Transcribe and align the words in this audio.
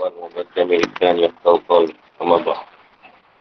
والمتمكن 0.00 1.16
يقول 1.18 1.92
أما 2.22 2.36
بعد 2.36 2.66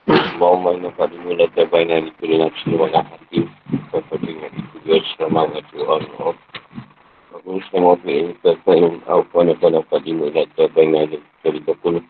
اللهم 0.09 0.67
إنك 0.67 0.97
دمولة 1.01 1.55
بين 1.73 1.91
لكل 2.05 2.31
نفس 2.45 2.67
ولا 2.67 3.03
حكيم 3.03 3.45
ففتنا 3.93 4.47
لكل 4.55 4.87
السماوات 4.97 5.73
والأرض 5.73 6.35
ومسلم 7.45 7.95
في 7.95 8.19
إنك 8.19 8.57
فإن 8.65 9.01
أو 9.09 9.23
كان 9.23 9.53
فلا 9.53 9.79
قدمولة 9.91 10.47
بين 10.75 10.95
لكل 11.45 11.73
كل 11.83 12.01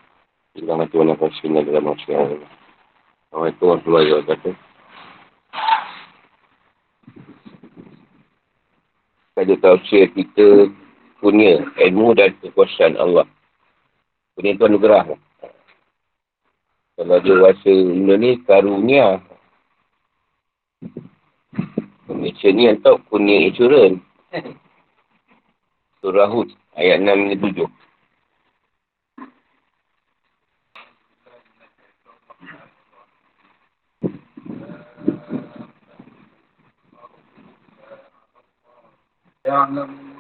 إلا 0.58 0.76
ما 0.76 0.86
تكون 0.86 1.16
فسنا 1.16 1.62
dalam 1.62 1.84
masyarakat 1.94 2.42
Allah. 2.42 2.52
Assalamualaikum 3.30 3.66
warahmatullahi 3.70 4.10
wabarakatuh. 4.10 4.56
Pada 9.38 9.54
tafsir 9.62 10.04
kita 10.18 10.48
punya 11.24 11.64
ilmu 11.76 12.16
dan 12.16 12.34
kekuasaan 12.40 12.96
Allah. 12.96 13.28
Punya 14.34 14.56
itu 14.56 14.64
anugerah. 14.64 15.16
Kalau 17.00 17.18
dia 17.24 17.36
rasa 17.40 17.72
benda 17.72 18.16
ni 18.20 18.40
karunia. 18.44 19.24
Malaysia 22.10 22.50
ni 22.52 22.68
atau 22.68 23.00
punya 23.08 23.48
insurans. 23.48 24.04
Surah 26.00 26.28
Hud 26.32 26.52
ayat 26.76 27.04
6 27.04 27.32
ni 27.32 27.36
7. 27.36 27.68
يعلم 39.50 40.13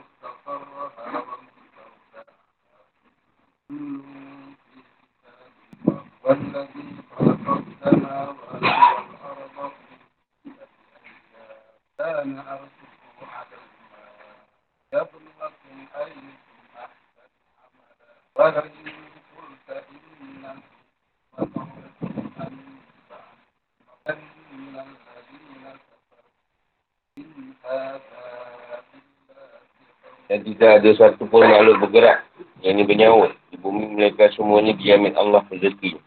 Dan 30.24 30.40
tidak 30.50 30.70
ada 30.82 30.90
satu 30.98 31.30
pun 31.30 31.46
makhluk 31.46 31.78
bergerak 31.84 32.26
yang 32.64 32.80
ini 32.80 32.88
bernyawa 32.88 33.28
di 33.52 33.60
bumi 33.60 33.92
mereka 33.92 34.32
semuanya 34.32 34.72
diamin 34.72 35.12
Allah 35.20 35.44
rezeki. 35.52 36.00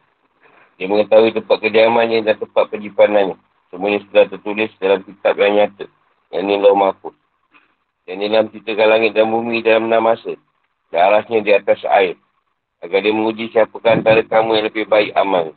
Dia 0.81 0.89
mengetahui 0.89 1.37
tempat 1.37 1.57
kediamannya 1.61 2.25
dan 2.25 2.33
tempat 2.41 2.73
penyipanannya. 2.73 3.37
Semuanya 3.69 4.01
sudah 4.09 4.25
tertulis 4.25 4.73
dalam 4.81 5.05
kitab 5.05 5.37
yang 5.37 5.53
nyata. 5.53 5.85
Yang 6.33 6.41
ini 6.41 6.53
Allah 6.57 6.73
Mahfuz. 6.73 7.13
Yang 8.09 8.17
ini 8.25 8.35
menciptakan 8.41 8.87
langit 8.89 9.11
dan 9.13 9.29
bumi 9.29 9.61
dalam 9.61 9.85
enam 9.85 10.01
masa. 10.01 10.33
Dan 10.89 10.99
arasnya 11.05 11.45
di 11.45 11.53
atas 11.53 11.85
air. 11.85 12.17
Agar 12.81 13.05
dia 13.05 13.13
menguji 13.13 13.53
siapakah 13.53 13.93
antara 13.93 14.25
kamu 14.25 14.57
yang 14.57 14.65
lebih 14.65 14.89
baik 14.89 15.13
amal. 15.13 15.53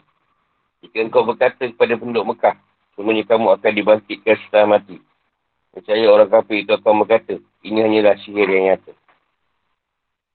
Jika 0.84 1.00
engkau 1.00 1.24
berkata 1.24 1.64
kepada 1.64 1.96
penduduk 1.96 2.36
Mekah, 2.36 2.56
semuanya 2.92 3.24
kamu 3.24 3.56
akan 3.56 3.72
dibangkitkan 3.72 4.36
setelah 4.44 4.76
mati. 4.76 5.00
Percaya 5.72 6.04
orang 6.12 6.28
kafir 6.28 6.64
itu 6.64 6.72
akan 6.76 7.04
berkata, 7.04 7.40
ini 7.64 7.78
hanyalah 7.84 8.20
sihir 8.20 8.48
yang 8.48 8.72
nyata. 8.72 8.92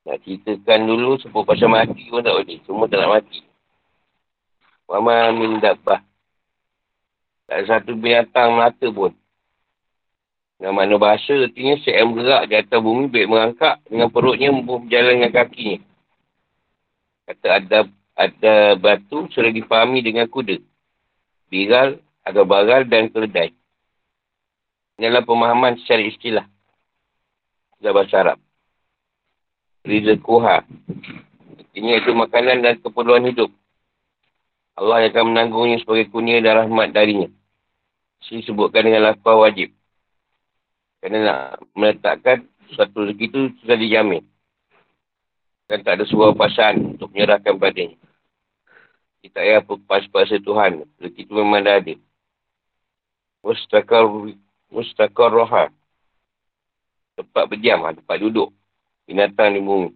Nak 0.06 0.22
ceritakan 0.22 0.86
dulu 0.86 1.17
sebut 1.17 1.42
pasal 1.42 1.70
mati 1.73 2.06
pun 2.14 2.22
tak 2.22 2.38
boleh. 2.38 2.61
Semua 2.70 2.86
tak 2.86 3.02
nak 3.02 3.11
mati. 3.20 3.42
Wama 4.86 5.34
min 5.34 5.58
dabbah. 5.58 6.02
Tak 7.50 7.56
ada 7.57 7.66
satu 7.66 7.97
binatang 7.97 8.53
melata 8.53 8.88
pun. 8.94 9.13
Dengan 10.56 10.78
mana 10.78 10.96
bahasa 10.96 11.35
artinya 11.35 11.75
saya 11.81 12.06
bergerak 12.06 12.44
di 12.47 12.56
atas 12.56 12.79
bumi 12.79 13.12
baik 13.12 13.28
merangkak 13.28 13.75
dengan 13.90 14.07
perutnya 14.13 14.53
maupun 14.53 14.85
berjalan 14.85 15.13
dengan 15.19 15.31
kakinya. 15.34 15.79
Kata 17.25 17.47
ada 17.59 17.79
ada 18.16 18.56
batu 18.79 19.28
sudah 19.34 19.52
dipahami 19.52 20.00
dengan 20.00 20.29
kuda. 20.29 20.62
Biral, 21.52 22.00
agak 22.24 22.46
bagal 22.47 22.81
dan 22.88 23.12
keledai. 23.12 23.52
Ini 24.96 25.12
adalah 25.12 25.28
pemahaman 25.28 25.75
secara 25.84 26.02
istilah. 26.08 26.46
Dalam 27.84 27.94
bahasa 28.00 28.16
Arab. 28.24 28.44
Rizquha. 29.85 30.66
Ini 31.78 32.01
itu 32.01 32.12
makanan 32.18 32.66
dan 32.66 32.75
keperluan 32.81 33.29
hidup. 33.29 33.53
Allah 34.75 35.07
akan 35.07 35.31
menanggungnya 35.31 35.79
sebagai 35.79 36.09
kurnia 36.12 36.41
dan 36.41 36.66
rahmat 36.66 36.91
darinya. 36.91 37.29
Ini 38.25 38.41
sebutkan 38.44 38.84
dengan 38.84 39.13
lapar 39.13 39.38
wajib. 39.38 39.72
Kerana 41.00 41.18
nak 41.22 41.40
meletakkan 41.78 42.50
suatu 42.73 43.06
rezeki 43.06 43.25
itu 43.29 43.40
sudah 43.62 43.78
dijamin. 43.78 44.25
Dan 45.69 45.85
tak 45.85 46.02
ada 46.02 46.03
sebuah 46.09 46.34
pasangan 46.34 46.97
untuk 46.97 47.13
menyerahkan 47.13 47.53
padanya. 47.56 47.97
Kita 49.22 49.41
payah 49.41 49.62
pas-pas 49.85 50.34
Tuhan. 50.34 50.85
Rezeki 50.97 51.22
itu 51.29 51.34
memang 51.38 51.62
dah 51.62 51.78
ada. 51.78 51.94
Mustaqar 53.46 54.03
mustaqar 54.73 55.29
roha. 55.29 55.69
Tempat 57.16 57.44
berdiam, 57.47 57.85
ha, 57.85 57.94
tempat 57.94 58.17
duduk. 58.19 58.50
Binatang 59.05 59.53
di 59.53 59.61
bumi. 59.61 59.93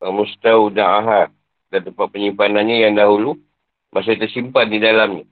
Mustau 0.00 0.72
da'aha. 0.72 1.28
Dan 1.68 1.84
tempat 1.84 2.08
penyimpanannya 2.16 2.80
yang 2.80 2.96
dahulu 2.96 3.36
masih 3.92 4.16
tersimpan 4.16 4.72
di 4.72 4.80
dalamnya. 4.80 5.28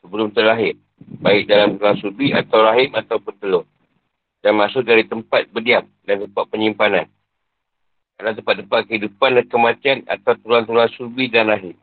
Sebelum 0.00 0.32
terlahir. 0.32 0.80
Baik 1.20 1.46
dalam 1.46 1.76
tulang 1.76 2.00
subi 2.00 2.32
atau 2.32 2.64
rahim 2.64 2.90
atau 2.96 3.20
petelur. 3.20 3.64
Dan 4.40 4.56
masuk 4.56 4.82
dari 4.86 5.04
tempat 5.04 5.50
berdiam 5.52 5.84
dan 6.08 6.24
tempat 6.24 6.44
penyimpanan. 6.48 7.06
Adalah 8.18 8.34
tempat-tempat 8.34 8.80
kehidupan 8.90 9.30
dan 9.38 9.46
kematian 9.46 9.98
atau 10.08 10.34
tulang-tulang 10.42 10.90
subi 10.96 11.30
dan 11.30 11.52
rahim. 11.52 11.76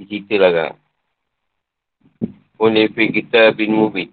Diceritalah 0.00 0.52
kan. 0.52 0.72
Unefi 2.56 3.12
kita 3.12 3.52
bin 3.52 3.76
Mubin. 3.76 4.08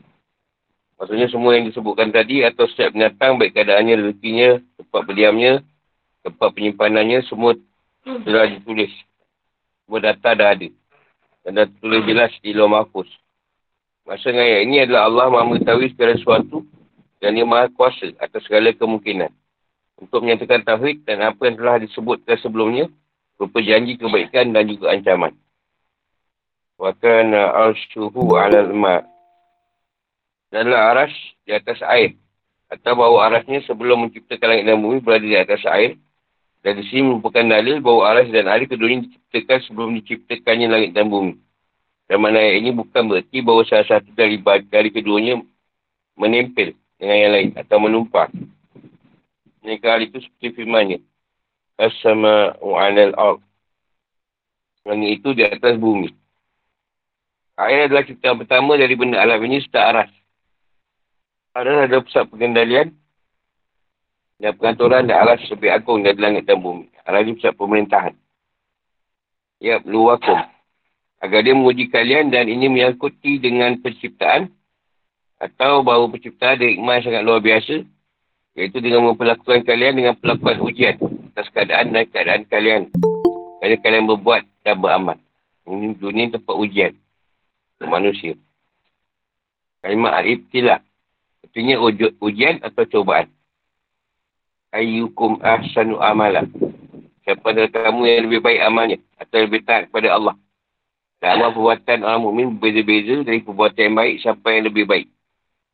Maksudnya 1.04 1.28
semua 1.28 1.60
yang 1.60 1.68
disebutkan 1.68 2.16
tadi 2.16 2.48
atau 2.48 2.64
setiap 2.64 2.96
binatang 2.96 3.36
baik 3.36 3.52
keadaannya, 3.52 4.00
rezekinya, 4.00 4.64
tempat 4.80 5.02
berdiamnya, 5.04 5.60
tempat 6.24 6.50
penyimpanannya, 6.56 7.28
semua 7.28 7.60
telah 8.08 8.48
ditulis. 8.48 8.88
Semua 9.84 10.00
data 10.00 10.32
dah 10.32 10.56
ada. 10.56 10.72
Dan 11.44 11.60
dah 11.60 11.68
tulis 11.84 12.08
jelas 12.08 12.32
di 12.40 12.56
luar 12.56 12.88
mahfuz. 12.88 13.12
Maksudnya 14.08 14.48
ayat 14.48 14.62
ini 14.64 14.88
adalah 14.88 15.12
Allah 15.12 15.28
maha 15.28 15.44
mengetahui 15.44 15.92
segala 15.92 16.16
sesuatu 16.16 16.64
dan 17.20 17.36
dia 17.36 17.44
maha 17.44 17.68
kuasa 17.68 18.16
atas 18.24 18.40
segala 18.48 18.72
kemungkinan. 18.72 19.28
Untuk 20.00 20.24
menyatakan 20.24 20.64
tauhid 20.64 21.04
dan 21.04 21.20
apa 21.20 21.52
yang 21.52 21.60
telah 21.60 21.84
disebutkan 21.84 22.40
sebelumnya, 22.40 22.88
berupa 23.36 23.60
janji 23.60 24.00
kebaikan 24.00 24.56
dan 24.56 24.72
juga 24.72 24.96
ancaman. 24.96 25.36
Wa 26.80 26.96
kana 26.96 27.52
arshuhu 27.68 28.40
'ala 28.40 28.72
al-ma. 28.72 29.13
Adalah 30.54 30.94
aras 30.94 31.14
di 31.42 31.52
atas 31.52 31.82
air. 31.82 32.14
Atau 32.70 32.94
bahawa 32.94 33.34
arasnya 33.34 33.66
sebelum 33.66 34.06
menciptakan 34.06 34.54
langit 34.54 34.66
dan 34.70 34.78
bumi 34.78 35.02
berada 35.02 35.26
di 35.26 35.34
atas 35.34 35.66
air. 35.66 35.98
Dan 36.62 36.80
di 36.80 36.86
sini 36.88 37.10
merupakan 37.10 37.42
dalil 37.42 37.82
bahawa 37.82 38.02
aras 38.16 38.30
dan 38.30 38.46
air 38.46 38.70
keduanya 38.70 39.10
diciptakan 39.10 39.60
sebelum 39.66 39.90
diciptakannya 39.98 40.68
langit 40.70 40.92
dan 40.94 41.10
bumi. 41.10 41.42
Dan 42.06 42.22
mana 42.22 42.38
ayat 42.38 42.62
ini 42.62 42.70
bukan 42.70 43.10
berarti 43.10 43.38
bahawa 43.42 43.66
salah 43.66 43.88
satu 43.90 44.14
dari, 44.14 44.38
dari 44.70 44.90
keduanya 44.94 45.42
menempel 46.14 46.78
dengan 47.02 47.18
yang 47.18 47.32
lain 47.34 47.50
atau 47.58 47.78
menumpang. 47.82 48.32
Mereka 49.66 49.88
hal 49.90 50.02
itu 50.06 50.22
seperti 50.22 50.62
firmannya. 50.62 51.00
As-sama'u 51.82 52.70
'alal 52.78 53.16
ard. 53.18 53.42
Langit 54.86 55.10
itu 55.20 55.34
di 55.34 55.44
atas 55.48 55.80
bumi. 55.80 56.14
Air 57.58 57.90
adalah 57.90 58.06
ciptaan 58.06 58.38
pertama 58.38 58.78
dari 58.78 58.94
benda 58.94 59.18
alam 59.18 59.40
ini 59.44 59.64
serta 59.64 59.82
aras. 59.90 60.12
Aras 61.54 61.86
adalah 61.86 62.02
pusat 62.02 62.26
pengendalian 62.34 62.98
dan 64.42 64.58
pengaturan 64.58 65.06
dan 65.06 65.22
aras 65.22 65.46
lebih 65.54 65.70
agung 65.70 66.02
dari 66.02 66.18
langit 66.18 66.50
dan 66.50 66.58
bumi. 66.58 66.90
Aras 67.06 67.30
ini 67.30 67.38
pusat 67.38 67.54
pemerintahan. 67.54 68.14
Ya, 69.62 69.78
luakum. 69.86 70.42
Agar 71.22 71.40
dia 71.46 71.54
menguji 71.54 71.94
kalian 71.94 72.34
dan 72.34 72.50
ini 72.50 72.68
menyangkuti 72.68 73.38
dengan 73.38 73.78
penciptaan 73.80 74.50
atau 75.38 75.86
bahawa 75.86 76.10
penciptaan 76.10 76.58
ada 76.58 76.66
hikmah 76.68 77.00
sangat 77.06 77.22
luar 77.22 77.40
biasa 77.40 77.86
iaitu 78.58 78.78
dengan 78.82 79.14
memperlakukan 79.14 79.62
kalian 79.64 79.94
dengan 79.94 80.14
perlakuan 80.18 80.58
ujian 80.58 80.98
atas 81.32 81.48
keadaan 81.54 81.94
dan 81.94 82.10
keadaan 82.10 82.44
kalian. 82.50 82.82
Kerana 83.62 83.78
kalian 83.80 84.06
berbuat 84.10 84.44
dan 84.66 84.76
beramal. 84.82 85.18
Ini 85.70 85.96
dunia 86.02 86.34
tempat 86.34 86.56
ujian 86.58 86.98
untuk 87.78 87.90
manusia. 87.94 88.34
Kalimat 89.80 90.18
al-ibtilah. 90.18 90.82
Artinya 91.44 91.76
ujian 92.24 92.64
atau 92.64 92.84
cobaan. 92.88 93.28
ayyukum 94.74 95.38
ahsanu 95.46 96.02
amala. 96.02 96.50
Siapa 97.24 97.56
dari 97.56 97.70
kamu 97.70 98.02
yang 98.10 98.22
lebih 98.28 98.42
baik 98.44 98.60
amalnya 98.66 98.98
atau 99.16 99.38
lebih 99.46 99.62
taat 99.64 99.88
kepada 99.88 100.18
Allah. 100.18 100.36
Amal 101.24 101.56
perbuatan 101.56 102.04
orang 102.04 102.20
mukmin 102.20 102.60
berbeza-beza 102.60 103.24
dari 103.24 103.40
perbuatan 103.40 103.80
yang 103.80 103.96
baik 103.96 104.16
siapa 104.20 104.44
yang 104.52 104.68
lebih 104.68 104.84
baik. 104.84 105.08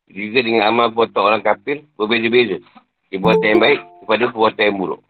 Juga 0.06 0.45
dengan 0.45 0.69
amal 0.69 0.94
perbuatan 0.94 1.21
orang 1.25 1.42
kafir 1.42 1.81
berbeza-beza. 1.98 2.62
Perbuatan 3.10 3.48
yang 3.57 3.62
baik 3.63 3.80
kepada 4.06 4.24
perbuatan 4.30 4.63
yang 4.69 4.77
buruk. 4.77 5.01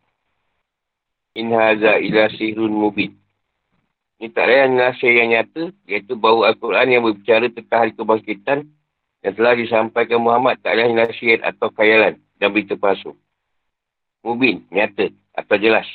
In 1.35 1.51
haza 1.51 1.99
ila 1.99 2.31
sihrun 2.39 2.71
mubin. 2.71 3.19
Ini 4.19 4.31
tak 4.31 4.47
lain 4.51 4.79
nasihat 4.79 5.15
yang 5.15 5.29
nyata, 5.31 5.63
iaitu 5.87 6.15
bahawa 6.15 6.51
Al-Quran 6.51 6.87
yang 6.91 7.03
berbicara 7.07 7.47
tentang 7.51 7.79
hari 7.87 7.91
kebangkitan 7.95 8.67
yang 9.19 9.35
telah 9.35 9.53
disampaikan 9.55 10.23
Muhammad 10.23 10.63
tak 10.63 10.79
lain 10.79 10.95
nasihat 10.95 11.43
atau 11.43 11.67
khayalan 11.75 12.15
dan 12.39 12.55
berita 12.55 12.79
palsu. 12.79 13.15
Mubin, 14.23 14.63
nyata 14.71 15.11
atau 15.35 15.55
jelas. 15.59 15.87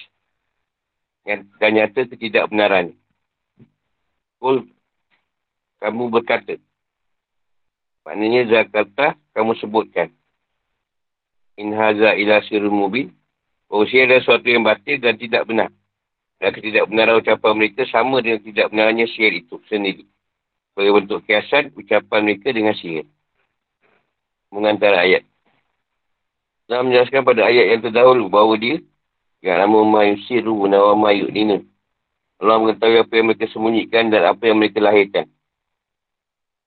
Dan 1.25 1.49
nyata 1.57 2.05
ketidakbenaran. 2.05 2.93
Kul, 4.37 4.69
kamu 5.81 6.13
berkata. 6.13 6.61
Maknanya 8.05 8.45
Zakarta, 8.53 9.17
kamu 9.33 9.57
sebutkan. 9.57 10.13
In 11.57 11.73
haza 11.73 12.13
ila 12.13 12.45
sirul 12.45 12.73
mubin. 12.73 13.09
Usia 13.73 14.05
adalah 14.05 14.21
sesuatu 14.21 14.47
yang 14.47 14.63
batil 14.63 15.01
dan 15.01 15.17
tidak 15.17 15.49
benar. 15.49 15.73
Dan 16.37 16.53
ketidakbenaran 16.53 17.25
ucapan 17.25 17.53
mereka 17.57 17.89
sama 17.89 18.21
dengan 18.21 18.45
ketidakbenarannya 18.45 19.09
sihir 19.09 19.33
itu 19.41 19.57
sendiri. 19.67 20.05
Sebagai 20.71 20.93
bentuk 21.01 21.21
kiasan 21.25 21.73
ucapan 21.73 22.21
mereka 22.23 22.53
dengan 22.53 22.77
sihir. 22.77 23.09
Mengantara 24.55 25.03
ayat. 25.03 25.27
Nak 26.71 26.87
menjelaskan 26.87 27.27
pada 27.27 27.51
ayat 27.51 27.75
yang 27.75 27.81
terdahulu 27.83 28.31
bahawa 28.31 28.55
dia 28.55 28.79
yang 29.43 29.59
nama 29.59 29.83
Mayusiru 29.83 30.71
Nawa 30.71 30.95
Mayuk 30.95 31.35
Nina. 31.35 31.59
Allah 32.39 32.63
mengetahui 32.63 33.03
apa 33.03 33.13
yang 33.19 33.27
mereka 33.35 33.51
sembunyikan 33.51 34.15
dan 34.15 34.23
apa 34.31 34.43
yang 34.47 34.57
mereka 34.63 34.79
lahirkan. 34.79 35.27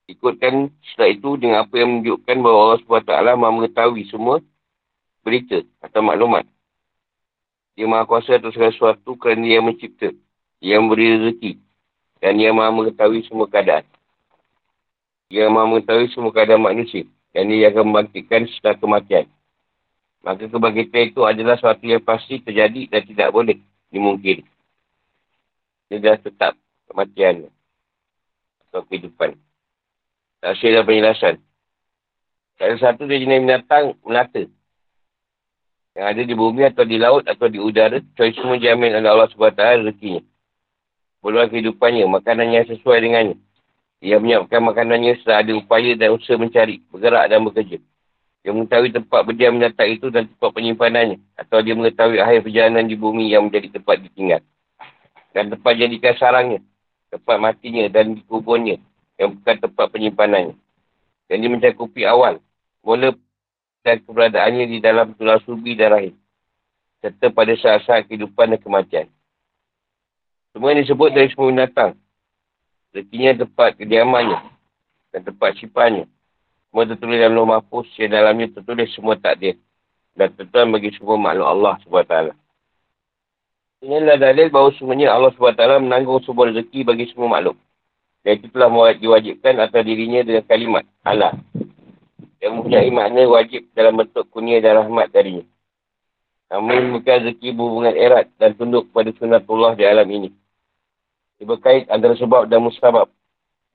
Ikutkan 0.04 0.68
setelah 0.92 1.10
itu 1.16 1.30
dengan 1.40 1.64
apa 1.64 1.74
yang 1.80 1.98
menunjukkan 1.98 2.36
bahawa 2.44 2.58
Allah 2.60 2.78
SWT 2.84 3.12
maha 3.40 3.52
mengetahui 3.56 4.04
semua 4.12 4.44
berita 5.24 5.64
atau 5.80 6.00
maklumat 6.04 6.44
dia 7.78 7.86
maha 7.86 8.02
kuasa 8.10 8.34
atas 8.34 8.58
segala 8.58 8.74
sesuatu 8.74 9.14
kerana 9.14 9.46
dia 9.46 9.62
mencipta. 9.62 10.10
Dia 10.58 10.82
memberi 10.82 11.14
rezeki. 11.14 11.62
Dan 12.18 12.42
dia 12.42 12.50
maha 12.50 12.74
mengetahui 12.74 13.22
semua 13.30 13.46
keadaan. 13.46 13.86
Dia 15.30 15.46
maha 15.46 15.70
mengetahui 15.70 16.10
semua 16.10 16.34
keadaan 16.34 16.58
manusia. 16.58 17.06
Dan 17.32 17.52
dia 17.52 17.68
akan 17.70 17.92
membangkitkan 17.92 18.48
setelah 18.48 18.76
kematian. 18.80 19.26
Maka 20.24 20.50
kebangkitan 20.50 21.14
itu 21.14 21.22
adalah 21.22 21.54
sesuatu 21.56 21.84
yang 21.86 22.02
pasti 22.02 22.42
terjadi 22.42 22.90
dan 22.90 23.02
tidak 23.06 23.28
boleh 23.30 23.56
dimungkiri. 23.92 24.42
Dia 25.88 25.98
dah 26.02 26.16
tetap 26.18 26.52
kematian. 26.90 27.48
Atau 28.68 28.84
kehidupan. 28.88 29.38
Tak 30.38 30.54
dan 30.60 30.84
penjelasan. 30.84 31.34
Salah 32.58 32.78
satu 32.82 33.06
dari 33.06 33.22
jenis 33.22 33.42
binatang 33.46 33.94
melata 34.02 34.46
yang 35.98 36.14
ada 36.14 36.22
di 36.22 36.30
bumi 36.30 36.62
atau 36.62 36.86
di 36.86 36.94
laut 36.94 37.26
atau 37.26 37.50
di 37.50 37.58
udara, 37.58 37.98
kecuali 37.98 38.32
semua 38.38 38.54
jamin 38.54 39.02
oleh 39.02 39.10
Allah 39.10 39.26
SWT 39.34 39.82
rezekinya. 39.82 40.22
Peluang 41.18 41.50
kehidupannya, 41.50 42.06
makanan 42.06 42.54
yang 42.54 42.66
sesuai 42.70 43.02
dengannya. 43.02 43.34
Ia 43.98 44.22
menyiapkan 44.22 44.62
makanannya 44.62 45.18
setelah 45.18 45.42
ada 45.42 45.52
upaya 45.58 45.98
dan 45.98 46.14
usaha 46.14 46.38
mencari, 46.38 46.78
bergerak 46.86 47.24
dan 47.26 47.42
bekerja. 47.42 47.78
Dia 48.46 48.54
mengetahui 48.54 48.94
tempat 48.94 49.20
berdiam 49.26 49.58
menyatak 49.58 49.88
itu 49.98 50.06
dan 50.14 50.30
tempat 50.30 50.50
penyimpanannya. 50.54 51.18
Atau 51.34 51.58
dia 51.66 51.74
mengetahui 51.74 52.22
akhir 52.22 52.46
perjalanan 52.46 52.86
di 52.86 52.94
bumi 52.94 53.34
yang 53.34 53.50
menjadi 53.50 53.74
tempat 53.76 53.98
ditinggal. 54.06 54.40
Dan 55.34 55.50
tempat 55.50 55.72
jadikan 55.74 56.14
sarangnya, 56.14 56.60
tempat 57.10 57.36
matinya 57.42 57.84
dan 57.90 58.14
dikuburnya 58.14 58.78
yang 59.18 59.34
bukan 59.34 59.56
tempat 59.58 59.86
penyimpanannya. 59.90 60.54
Dan 61.28 61.36
dia 61.42 61.50
mencakupi 61.50 62.06
awal, 62.06 62.38
mula 62.86 63.12
dan 63.82 64.00
keberadaannya 64.06 64.64
di 64.70 64.78
dalam 64.78 65.12
tulang 65.18 65.42
subi 65.42 65.74
dan 65.74 65.92
rahim. 65.92 66.14
Serta 67.02 67.30
pada 67.30 67.52
saat-saat 67.52 68.06
kehidupan 68.06 68.54
dan 68.54 68.60
kematian. 68.62 69.06
Semua 70.54 70.72
yang 70.72 70.82
disebut 70.86 71.10
dari 71.12 71.28
semua 71.30 71.52
binatang. 71.52 71.94
Rekinya 72.98 73.46
tempat 73.46 73.78
kediamannya 73.78 74.42
dan 75.14 75.20
tempat 75.22 75.54
sipannya. 75.62 76.10
Semua 76.66 76.82
tertulis 76.82 77.22
dalam 77.22 77.38
luar 77.38 77.62
mahfuz 77.62 77.86
yang 77.94 78.10
dalamnya 78.10 78.50
tertulis 78.50 78.90
semua 78.90 79.14
takdir. 79.14 79.54
Dan 80.18 80.34
tentuan 80.34 80.66
bagi 80.74 80.90
semua 80.98 81.14
makhluk 81.14 81.46
Allah 81.46 81.74
SWT. 81.86 82.14
Inilah 83.86 84.18
dalil 84.18 84.50
bahawa 84.50 84.74
semuanya 84.74 85.14
Allah 85.14 85.30
SWT 85.30 85.62
menanggung 85.78 86.18
semua 86.26 86.50
rezeki 86.50 86.82
bagi 86.82 87.06
semua 87.14 87.38
makhluk. 87.38 87.54
Dan 88.26 88.42
itu 88.42 88.50
telah 88.50 88.66
diwajibkan 88.98 89.54
atas 89.62 89.82
dirinya 89.86 90.26
dengan 90.26 90.42
kalimat 90.42 90.82
Allah 91.06 91.38
yang 92.42 92.58
mempunyai 92.58 92.90
makna 92.90 93.30
wajib 93.30 93.62
dalam 93.78 93.94
bentuk 93.94 94.26
kunia 94.34 94.58
dan 94.58 94.82
rahmat 94.82 95.14
darinya. 95.14 95.46
Namun 96.50 96.98
bukan 96.98 97.30
rezeki 97.30 97.54
berhubungan 97.54 97.94
erat 97.94 98.26
dan 98.42 98.58
tunduk 98.58 98.90
kepada 98.90 99.14
sunatullah 99.14 99.78
di 99.78 99.86
alam 99.86 100.10
ini. 100.10 100.34
Berkait 101.38 101.86
antara 101.88 102.18
sebab 102.18 102.50
dan 102.50 102.62
musabab. 102.62 103.06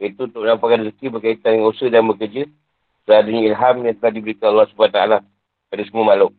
Iaitu 0.02 0.28
untuk 0.28 0.44
menampakkan 0.44 0.84
rezeki 0.84 1.16
berkaitan 1.16 1.60
dengan 1.60 1.72
usaha 1.72 1.88
dan 1.88 2.04
bekerja. 2.06 2.44
Setelah 3.04 3.20
adanya 3.24 3.42
ilham 3.52 3.76
yang 3.84 3.96
telah 4.00 4.14
diberikan 4.16 4.48
Allah 4.52 4.68
SWT 4.72 5.00
pada 5.72 5.84
semua 5.88 6.04
makhluk. 6.12 6.34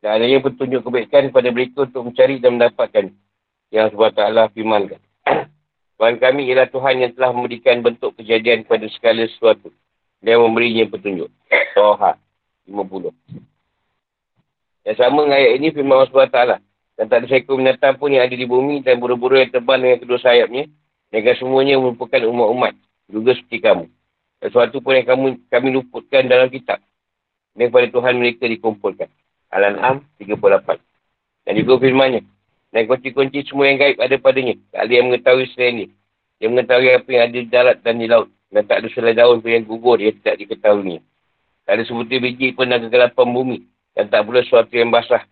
Dan 0.00 0.10
adanya 0.16 0.38
petunjuk 0.40 0.80
kebaikan 0.84 1.28
kepada 1.28 1.48
mereka 1.52 1.84
untuk 1.84 2.02
mencari 2.08 2.40
dan 2.40 2.56
mendapatkan 2.56 3.04
yang 3.68 3.92
SWT 3.92 4.20
firmankan. 4.56 5.00
Tuhan 6.00 6.16
kami 6.16 6.48
ialah 6.48 6.68
Tuhan 6.72 6.94
yang 7.04 7.12
telah 7.12 7.30
memberikan 7.36 7.84
bentuk 7.84 8.16
kejadian 8.16 8.64
kepada 8.64 8.88
segala 8.96 9.28
sesuatu. 9.28 9.68
Dia 10.24 10.40
memberinya 10.40 10.88
petunjuk. 10.88 11.28
Toha. 11.76 12.16
50. 12.64 13.12
Yang 14.86 14.96
sama 14.96 15.26
dengan 15.26 15.36
ayat 15.36 15.52
ini 15.60 15.68
firman 15.74 15.96
Allah 16.00 16.08
SWT. 16.08 16.69
Dan 17.00 17.08
tak 17.08 17.24
ada 17.24 17.32
seekor 17.32 17.56
binatang 17.56 17.96
pun 17.96 18.12
yang 18.12 18.28
ada 18.28 18.36
di 18.36 18.44
bumi 18.44 18.84
dan 18.84 19.00
buru-buru 19.00 19.40
yang 19.40 19.48
terbang 19.48 19.80
dengan 19.80 20.04
kedua 20.04 20.20
sayapnya. 20.20 20.68
Dan 21.08 21.24
semuanya 21.40 21.80
merupakan 21.80 22.20
umat-umat. 22.28 22.76
Juga 23.08 23.32
seperti 23.40 23.64
kamu. 23.64 23.88
Sesuatu 24.44 24.84
pun 24.84 24.92
yang 24.92 25.08
kamu, 25.08 25.48
kami 25.48 25.68
luputkan 25.80 26.28
dalam 26.28 26.52
kitab. 26.52 26.76
Dan 27.56 27.72
kepada 27.72 27.88
Tuhan 27.88 28.20
mereka 28.20 28.44
dikumpulkan. 28.44 29.08
Al-An'am 29.48 30.04
38. 30.20 30.76
Dan 31.48 31.52
juga 31.56 31.80
firmannya. 31.80 32.20
Dan 32.68 32.84
kunci-kunci 32.84 33.48
semua 33.48 33.72
yang 33.72 33.80
gaib 33.80 33.96
ada 33.96 34.16
padanya. 34.20 34.60
Tak 34.68 34.84
ada 34.84 34.92
yang 34.92 35.08
mengetahui 35.08 35.48
selain 35.56 35.72
ini. 35.80 35.86
Dia 36.36 36.52
mengetahui 36.52 37.00
apa 37.00 37.08
yang 37.08 37.22
ada 37.24 37.36
di 37.40 37.48
darat 37.48 37.76
dan 37.80 37.96
di 37.96 38.12
laut. 38.12 38.28
Dan 38.52 38.68
tak 38.68 38.84
ada 38.84 38.88
selai 38.92 39.16
daun 39.16 39.40
pun 39.40 39.48
yang 39.48 39.64
gugur 39.64 39.96
dia 39.96 40.12
tidak 40.12 40.36
diketahui. 40.36 41.00
Tak 41.64 41.80
ada 41.80 41.82
sebutir 41.88 42.20
biji 42.20 42.52
pun 42.52 42.68
dalam 42.68 42.92
kegelapan 42.92 43.28
bumi. 43.32 43.58
Dan 43.96 44.12
tak 44.12 44.28
pula 44.28 44.44
sesuatu 44.44 44.76
yang 44.76 44.92
basah 44.92 45.24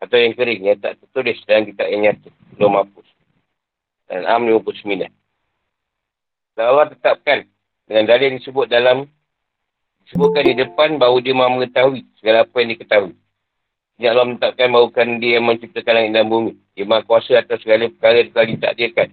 atau 0.00 0.16
yang 0.16 0.36
kering 0.36 0.60
yang 0.62 0.78
tak 0.80 1.00
tertulis 1.00 1.40
dalam 1.48 1.64
kitab 1.68 1.86
yang 1.88 2.00
nyata. 2.04 2.28
Belum 2.56 2.76
hapus. 2.76 3.08
Dan 4.06 4.22
Am 4.28 4.44
59. 4.44 5.08
Dan 6.56 6.64
Allah 6.64 6.86
tetapkan 6.92 7.48
dengan 7.88 8.04
dalil 8.08 8.36
disebut 8.38 8.66
dalam 8.68 9.08
disebutkan 10.06 10.44
di 10.46 10.54
depan 10.56 11.00
bahawa 11.00 11.18
dia 11.18 11.34
mahu 11.34 11.60
mengetahui 11.60 12.02
segala 12.20 12.46
apa 12.46 12.56
yang 12.62 12.70
diketahui. 12.76 13.14
Ini 13.96 14.12
Allah 14.12 14.28
menetapkan 14.28 14.68
bahawa 14.68 14.88
kan 14.92 15.08
dia 15.16 15.40
yang 15.40 15.48
menciptakan 15.48 15.92
langit 15.96 16.12
dan 16.12 16.28
bumi. 16.28 16.52
Dia 16.76 16.84
mahu 16.84 17.02
kuasa 17.08 17.40
atas 17.40 17.64
segala 17.64 17.88
perkara 17.88 18.20
yang 18.20 18.30
telah 18.30 18.46
ditakdirkan. 18.52 19.08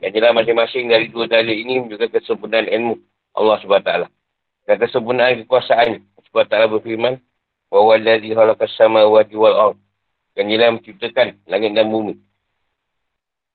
Yang 0.00 0.12
jelas 0.20 0.32
masing-masing 0.32 0.84
dari 0.88 1.06
dua 1.12 1.28
dalil 1.28 1.56
ini 1.56 1.84
juga 1.88 2.08
kesempurnaan 2.08 2.68
ilmu 2.72 2.96
Allah 3.36 3.56
SWT. 3.60 3.92
Dan 4.64 4.76
kesempurnaan 4.80 5.44
kekuasaan 5.44 6.00
SWT 6.24 6.54
berfirman, 6.72 7.20
Wa 7.68 7.80
waladhi 7.84 8.32
halakas 8.32 8.72
sama 8.78 9.04
wadi 9.04 9.36
Yang 10.34 10.46
jelas 10.50 10.70
menciptakan 10.74 11.26
langit 11.46 11.70
dan 11.74 11.86
bumi. 11.90 12.14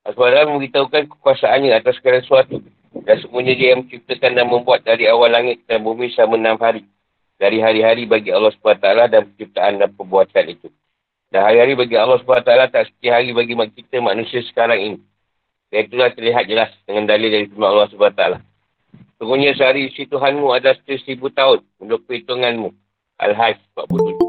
SWT 0.08 0.38
memberitahukan 0.50 1.12
kekuasaannya 1.12 1.76
atas 1.76 2.00
segala 2.00 2.24
sesuatu. 2.24 2.64
Dan 2.90 3.16
semuanya 3.22 3.54
dia 3.54 3.78
yang 3.78 3.86
menciptakan 3.86 4.32
dan 4.34 4.46
membuat 4.50 4.82
dari 4.82 5.06
awal 5.06 5.30
langit 5.30 5.62
dan 5.70 5.86
bumi 5.86 6.10
selama 6.16 6.40
enam 6.40 6.58
hari. 6.58 6.84
Dari 7.40 7.62
hari-hari 7.62 8.04
bagi 8.10 8.34
Allah 8.34 8.52
SWT 8.52 8.88
dan 9.12 9.22
penciptaan 9.32 9.80
dan 9.80 9.90
perbuatan 9.94 10.46
itu. 10.50 10.68
Dan 11.30 11.46
hari-hari 11.46 11.78
bagi 11.78 11.96
Allah 11.96 12.18
SWT 12.20 12.74
tak 12.74 12.84
seperti 12.90 13.08
hari 13.08 13.30
bagi 13.32 13.54
kita 13.54 14.02
manusia 14.02 14.42
sekarang 14.50 14.80
ini. 14.82 15.00
Dan 15.70 15.86
itulah 15.86 16.10
terlihat 16.10 16.50
jelas 16.50 16.74
dengan 16.90 17.06
dalil 17.06 17.30
dari 17.30 17.46
firman 17.46 17.70
Allah 17.70 17.88
SWT. 17.94 18.24
Sungguhnya 19.22 19.54
sehari 19.54 19.94
isi 19.94 20.10
Tuhanmu 20.10 20.50
ada 20.50 20.74
seribu 20.88 21.30
tahun 21.30 21.62
untuk 21.78 22.08
perhitunganmu. 22.10 22.74
Al-Hajj 23.20 23.60
47. 23.76 24.29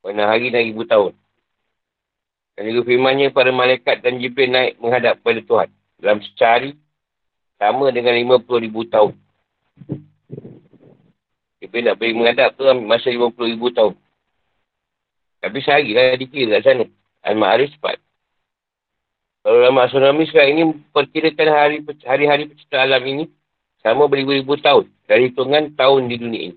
Pada 0.00 0.32
hari 0.32 0.48
dan 0.48 0.64
ribu 0.64 0.88
tahun. 0.88 1.12
Dan 2.56 2.72
juga 2.72 2.88
firmannya 2.88 3.32
para 3.32 3.52
malaikat 3.52 4.00
dan 4.00 4.20
Jibril 4.20 4.52
naik 4.52 4.80
menghadap 4.80 5.20
pada 5.20 5.40
Tuhan. 5.44 5.68
Dalam 6.00 6.18
sehari 6.24 6.76
sama 7.60 7.92
dengan 7.92 8.16
lima 8.16 8.36
puluh 8.40 8.64
ribu 8.64 8.88
tahun. 8.88 9.12
Jibril 11.60 11.84
nak 11.84 11.96
pergi 12.00 12.16
menghadap 12.16 12.56
tu 12.56 12.64
masa 12.84 13.12
lima 13.12 13.28
puluh 13.28 13.52
ribu 13.52 13.68
tahun. 13.72 13.92
Tapi 15.40 15.58
sehari 15.60 15.96
lah 15.96 16.16
dikira 16.16 16.60
kat 16.60 16.64
sana. 16.64 16.84
Al-Ma'arif 17.20 17.72
cepat. 17.76 18.00
Kalau 19.40 19.56
ulama 19.56 19.88
astronomi 19.88 20.28
sekarang 20.28 20.52
ini 20.52 20.62
perkirakan 20.92 21.48
hari, 21.48 21.76
hari-hari 22.04 22.44
pencipta 22.48 22.84
alam 22.84 23.00
ini 23.04 23.24
sama 23.80 24.04
beribu-ribu 24.04 24.60
tahun. 24.60 24.88
Dari 25.08 25.32
hitungan 25.32 25.72
tahun 25.76 26.12
di 26.12 26.16
dunia 26.20 26.42
ini. 26.52 26.56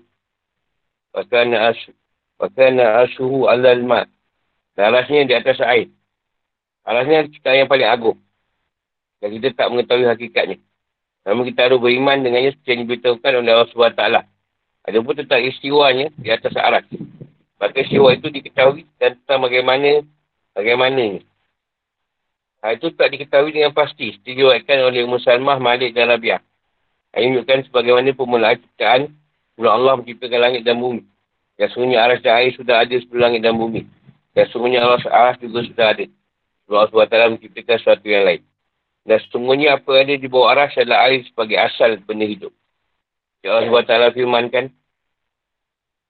Asu. 1.16 1.96
Wakana 2.44 3.08
asuhu 3.08 3.48
alal 3.48 3.80
mat. 3.88 4.04
Alasnya 4.76 5.24
di 5.24 5.32
atas 5.32 5.64
air. 5.64 5.88
Alasnya 6.84 7.24
kita 7.32 7.56
yang 7.56 7.72
paling 7.72 7.88
agung. 7.88 8.20
Dan 9.24 9.32
kita 9.40 9.56
tak 9.56 9.72
mengetahui 9.72 10.04
hakikatnya. 10.04 10.60
Namun 11.24 11.48
kita 11.48 11.72
harus 11.72 11.80
beriman 11.80 12.20
dengannya 12.20 12.52
seperti 12.52 12.68
yang 12.68 12.80
diberitahukan 12.84 13.32
oleh 13.40 13.50
Allah 13.56 13.68
SWT. 13.72 14.02
Ada 14.84 14.96
pun 15.00 15.14
tentang 15.16 15.40
istiwanya 15.40 16.12
di 16.20 16.28
atas 16.28 16.52
aras. 16.60 16.84
Maka 17.56 17.80
istiwa 17.80 18.12
itu 18.12 18.28
diketahui 18.28 18.84
dan 19.00 19.16
tentang 19.24 19.48
bagaimana 19.48 20.04
bagaimana 20.52 21.24
Hal 22.60 22.80
itu 22.80 22.92
tak 22.92 23.12
diketahui 23.12 23.56
dengan 23.56 23.72
pasti. 23.72 24.20
Diriwayatkan 24.20 24.84
oleh 24.84 25.04
Musalmah, 25.08 25.56
Malik 25.60 25.96
dan 25.96 26.12
Rabiah. 26.12 26.40
Ini 27.12 27.32
menunjukkan 27.32 27.68
sebagaimana 27.68 28.12
pemulaan 28.16 28.56
ciptaan 28.60 29.12
sebelum 29.52 29.72
Allah 29.72 29.92
menciptakan 30.00 30.40
langit 30.40 30.60
dan 30.64 30.80
bumi. 30.80 31.13
Dan 31.54 31.66
sungguhnya 31.70 32.02
aras 32.02 32.18
dan 32.20 32.34
air 32.42 32.50
sudah 32.58 32.82
ada 32.82 32.94
sebelum 32.98 33.22
langit 33.30 33.40
dan 33.46 33.54
bumi. 33.54 33.86
Dan 34.34 34.44
sungguhnya 34.50 34.82
aras, 34.82 35.06
aras 35.06 35.38
juga 35.38 35.62
sudah 35.62 35.86
ada. 35.94 36.06
Sebelum 36.66 36.78
Allah 36.80 36.90
SWT 36.90 37.16
menciptakan 37.38 37.76
sesuatu 37.78 38.06
yang 38.10 38.24
lain. 38.26 38.42
Dan 39.04 39.16
sesungguhnya 39.20 39.78
apa 39.78 39.88
yang 39.94 40.04
ada 40.08 40.14
di 40.16 40.28
bawah 40.32 40.48
aras 40.50 40.72
adalah 40.80 41.06
air 41.06 41.22
sebagai 41.28 41.60
asal 41.60 41.94
benda 42.02 42.26
hidup. 42.26 42.50
Ya 43.44 43.54
Allah 43.54 43.70
SWT 43.70 44.16
firmankan. 44.16 44.72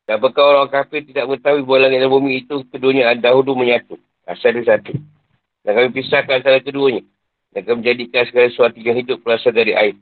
Dan 0.05 0.15
apakah 0.21 0.45
orang 0.55 0.71
kafir 0.71 1.03
tidak 1.05 1.27
mengetahui 1.27 1.65
bahawa 1.65 1.89
langit 1.89 1.99
dan 2.05 2.11
bumi 2.13 2.33
itu 2.45 2.57
keduanya 2.71 3.13
dahulu 3.19 3.57
menyatu. 3.59 3.99
Asal 4.25 4.57
dia 4.57 4.79
satu. 4.79 4.95
Dan 5.65 5.73
kami 5.77 5.89
pisahkan 5.97 6.41
antara 6.41 6.61
keduanya. 6.61 7.03
Dan 7.53 7.61
kami 7.69 7.85
menjadikan 7.85 8.25
segala 8.29 8.47
sesuatu 8.49 8.79
yang 8.81 8.97
hidup 8.97 9.21
berasal 9.21 9.53
dari 9.53 9.77
air. 9.77 9.97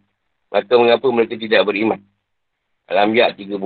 Maka 0.53 0.75
mengapa 0.77 1.07
mereka 1.09 1.35
tidak 1.39 1.65
beriman? 1.65 2.03
Al-Ambiyak 2.93 3.41
30. 3.41 3.57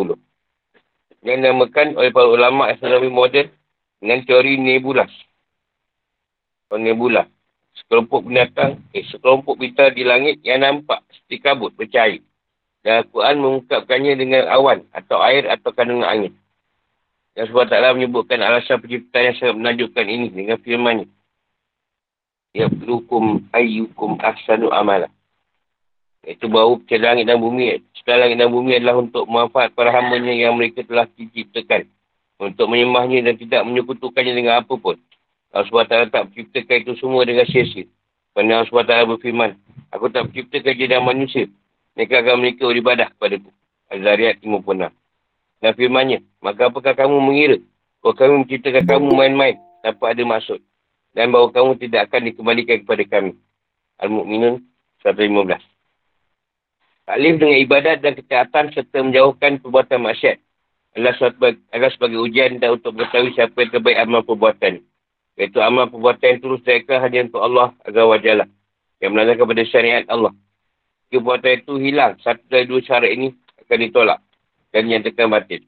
Yang 1.25 1.37
dinamakan 1.43 1.97
oleh 1.97 2.11
para 2.13 2.29
ulama 2.29 2.69
astronomi 2.69 3.09
moden 3.13 3.49
dengan 4.03 4.21
teori 4.25 4.61
nebula. 4.61 5.05
Atau 6.67 6.79
nebula. 6.81 7.29
Sekelompok 7.77 8.25
binatang, 8.25 8.81
eh, 8.97 9.05
sekelompok 9.09 9.61
bintang 9.61 9.93
di 9.93 10.03
langit 10.03 10.41
yang 10.41 10.65
nampak 10.65 11.05
seperti 11.13 11.37
kabut 11.45 11.73
bercahaya. 11.77 12.21
Dan 12.81 13.05
Al-Quran 13.05 13.37
mengungkapkannya 13.43 14.13
dengan 14.17 14.43
awan 14.49 14.87
atau 14.95 15.21
air 15.21 15.45
atau 15.51 15.75
kandungan 15.75 16.09
angin. 16.09 16.33
Dan 17.37 17.53
sebab 17.53 17.69
taklah 17.69 17.93
menyebutkan 17.93 18.41
alasan 18.41 18.81
penciptaan 18.81 19.29
yang 19.29 19.37
sangat 19.37 19.57
menajukkan 19.61 20.07
ini 20.09 20.27
dengan 20.33 20.57
firmannya 20.63 21.07
yablukum 22.57 23.45
ayyukum 23.53 24.17
ahsanu 24.25 24.73
amala. 24.73 25.13
Itu 26.27 26.51
bahawa 26.51 26.83
pencari 26.83 27.03
langit 27.07 27.25
dan 27.31 27.39
bumi. 27.39 27.79
Setelah 27.95 28.27
langit 28.27 28.37
dan 28.43 28.51
bumi 28.51 28.75
adalah 28.75 28.99
untuk 28.99 29.25
manfaat 29.31 29.71
para 29.79 29.95
hambanya 29.95 30.35
yang 30.35 30.59
mereka 30.59 30.83
telah 30.83 31.07
diciptakan. 31.15 31.87
Untuk 32.43 32.67
menyembahnya 32.67 33.31
dan 33.31 33.35
tidak 33.39 33.63
menyekutukannya 33.63 34.35
dengan 34.35 34.59
apa 34.59 34.75
pun. 34.75 34.99
Allah 35.55 35.71
SWT 35.71 36.11
tak 36.11 36.23
menciptakan 36.29 36.77
itu 36.83 36.93
semua 36.99 37.23
dengan 37.23 37.47
sia-sia. 37.47 37.87
Kerana 38.35 38.61
Allah 38.61 38.69
SWT 38.69 38.95
berfirman, 39.17 39.51
Aku 39.95 40.11
tak 40.11 40.29
menciptakan 40.29 40.75
jadi 40.75 40.99
manusia. 40.99 41.47
Mereka 41.95 42.27
akan 42.27 42.37
mereka 42.43 42.69
beribadah 42.69 43.07
kepadaku. 43.15 43.49
Az-Zariyat 43.89 44.43
56. 44.43 44.93
Dan 45.63 45.73
firmannya, 45.73 46.19
maka 46.43 46.69
apakah 46.69 46.93
kamu 46.93 47.17
mengira? 47.23 47.57
Kalau 48.03 48.15
kami 48.19 48.35
menciptakan 48.45 48.85
kamu 48.85 49.09
main-main 49.15 49.57
tanpa 49.81 50.11
ada 50.11 50.23
maksud 50.27 50.61
dan 51.17 51.33
bahawa 51.33 51.49
kamu 51.55 51.81
tidak 51.81 52.11
akan 52.11 52.21
dikembalikan 52.29 52.77
kepada 52.85 53.03
kami. 53.09 53.33
Al-Mu'minun 54.03 54.61
115. 55.01 55.76
Taklif 57.07 57.39
dengan 57.39 57.59
ibadat 57.63 58.03
dan 58.03 58.19
ketaatan 58.19 58.75
serta 58.75 58.99
menjauhkan 58.99 59.63
perbuatan 59.63 60.03
maksiat 60.03 60.43
adalah, 60.99 61.15
adalah 61.71 61.91
sebagai 61.95 62.19
ujian 62.19 62.59
dan 62.59 62.83
untuk 62.83 62.99
mengetahui 62.99 63.31
siapa 63.39 63.55
yang 63.63 63.71
terbaik 63.71 63.99
amal 64.03 64.27
perbuatan. 64.27 64.83
Iaitu 65.39 65.63
amal 65.63 65.87
perbuatan 65.87 66.27
yang 66.27 66.41
terus 66.43 66.61
mereka 66.67 66.99
hanya 66.99 67.31
untuk 67.31 67.43
Allah 67.47 67.69
wa 67.87 68.19
Jalla. 68.19 68.51
Yang 68.99 69.11
melanggar 69.13 69.37
kepada 69.39 69.63
syariat 69.71 70.03
Allah. 70.11 70.35
Perbuatan 71.07 71.53
itu 71.63 71.73
hilang, 71.79 72.19
satu 72.19 72.43
dari 72.51 72.67
dua 72.67 72.83
syarat 72.83 73.15
ini 73.15 73.31
akan 73.63 73.79
ditolak. 73.87 74.19
Dan 74.75 74.91
yang 74.91 75.07
tekan 75.07 75.31
batin. 75.31 75.63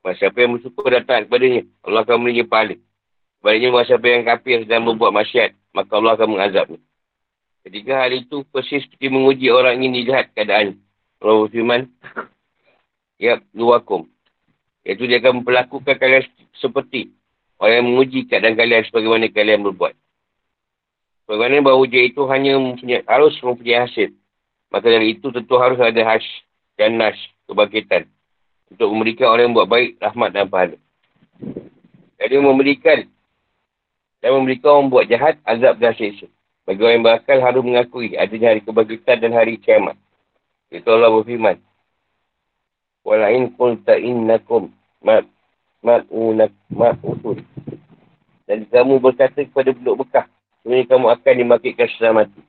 Masa 0.00 0.24
siapa 0.24 0.40
yang 0.40 0.56
bersyukur 0.56 0.88
datang 0.88 1.28
kepadanya, 1.28 1.68
Allah 1.84 2.00
akan 2.06 2.14
memberinya 2.22 2.48
pahala. 2.48 2.76
Sebaliknya 3.38 3.68
masa 3.74 3.86
siapa 3.92 4.06
yang 4.08 4.24
kafir 4.24 4.58
dan 4.64 4.80
membuat 4.88 5.12
masyarakat, 5.12 5.52
maka 5.76 5.92
Allah 6.00 6.12
akan 6.16 6.28
mengazabnya. 6.32 6.80
Ketika 7.68 8.00
hal 8.00 8.16
itu 8.16 8.48
persis 8.48 8.80
seperti 8.80 9.12
menguji 9.12 9.52
orang 9.52 9.76
ini 9.84 10.08
lihat 10.08 10.32
keadaan. 10.32 10.80
Allah 11.20 11.44
berfirman, 11.44 11.84
Ya, 13.20 13.44
luakum. 13.52 14.08
Iaitu 14.88 15.04
dia 15.04 15.20
akan 15.20 15.44
memperlakukan 15.44 16.00
kalian 16.00 16.24
seperti 16.56 17.12
orang 17.60 17.84
yang 17.84 17.86
menguji 17.92 18.24
keadaan 18.24 18.56
kalian 18.56 18.88
sebagaimana 18.88 19.28
kalian 19.28 19.60
berbuat. 19.68 19.92
Bagaimana 21.28 21.60
bahawa 21.60 21.84
ujian 21.84 22.08
itu 22.08 22.24
hanya 22.32 22.56
mempunyai, 22.56 23.04
harus 23.04 23.36
mempunyai 23.44 23.84
hasil. 23.84 24.16
Maka 24.72 24.88
dari 24.88 25.12
itu 25.12 25.28
tentu 25.28 25.60
harus 25.60 25.76
ada 25.76 26.00
hash 26.08 26.24
dan 26.80 26.96
nash 26.96 27.20
kebangkitan. 27.52 28.08
Untuk 28.72 28.88
memberikan 28.96 29.28
orang 29.28 29.52
yang 29.52 29.56
buat 29.60 29.68
baik, 29.68 30.00
rahmat 30.00 30.30
dan 30.32 30.48
pahala. 30.48 30.80
Jadi 32.16 32.34
memberikan 32.40 33.04
dan 34.24 34.30
memberikan 34.40 34.72
orang 34.72 34.88
buat 34.88 35.04
jahat 35.04 35.36
azab 35.44 35.76
dan 35.76 35.92
siksa. 36.00 36.32
Bagi 36.68 36.84
orang 36.84 37.00
yang 37.00 37.06
berakal 37.08 37.38
harus 37.40 37.62
mengakui 37.64 38.12
adanya 38.12 38.52
hari 38.52 38.60
kebangkitan 38.60 39.24
dan 39.24 39.32
hari 39.32 39.56
kiamat. 39.56 39.96
Itu 40.68 40.84
Allah 40.92 41.08
berfirman. 41.08 41.56
Walain 43.08 43.48
kulta 43.56 43.96
innakum 43.96 44.68
ma'unak 45.80 46.52
ma'usun. 46.68 47.40
Dan 48.44 48.68
kamu 48.68 49.00
berkata 49.00 49.48
kepada 49.48 49.72
penduduk 49.72 50.04
Bekah. 50.04 50.28
Sebenarnya 50.60 50.92
kamu 50.92 51.06
akan 51.08 51.34
dimakitkan 51.40 51.88
setelah 51.88 52.12
mati. 52.20 52.40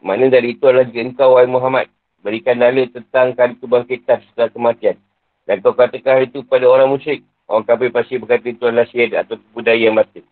Mana 0.00 0.32
dari 0.32 0.56
itu 0.56 0.64
adalah 0.64 0.88
jika 0.88 1.04
engkau, 1.04 1.36
wahai 1.36 1.44
Muhammad, 1.44 1.92
berikan 2.24 2.56
dalil 2.56 2.88
tentang 2.88 3.36
kali 3.36 3.60
kebangkitan 3.60 4.24
setelah 4.32 4.48
kematian. 4.48 4.96
Dan 5.44 5.60
kau 5.60 5.76
katakan 5.76 6.24
itu 6.24 6.40
kepada 6.40 6.64
orang 6.72 6.88
musyrik. 6.88 7.20
Orang 7.44 7.68
kafir 7.68 7.92
pasti 7.92 8.16
berkata 8.16 8.48
itu 8.48 8.64
adalah 8.64 8.88
syirik 8.88 9.12
atau 9.12 9.36
budaya 9.52 9.76
yang 9.76 10.00
batin. 10.00 10.24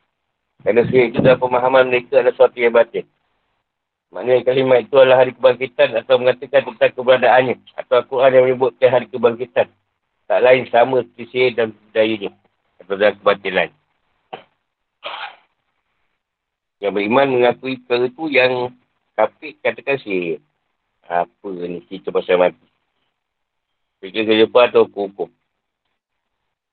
Kerana 0.59 0.83
syirik 0.91 1.15
itu 1.15 1.23
dalam 1.23 1.39
pemahaman 1.39 1.87
mereka 1.87 2.19
adalah 2.19 2.35
sesuatu 2.35 2.59
yang 2.59 2.75
batin. 2.75 3.07
Maknanya 4.09 4.43
kalimat 4.43 4.79
itu 4.83 4.97
adalah 4.97 5.21
hari 5.21 5.37
kebangkitan 5.37 5.93
atau 6.01 6.17
mengatakan 6.17 6.65
tentang 6.65 6.93
keberadaannya. 6.97 7.57
Atau 7.77 7.95
Al-Quran 8.01 8.35
yang 8.35 8.45
menyebutkan 8.49 8.89
hari 8.89 9.07
kebangkitan. 9.07 9.69
Tak 10.27 10.41
lain 10.41 10.65
sama 10.73 11.05
sihir 11.15 11.55
dan 11.55 11.77
budayanya. 11.77 12.33
Atau 12.83 12.97
dalam 12.97 13.15
kebatilan. 13.21 13.69
Yang 16.79 16.93
beriman 16.95 17.27
mengakui 17.37 17.75
perkara 17.85 18.07
itu 18.09 18.25
yang 18.33 18.53
kafir 19.15 19.55
katakan 19.61 19.99
sihir. 20.03 20.41
Apa 21.05 21.49
ni 21.49 21.85
cerita 21.87 22.09
pasal 22.11 22.41
mati. 22.41 22.67
Fikir 24.01 24.25
ke 24.25 24.35
depan 24.47 24.71
atau 24.71 24.87
hukum. 24.87 25.29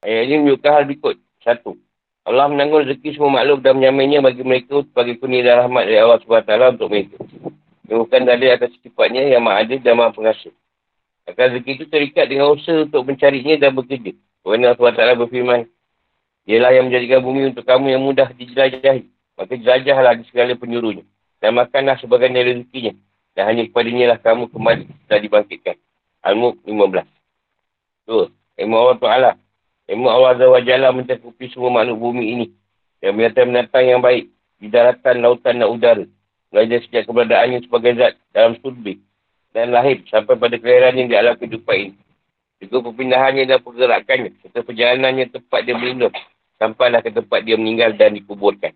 Ayat 0.06 0.30
ini 0.30 0.46
menunjukkan 0.46 0.72
hal 0.72 0.84
berikut. 0.86 1.18
Satu. 1.42 1.85
Allah 2.26 2.50
menanggung 2.50 2.82
rezeki 2.82 3.22
semua 3.22 3.38
makhluk 3.38 3.62
dan 3.62 3.78
menyaminnya 3.78 4.18
bagi 4.18 4.42
mereka 4.42 4.82
sebagai 4.82 5.22
dan 5.22 5.62
rahmat 5.62 5.84
dari 5.86 6.02
Allah 6.02 6.18
SWT 6.26 6.52
untuk 6.74 6.90
mereka. 6.90 7.22
Ia 7.86 7.96
bukan 8.02 8.22
dalil 8.26 8.50
atas 8.50 8.74
sifatnya 8.82 9.30
yang 9.30 9.46
maha 9.46 9.62
adil 9.62 9.78
dan 9.78 9.94
maha 9.94 10.10
pengasih. 10.10 10.50
Akan 11.30 11.54
rezeki 11.54 11.72
itu 11.78 11.86
terikat 11.86 12.26
dengan 12.26 12.50
usaha 12.58 12.82
untuk 12.82 13.06
mencarinya 13.06 13.54
dan 13.62 13.78
bekerja. 13.78 14.18
Kerana 14.42 14.74
Allah 14.74 14.94
SWT 14.94 15.22
berfirman, 15.22 15.70
Ialah 16.50 16.72
yang 16.74 16.90
menjadikan 16.90 17.22
bumi 17.22 17.54
untuk 17.54 17.66
kamu 17.66 17.94
yang 17.94 18.02
mudah 18.02 18.30
dijelajahi. 18.34 19.06
Maka 19.38 19.54
jelajahlah 19.58 20.14
di 20.18 20.24
segala 20.30 20.54
penyuruhnya. 20.58 21.06
Dan 21.42 21.58
makanlah 21.58 21.98
sebagian 22.02 22.34
dari 22.34 22.58
rezekinya. 22.58 22.94
Dan 23.38 23.44
hanya 23.54 23.62
kepadanya 23.70 24.06
lah 24.14 24.20
kamu 24.22 24.50
kembali 24.50 24.86
setelah 25.06 25.22
dibangkitkan. 25.22 25.78
Al-Mulk 26.26 26.58
15. 26.66 27.06
Dua. 28.10 28.26
Ilmu 28.58 28.76
Allah 28.78 29.38
Ilmu 29.86 30.10
Allah 30.10 30.62
Jalla 30.66 30.90
mencakupi 30.90 31.54
semua 31.54 31.70
makhluk 31.70 32.02
bumi 32.02 32.26
ini. 32.34 32.48
Yang 33.06 33.14
binatang-binatang 33.22 33.86
yang 33.86 34.02
baik. 34.02 34.34
Di 34.58 34.68
daratan, 34.74 35.22
lautan 35.22 35.62
dan 35.62 35.70
udara. 35.70 36.06
Mengajar 36.50 36.80
sejak 36.88 37.04
keberadaannya 37.06 37.70
sebagai 37.70 37.94
zat 37.94 38.14
dalam 38.34 38.58
surbi. 38.66 38.98
Dan 39.54 39.70
lahir 39.72 40.02
sampai 40.10 40.36
pada 40.42 40.58
kelahirannya 40.58 41.06
di 41.06 41.16
alam 41.16 41.38
kehidupan 41.38 41.76
ini. 41.78 41.98
Juga 42.66 42.90
perpindahannya 42.90 43.44
dan 43.46 43.60
pergerakannya. 43.62 44.32
Serta 44.42 44.66
perjalanannya 44.66 45.26
tempat 45.30 45.60
dia 45.70 45.76
berlindung. 45.78 46.16
Sampailah 46.58 47.06
ke 47.06 47.14
tempat 47.14 47.46
dia 47.46 47.60
meninggal 47.60 47.94
dan 47.94 48.18
dikuburkan. 48.18 48.74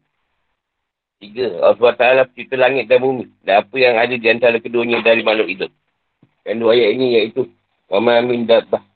Tiga. 1.20 1.74
Allah 1.74 1.94
Ta'ala 1.98 2.22
pencipta 2.30 2.54
langit 2.54 2.86
dan 2.86 3.02
bumi. 3.02 3.26
Dan 3.42 3.66
apa 3.66 3.76
yang 3.82 3.98
ada 3.98 4.14
di 4.14 4.28
antara 4.30 4.62
keduanya 4.62 5.02
dari 5.02 5.26
makhluk 5.26 5.50
hidup. 5.50 5.72
Dan 6.46 6.62
dua 6.62 6.78
ayat 6.78 6.90
ini 6.94 7.08
iaitu. 7.18 7.50
Wa 7.90 7.98
ma'amin 7.98 8.46
dabbah 8.46 8.89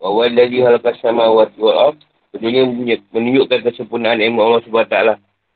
Wa 0.00 0.12
walladhi 0.12 0.60
halaqas 0.60 1.00
samawati 1.00 1.56
wal 1.60 1.78
ard 1.92 2.00
Tentunya 2.36 2.68
menunjukkan 3.16 3.64
kesempurnaan 3.64 4.20
ilmu 4.20 4.44
Allah 4.44 4.60
SWT 4.60 4.96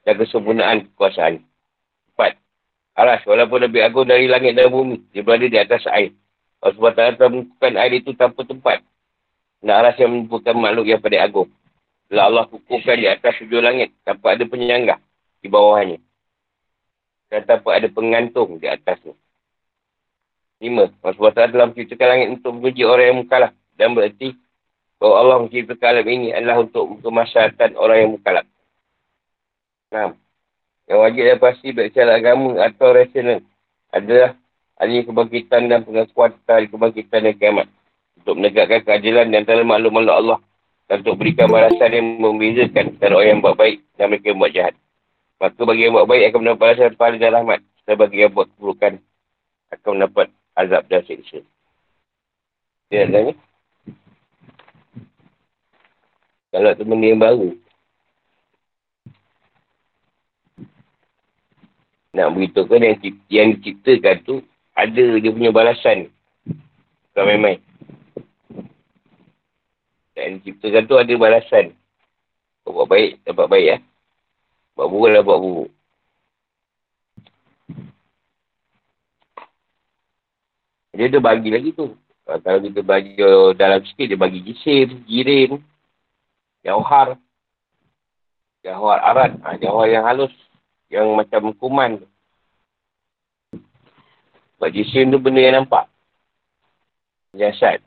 dan 0.08 0.14
kesempurnaan 0.16 0.88
kekuasaan. 0.88 1.44
Empat. 2.16 2.40
Aras, 2.96 3.20
walaupun 3.28 3.68
lebih 3.68 3.84
agung 3.84 4.08
dari 4.08 4.24
langit 4.24 4.56
dan 4.56 4.72
bumi, 4.72 5.04
dia 5.12 5.20
berada 5.20 5.44
di 5.44 5.60
atas 5.60 5.84
air. 5.92 6.16
Allah 6.64 6.72
SWT 6.72 7.20
telah 7.20 7.30
mengukuhkan 7.36 7.72
air 7.76 7.92
itu 8.00 8.16
tanpa 8.16 8.48
tempat. 8.48 8.80
Nak 9.60 9.76
aras 9.76 9.96
yang 10.00 10.08
menyebutkan 10.08 10.56
makhluk 10.56 10.88
yang 10.88 11.04
pada 11.04 11.20
agung. 11.20 11.52
Telah 12.08 12.24
Allah 12.32 12.44
kukuhkan 12.48 12.96
di 12.96 13.06
atas 13.12 13.36
tujuh 13.44 13.60
langit 13.60 13.92
tanpa 14.08 14.32
ada 14.32 14.44
penyanggah 14.48 14.98
di 15.44 15.52
bawahnya. 15.52 16.00
Dan 17.28 17.44
tanpa 17.44 17.76
ada 17.76 17.92
pengantung 17.92 18.56
di 18.56 18.72
atasnya. 18.72 19.12
Lima. 20.64 20.88
Allah 21.04 21.12
SWT 21.12 21.40
telah 21.52 21.66
menciptakan 21.68 22.08
langit 22.08 22.28
untuk 22.40 22.56
menguji 22.56 22.88
orang 22.88 23.04
yang 23.04 23.18
mukalah. 23.20 23.52
Dan 23.80 23.96
berarti 23.96 24.36
bahawa 25.00 25.14
Allah 25.24 25.36
menciptakan 25.48 25.88
alam 25.96 26.06
ini 26.12 26.28
adalah 26.36 26.60
untuk 26.60 27.00
kemasyarakat 27.00 27.80
orang 27.80 27.96
yang 27.96 28.10
mukalab. 28.12 28.46
Enam. 29.88 30.20
Yang 30.84 30.98
wajib 31.00 31.22
dan 31.24 31.38
pasti 31.40 31.68
baik 31.72 31.88
secara 31.96 32.20
agama 32.20 32.60
atau 32.60 32.92
rasional 32.92 33.40
adalah 33.88 34.36
adanya 34.76 35.02
kebangkitan 35.08 35.62
dan 35.72 35.80
pengakuan 35.88 36.36
hari 36.44 36.68
kebangkitan 36.68 37.20
dan 37.24 37.34
kiamat. 37.40 37.66
Untuk 38.20 38.36
menegakkan 38.36 38.84
keadilan 38.84 39.32
dan 39.32 39.48
antara 39.48 39.64
makhluk-makhluk 39.64 40.12
Allah. 40.12 40.38
Dan 40.84 41.00
untuk 41.00 41.16
berikan 41.16 41.48
balasan 41.48 41.90
yang 41.96 42.06
membezakan 42.20 42.84
antara 42.92 43.14
orang 43.16 43.30
yang 43.32 43.40
buat 43.40 43.56
baik 43.56 43.78
dan 43.96 44.04
mereka 44.12 44.26
yang 44.28 44.38
buat 44.44 44.52
jahat. 44.52 44.74
Maka 45.40 45.62
bagi 45.64 45.82
yang 45.88 45.94
buat 45.96 46.04
baik 46.04 46.22
akan 46.28 46.38
mendapat 46.44 46.60
balasan 46.60 46.92
pahala 47.00 47.16
dan 47.16 47.30
rahmat. 47.32 47.60
Dan 47.88 47.94
bagi 47.96 48.16
yang 48.20 48.32
buat 48.36 48.48
keburukan 48.52 48.92
akan 49.72 49.90
mendapat 49.96 50.26
azab 50.60 50.82
dan 50.92 51.00
siksa. 51.08 51.40
Tidak 52.92 53.08
tanya? 53.08 53.32
Kalau 56.50 56.74
tu 56.74 56.82
benda 56.82 57.06
yang 57.06 57.22
baru. 57.22 57.50
Nak 62.10 62.28
beritahu 62.34 62.66
kan 62.66 62.82
yang, 62.82 62.98
yang 63.30 63.48
diciptakan 63.54 64.16
tu 64.26 64.34
ada 64.74 65.04
dia 65.22 65.30
punya 65.30 65.54
balasan. 65.54 66.10
Bukan 67.14 67.22
main-main. 67.22 67.62
Yang 70.18 70.42
diciptakan 70.42 70.82
tu 70.90 70.96
ada 70.98 71.14
balasan. 71.14 71.70
Kau 72.66 72.74
buat 72.74 72.90
baik, 72.90 73.22
dapat 73.22 73.46
baik 73.46 73.66
ya. 73.70 73.78
Buat 74.74 74.88
buruk 74.90 75.10
lah 75.14 75.22
buat 75.22 75.38
buruk. 75.38 75.70
Dia 80.90 81.06
ada 81.06 81.18
bagi 81.22 81.48
lagi 81.54 81.70
tu. 81.72 81.94
Kalau 82.26 82.60
kita 82.60 82.82
bagi 82.82 83.14
dalam 83.54 83.80
sikit, 83.86 84.06
dia 84.10 84.18
bagi 84.18 84.42
jisim, 84.44 85.00
jirim, 85.06 85.62
Jauhar. 86.60 87.16
Jauhar 88.60 88.98
arat. 89.00 89.32
Ha, 89.40 89.56
jauhar 89.56 89.88
yang 89.88 90.04
halus. 90.04 90.32
Yang 90.92 91.06
macam 91.16 91.56
kuman 91.56 92.04
tu. 92.04 92.08
Sebab 94.58 94.70
jisim 94.76 95.08
tu 95.08 95.16
benda 95.16 95.40
yang 95.40 95.64
nampak. 95.64 95.88
Jasad. 97.32 97.80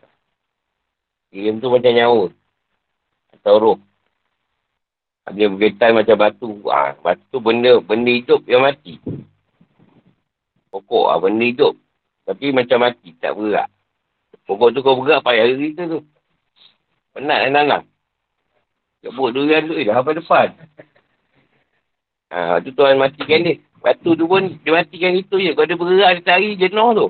Jisim 1.29 1.61
tu 1.61 1.69
macam 1.69 1.93
nyawa. 1.93 2.33
Atau 3.37 3.55
roh. 3.61 3.79
Dia 5.37 5.47
berkaitan 5.53 5.93
macam 5.93 6.17
batu. 6.17 6.49
Ha, 6.65 6.97
batu 6.97 7.23
tu 7.29 7.37
benda, 7.37 7.77
benda 7.77 8.09
hidup 8.09 8.41
yang 8.49 8.65
mati. 8.65 8.97
Pokok 10.73 11.13
ha, 11.13 11.21
benda 11.21 11.45
hidup. 11.45 11.77
Tapi 12.25 12.49
macam 12.49 12.89
mati. 12.89 13.13
Tak 13.21 13.37
bergerak. 13.37 13.69
Pokok 14.49 14.73
tu 14.73 14.81
kau 14.81 14.97
bergerak 14.97 15.21
payah 15.21 15.45
kita 15.53 15.83
tu. 15.85 15.99
Penat 17.13 17.45
dan 17.45 17.51
nanam. 17.53 17.92
Kebut 19.03 19.35
durian 19.35 19.67
tu, 19.67 19.75
eh, 19.75 19.83
dah 19.83 19.99
apa 19.99 20.15
depan. 20.15 20.55
Ha, 22.31 22.63
tu 22.63 22.71
Tuhan 22.71 22.95
matikan 22.95 23.43
dia. 23.43 23.59
Batu 23.83 24.15
tu 24.15 24.23
pun, 24.31 24.47
dia 24.63 24.71
matikan 24.71 25.11
itu 25.11 25.35
je. 25.43 25.51
Kalau 25.51 25.67
dia 25.67 25.75
bergerak, 25.75 26.11
dia 26.15 26.23
tarik 26.23 26.55
jenuh 26.55 26.89
tu. 26.95 27.07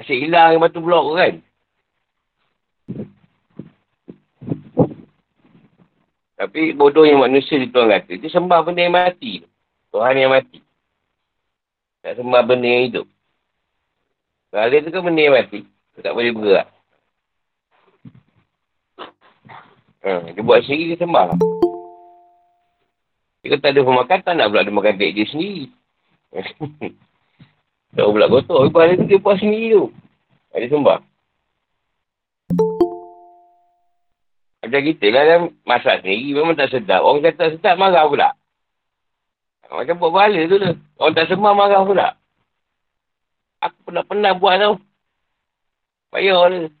Asyik 0.00 0.24
hilang 0.24 0.56
batu 0.56 0.80
blok 0.80 1.04
tu 1.04 1.14
kan. 1.20 1.34
Tapi 6.40 6.72
bodohnya 6.72 7.20
manusia 7.20 7.60
di 7.60 7.68
Tuhan 7.68 7.92
kata, 7.92 8.16
dia 8.16 8.32
sembah 8.32 8.64
benda 8.64 8.80
yang 8.80 8.96
mati. 8.96 9.44
Tuhan 9.92 10.16
yang 10.16 10.32
mati. 10.32 10.64
Tak 12.00 12.16
sembah 12.16 12.42
benda 12.48 12.64
yang 12.64 12.88
hidup. 12.88 13.06
Kalau 14.48 14.72
dia 14.72 14.80
tu 14.80 14.88
kan 14.88 15.04
benda 15.04 15.20
yang 15.20 15.36
mati, 15.36 15.68
tak 16.00 16.16
boleh 16.16 16.32
bergerak. 16.32 16.79
Ha, 20.00 20.32
dia 20.32 20.40
buat 20.40 20.64
sendiri, 20.64 20.96
dia 20.96 21.04
sembah. 21.04 21.36
Dia 23.40 23.48
kata 23.56 23.66
ada 23.72 23.80
pemakan, 23.84 24.18
tak 24.24 24.34
nak 24.36 24.48
pula 24.48 24.64
dia 24.64 24.72
makan 24.72 24.94
dek 24.96 25.12
dia 25.12 25.26
sendiri. 25.28 25.64
tak 27.96 28.06
pula 28.08 28.28
kotor. 28.32 28.68
Lepas 28.68 28.96
tu 28.96 29.04
dia 29.04 29.20
buat 29.20 29.36
sendiri 29.36 29.68
tu. 29.76 29.84
Ha, 30.52 30.60
dia 30.60 30.68
sembah. 30.72 30.98
Macam 34.60 34.80
kita 34.86 35.06
lah 35.12 35.22
kan, 35.24 35.40
masak 35.68 35.96
sendiri 36.00 36.28
memang 36.36 36.56
tak 36.56 36.72
sedap. 36.72 37.00
Orang 37.04 37.20
kata 37.20 37.36
tak 37.36 37.50
sedap, 37.60 37.74
marah 37.76 38.04
pula. 38.08 38.28
Macam 39.70 39.96
buat 40.00 40.12
bala 40.16 40.40
tu 40.48 40.56
lah. 40.56 40.74
Orang 40.96 41.14
tak 41.16 41.28
sembah, 41.28 41.52
marah 41.52 41.82
pula. 41.84 42.08
Aku 43.60 43.76
pernah-pernah 43.84 44.32
buat 44.40 44.54
tau. 44.56 44.74
Payah 46.10 46.40
lah. 46.48 46.79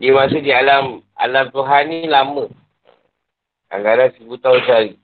Dia 0.00 0.16
masa 0.16 0.40
di 0.40 0.48
alam 0.48 1.04
alam 1.12 1.52
Tuhan 1.52 1.92
ni 1.92 2.08
lama. 2.08 2.48
Anggaran 3.68 4.16
seribu 4.16 4.40
tahun 4.40 4.64
sehari. 4.64 4.94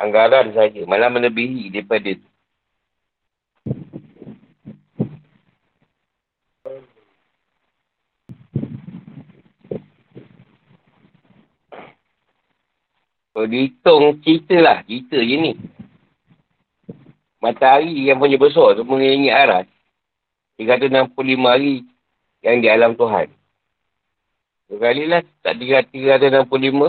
Anggaran 0.00 0.56
saja. 0.56 0.88
Malah 0.88 1.12
melebihi 1.12 1.68
daripada 1.68 2.16
tu. 2.16 2.28
Kalau 13.36 13.46
dihitung 13.52 14.24
cerita 14.24 14.56
lah. 14.64 14.80
Cerita 14.88 15.20
je 15.20 15.36
ni. 15.36 15.52
Matahari 17.44 18.08
yang 18.08 18.16
punya 18.16 18.40
besar 18.40 18.80
tu 18.80 18.84
mengiringi 18.88 19.28
aras. 19.28 19.68
Dia 20.56 20.72
kata 20.72 20.88
65 20.88 21.12
hari 21.44 21.84
yang 22.40 22.64
di 22.64 22.68
alam 22.72 22.96
Tuhan. 22.96 23.39
Sekali 24.70 25.02
lah, 25.10 25.26
tak 25.42 25.58
tiga 25.58 25.82
tiga 25.82 26.14
ada 26.14 26.30
enam 26.30 26.46
puluh 26.46 26.70
lima 26.70 26.88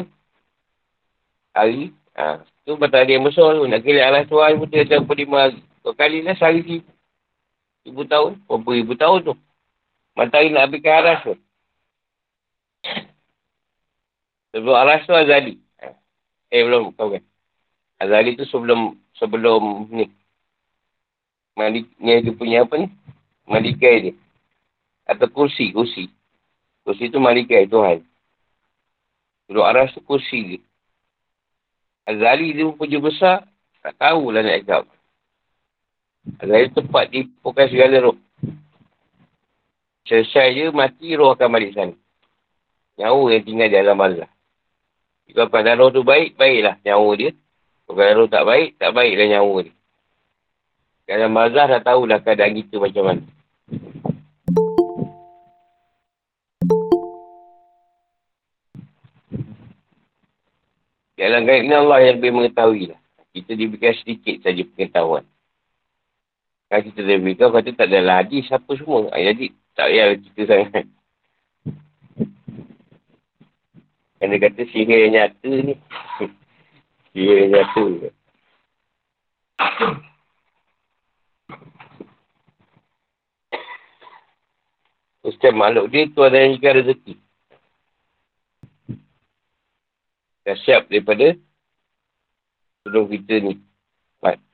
hari. 1.49 1.89
Ha, 2.13 2.45
tu 2.61 2.77
matahari 2.77 3.17
yang 3.17 3.25
besar 3.25 3.57
tu. 3.57 3.65
Nak 3.65 3.81
kira 3.81 4.05
alas 4.05 4.29
Tuhan 4.29 4.61
pun 4.61 4.69
tiga 4.69 5.01
enam 5.01 5.09
puluh 5.09 5.25
lima 5.25 5.37
hari. 5.49 5.59
Dua 5.81 5.97
kali 5.97 6.21
lah 6.21 6.37
sehari 6.37 6.61
si. 6.61 6.77
Ibu 7.89 8.05
tahun, 8.05 8.37
berapa 8.45 8.69
ribu 8.77 8.93
tahun 8.93 9.19
tu. 9.25 9.33
Matahari 10.13 10.53
nak 10.53 10.69
habiskan 10.69 10.93
aras 11.01 11.19
tu. 11.25 11.33
Sebelum 14.53 14.77
aras 14.77 15.01
tu 15.09 15.17
Azali. 15.17 15.57
Ha. 15.81 15.97
Eh, 16.53 16.61
belum, 16.61 16.93
kau 16.93 17.09
kan. 17.09 17.25
Azali 17.97 18.37
tu 18.37 18.45
sebelum, 18.45 18.93
sebelum 19.17 19.89
ni. 19.89 20.05
Malik, 21.57 21.89
ni 21.97 22.13
dia 22.21 22.37
punya 22.37 22.61
apa 22.61 22.77
ni? 22.77 22.93
Malikai 23.49 23.95
dia. 24.05 24.13
Atau 25.09 25.33
kursi, 25.33 25.73
kursi. 25.73 26.13
Kursi 26.81 27.13
tu 27.13 27.21
malaikat 27.21 27.69
Tuhan. 27.69 28.01
Duduk 29.45 29.67
aras 29.67 29.93
tu 29.93 30.01
kursi 30.01 30.39
dia. 30.47 30.61
Azali 32.07 32.57
dia 32.57 32.65
punya 32.73 32.97
besar, 32.97 33.45
tak 33.85 33.93
tahulah 34.01 34.41
nak 34.41 34.65
cakap. 34.65 34.83
Azali 36.41 36.67
tempat 36.73 37.05
di 37.13 37.29
pokok 37.41 37.69
segala 37.69 37.97
roh. 38.01 38.17
Selesai 40.09 40.57
je, 40.57 40.65
mati, 40.73 41.13
roh 41.13 41.37
akan 41.37 41.49
balik 41.51 41.77
sana. 41.77 41.93
Nyawa 42.97 43.37
yang 43.37 43.45
tinggal 43.45 43.69
di 43.69 43.77
alam 43.77 44.01
Allah. 44.01 44.29
Jika 45.29 45.47
pada 45.47 45.77
roh 45.77 45.93
tu 45.93 46.01
baik, 46.01 46.35
baiklah 46.35 46.81
nyawa 46.81 47.09
dia. 47.15 47.31
Kalau 47.85 48.25
roh 48.25 48.27
tak 48.27 48.43
baik, 48.43 48.81
tak 48.81 48.91
baiklah 48.97 49.27
nyawa 49.29 49.55
dia. 49.69 49.73
Kalau 51.05 51.27
mazah 51.27 51.65
dah 51.67 51.81
tahulah 51.83 52.19
keadaan 52.23 52.55
kita 52.55 52.79
macam 52.81 53.03
mana. 53.03 53.23
Dalam 61.21 61.45
gaib 61.45 61.69
ni 61.69 61.75
Allah 61.77 62.01
yang 62.01 62.17
lebih 62.17 62.33
mengetahui 62.33 62.89
lah. 62.89 62.99
Kita 63.29 63.53
diberikan 63.53 63.93
sedikit 64.01 64.41
saja 64.41 64.65
pengetahuan. 64.73 65.21
Kalau 66.65 66.81
kita 66.81 66.99
dah 67.05 67.17
berikan, 67.21 67.53
kata 67.53 67.69
tak 67.77 67.93
ada 67.93 68.25
hadis 68.25 68.49
apa 68.49 68.71
semua. 68.73 69.13
Jadi, 69.13 69.53
tak 69.77 69.93
payah 69.93 70.17
kita 70.17 70.41
sangat. 70.49 70.85
Kena 74.17 74.35
kata 74.41 74.61
sihir 74.73 74.97
yang 74.97 75.13
nyata 75.13 75.51
ni. 75.61 75.75
sihir 77.13 77.37
yang 77.45 77.49
nyata. 77.53 77.85
Setiap 85.21 85.53
makhluk 85.53 85.85
dia 85.93 86.09
tu 86.09 86.25
ada 86.25 86.37
yang 86.41 86.57
ikan 86.57 86.81
rezeki. 86.81 87.13
Dah 90.41 90.57
siap 90.65 90.89
daripada 90.89 91.37
sebelum 92.81 93.05
kita 93.09 93.41
ni. 93.41 93.61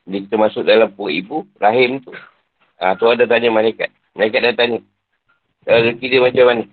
Bila 0.08 0.24
kita 0.24 0.36
masuk 0.40 0.64
dalam 0.64 0.88
perut 0.96 1.12
ibu, 1.12 1.38
rahim 1.60 2.00
tu. 2.00 2.16
Ha, 2.80 2.96
tu 2.96 3.12
ada 3.12 3.28
tanya 3.28 3.52
malaikat. 3.52 3.92
Malaikat 4.16 4.40
dah 4.40 4.54
tanya. 4.56 4.80
Rezeki 5.68 6.06
dia 6.08 6.24
macam 6.24 6.46
mana? 6.48 6.64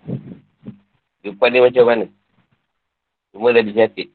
Depan 1.27 1.50
dia 1.50 1.66
macam 1.66 1.85
mana? 1.85 2.07
Semua 3.35 3.50
dah 3.50 3.64
dicatat. 3.66 4.09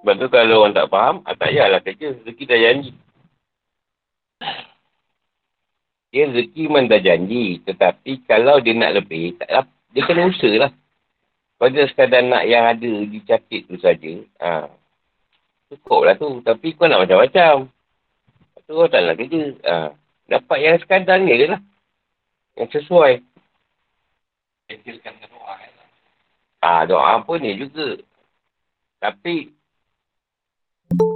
Sebab 0.00 0.14
tu 0.16 0.26
kalau 0.32 0.64
orang 0.64 0.72
tak 0.72 0.88
faham, 0.88 1.20
ah, 1.28 1.36
tak 1.36 1.52
payahlah 1.52 1.80
kerja. 1.84 2.16
Rezeki 2.16 2.44
dah 2.48 2.58
janji. 2.64 2.92
Dia 6.16 6.22
rezeki 6.32 6.62
memang 6.64 6.88
dah 6.88 7.00
janji. 7.04 7.60
Tetapi 7.60 8.24
kalau 8.24 8.56
dia 8.64 8.72
nak 8.72 8.96
lebih, 8.96 9.36
tak, 9.36 9.68
dia 9.92 10.00
kena 10.00 10.32
usaha 10.32 10.56
lah. 10.64 10.72
Pada 11.56 11.80
sekadar 11.88 12.20
nak 12.20 12.44
yang 12.44 12.68
ada 12.68 12.90
dicatat 13.08 13.60
tu 13.64 13.76
saja. 13.80 14.12
Ha. 14.44 14.68
Cukup 15.72 16.00
lah 16.04 16.14
tu. 16.20 16.44
Tapi 16.44 16.76
kau 16.76 16.84
nak 16.84 17.08
macam-macam. 17.08 17.72
Tu 18.66 18.72
kau 18.76 18.88
tak 18.92 19.00
nak 19.08 19.16
kerja. 19.16 19.42
Ha. 19.64 19.74
Dapat 20.28 20.58
yang 20.60 20.76
sekadar 20.82 21.16
ni 21.22 21.32
je 21.32 21.46
lah. 21.48 21.60
Yang 22.60 22.68
sesuai. 22.82 23.12
Ah 26.66 26.82
ha, 26.82 26.88
doa 26.88 27.22
pun 27.22 27.38
ni 27.38 27.54
juga. 27.54 28.02
Tapi 28.98 29.54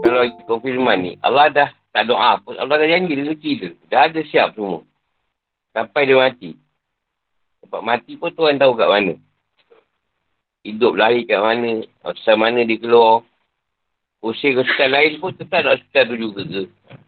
kalau 0.04 0.22
ikut 0.22 0.58
firman 0.62 0.98
ni, 1.02 1.12
Allah 1.26 1.50
dah 1.50 1.68
tak 1.90 2.06
doa 2.06 2.38
pun. 2.38 2.54
Allah 2.54 2.78
dah 2.78 2.86
janji 2.86 3.18
rezeki 3.18 3.52
tu. 3.58 3.68
Dah 3.90 4.06
ada 4.06 4.20
siap 4.22 4.54
semua. 4.54 4.86
Sampai 5.74 6.06
dia 6.06 6.14
mati. 6.14 6.54
Sebab 7.66 7.82
mati 7.82 8.14
pun 8.14 8.30
Tuhan 8.30 8.62
tahu 8.62 8.78
kat 8.78 8.86
mana. 8.86 9.14
Hidup 10.60 10.92
lahir 10.96 11.24
kat 11.24 11.40
mana. 11.40 11.72
Hospital 12.04 12.36
mana 12.36 12.60
dia 12.64 12.76
keluar. 12.76 13.24
Pusing 14.20 14.60
hospital 14.60 14.90
lain 14.92 15.12
pun 15.16 15.32
tetap 15.32 15.64
nak 15.64 15.80
hospital 15.80 16.04
tu 16.04 16.16
juga 16.20 16.40
ke. 16.44 16.62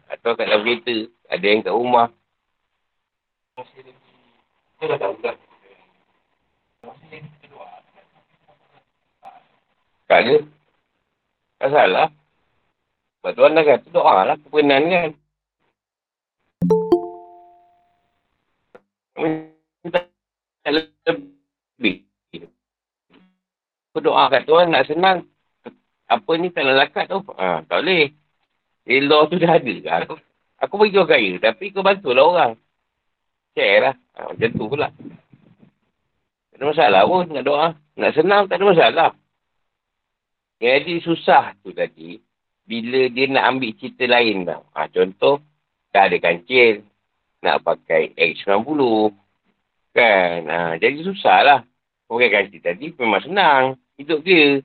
Atau 0.09 0.33
kat 0.33 0.45
dalam 0.49 0.65
kereta. 0.65 0.95
Ada 1.29 1.45
yang 1.45 1.61
kat 1.61 1.73
rumah. 1.73 2.07
Tak 10.09 10.19
ada. 10.19 10.35
Tak 11.61 11.69
salah. 11.69 12.07
Sebab 13.21 13.31
Tuhan 13.39 13.55
dah 13.55 13.63
kata 13.63 13.87
doa 13.93 14.17
lah 14.27 14.35
kepenan 14.35 14.83
kan. 14.91 15.11
lebih. 20.73 21.32
Berdoa 23.93 24.25
kat 24.33 24.49
Tuhan 24.49 24.73
nak 24.73 24.89
senang. 24.89 25.29
Apa 26.09 26.31
ni 26.41 26.49
tak 26.49 26.65
nak 26.65 26.77
lakat 26.81 27.05
tu. 27.13 27.21
Ha, 27.37 27.61
tak 27.69 27.85
boleh. 27.85 28.09
Elok 28.89 29.23
tu 29.29 29.35
dah 29.37 29.61
ada. 29.61 29.73
Aku, 30.01 30.17
aku 30.57 30.73
bagi 30.81 30.97
kau 30.97 31.05
kaya. 31.05 31.31
Tapi 31.37 31.69
kau 31.69 31.85
bantulah 31.85 32.25
orang. 32.25 32.53
Share 33.53 33.79
lah. 33.85 33.95
Ha, 34.17 34.33
macam 34.33 34.49
tu 34.49 34.65
pula. 34.65 34.89
Tak 36.49 36.57
ada 36.57 36.63
masalah 36.69 37.01
pun 37.05 37.29
nak 37.29 37.45
doa. 37.45 37.67
Nak 37.93 38.11
senang 38.17 38.49
tak 38.49 38.57
ada 38.57 38.65
masalah. 38.65 39.11
Jadi 40.57 40.93
susah 41.05 41.53
tu 41.61 41.69
tadi. 41.69 42.17
Bila 42.65 43.09
dia 43.13 43.29
nak 43.29 43.45
ambil 43.55 43.77
cerita 43.77 44.09
lain 44.09 44.49
tau. 44.49 44.65
Ha, 44.73 44.89
contoh. 44.89 45.37
Tak 45.93 46.09
ada 46.09 46.17
kancil. 46.17 46.81
Nak 47.45 47.61
pakai 47.61 48.17
X90. 48.17 48.81
Kan. 49.93 50.49
Ha, 50.49 50.81
jadi 50.81 50.97
susah 51.05 51.39
lah. 51.45 51.59
Pakai 52.09 52.29
kancil 52.33 52.61
tadi 52.61 52.89
memang 52.97 53.21
senang. 53.21 53.65
Hidup 53.97 54.25
dia. 54.25 54.61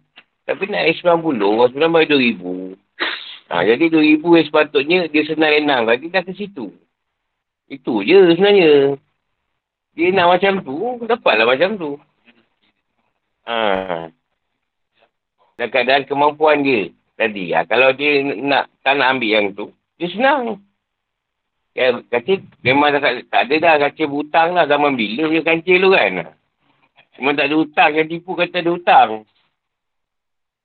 Tapi 0.48 0.64
nak 0.72 0.88
X90. 0.96 1.40
Sebenarnya 1.72 1.92
bayar 1.92 2.08
RM2,000. 2.16 2.42
Ha, 3.48 3.64
jadi 3.64 3.84
RM2,000 3.88 4.24
yang 4.24 4.46
sepatutnya 4.48 4.98
dia 5.08 5.22
senang 5.28 5.52
enang. 5.52 5.82
Tadi 5.88 6.06
dah 6.08 6.22
ke 6.24 6.32
situ. 6.36 6.72
Itu 7.68 8.00
je 8.00 8.32
sebenarnya. 8.32 8.96
Dia 9.92 10.14
nak 10.14 10.38
macam 10.38 10.62
tu, 10.62 10.76
dapatlah 11.04 11.46
macam 11.48 11.70
tu. 11.76 11.90
Ha. 13.44 14.08
Dan 15.58 15.66
keadaan 15.68 16.06
kemampuan 16.06 16.64
dia 16.64 16.88
tadi. 17.18 17.52
Ha. 17.52 17.66
Kalau 17.68 17.92
dia 17.92 18.24
nak 18.40 18.72
tak 18.80 18.96
nak 18.96 19.16
ambil 19.16 19.30
yang 19.32 19.46
tu, 19.52 19.68
dia 20.00 20.08
senang. 20.12 20.62
Ya, 21.76 21.98
kancil 22.08 22.42
memang 22.64 22.96
tak, 22.96 23.28
tak 23.28 23.42
ada 23.48 23.54
dah 23.58 23.74
kancil 23.86 24.08
berhutang 24.08 24.56
lah. 24.56 24.64
Zaman 24.64 24.96
bila 24.96 25.28
dia 25.28 25.42
kancil 25.44 25.76
tu 25.82 25.90
kan. 25.92 26.37
Memang 27.18 27.34
tak 27.34 27.50
ada 27.50 27.56
hutang. 27.58 27.90
Yang 27.98 28.08
tipu 28.14 28.30
kata 28.38 28.62
ada 28.62 28.70
hutang. 28.70 29.10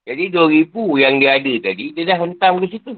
Jadi 0.03 0.23
RM2,000 0.29 0.75
yang 0.99 1.13
dia 1.17 1.39
ada 1.39 1.53
tadi, 1.63 1.85
dia 1.95 2.03
dah 2.03 2.17
hentam 2.19 2.59
ke 2.59 2.67
situ. 2.75 2.93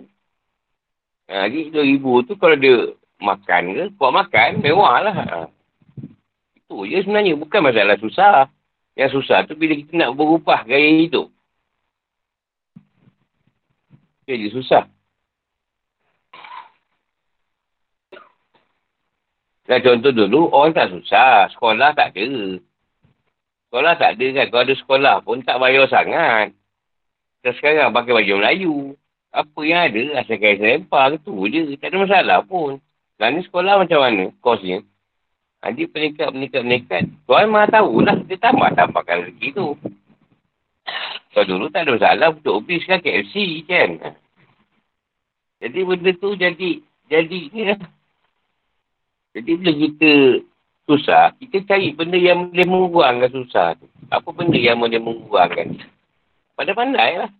Ha, 1.30 1.46
jadi 1.48 1.70
RM2,000 1.72 2.06
tu 2.28 2.34
kalau 2.36 2.58
dia 2.58 2.76
makan 3.22 3.62
ke, 3.78 3.84
buat 3.96 4.12
makan, 4.12 4.50
mewah 4.60 4.96
lah. 5.06 5.16
Ha. 5.16 5.38
Itu 6.58 6.84
je 6.90 7.00
sebenarnya. 7.06 7.38
Bukan 7.38 7.62
masalah 7.62 7.96
susah. 8.02 8.50
Yang 8.98 9.22
susah 9.22 9.46
tu 9.46 9.54
bila 9.54 9.78
kita 9.78 9.94
nak 9.96 10.18
berubah 10.18 10.66
gaya 10.66 10.90
hidup. 11.04 11.30
Jadi 14.26 14.50
susah. 14.50 14.90
Dan 19.66 19.82
contoh 19.82 20.14
dulu, 20.14 20.50
orang 20.54 20.74
tak 20.74 20.90
susah. 20.94 21.50
Sekolah 21.54 21.94
tak 21.94 22.14
ada. 22.14 22.58
Sekolah 23.76 24.00
tak 24.00 24.16
ada 24.16 24.28
kan. 24.40 24.46
Kalau 24.48 24.64
ada 24.64 24.76
sekolah 24.80 25.16
pun 25.20 25.44
tak 25.44 25.60
bayar 25.60 25.84
sangat. 25.92 26.56
Dan 27.44 27.52
sekarang 27.60 27.92
pakai 27.92 28.16
baju 28.16 28.34
Melayu. 28.40 28.96
Apa 29.36 29.60
yang 29.68 29.92
ada, 29.92 30.24
asalkan 30.24 30.64
selempar 30.64 31.20
tu 31.20 31.44
je. 31.52 31.76
Tak 31.76 31.92
ada 31.92 31.98
masalah 32.00 32.40
pun. 32.48 32.80
Dan 33.20 33.36
ni 33.36 33.44
sekolah 33.44 33.84
macam 33.84 34.00
mana? 34.00 34.32
Kosnya. 34.40 34.80
Ha, 35.60 35.76
dia 35.76 35.92
penikat, 35.92 36.32
penikat, 36.32 36.64
penikat. 36.64 37.04
Tuan 37.28 37.52
maha 37.52 37.68
tahulah. 37.68 38.16
Dia 38.24 38.40
tambah-tambahkan 38.40 39.28
rezeki 39.28 39.50
tu. 39.52 39.76
Kalau 41.36 41.44
dulu 41.44 41.68
tak 41.68 41.84
ada 41.84 42.00
masalah. 42.00 42.28
Untuk 42.32 42.64
obis 42.64 42.80
kan 42.88 43.04
KFC 43.04 43.68
kan. 43.68 44.16
Jadi 45.60 45.80
benda 45.84 46.16
tu 46.16 46.32
jadi, 46.40 46.80
jadi 47.12 47.40
ni 47.52 47.76
lah. 47.76 47.80
Jadi 49.36 49.52
bila 49.60 49.72
kita 49.76 50.12
susah, 50.86 51.34
kita 51.42 51.66
cari 51.66 51.92
benda 51.94 52.18
yang 52.18 52.50
boleh 52.50 52.66
mengurangkan 52.66 53.30
susah 53.34 53.74
tu. 53.78 53.90
Apa 54.14 54.30
benda 54.30 54.58
yang 54.58 54.78
boleh 54.78 55.02
mengurangkan? 55.02 55.82
Pandai-pandai 56.56 57.12
lah. 57.26 57.32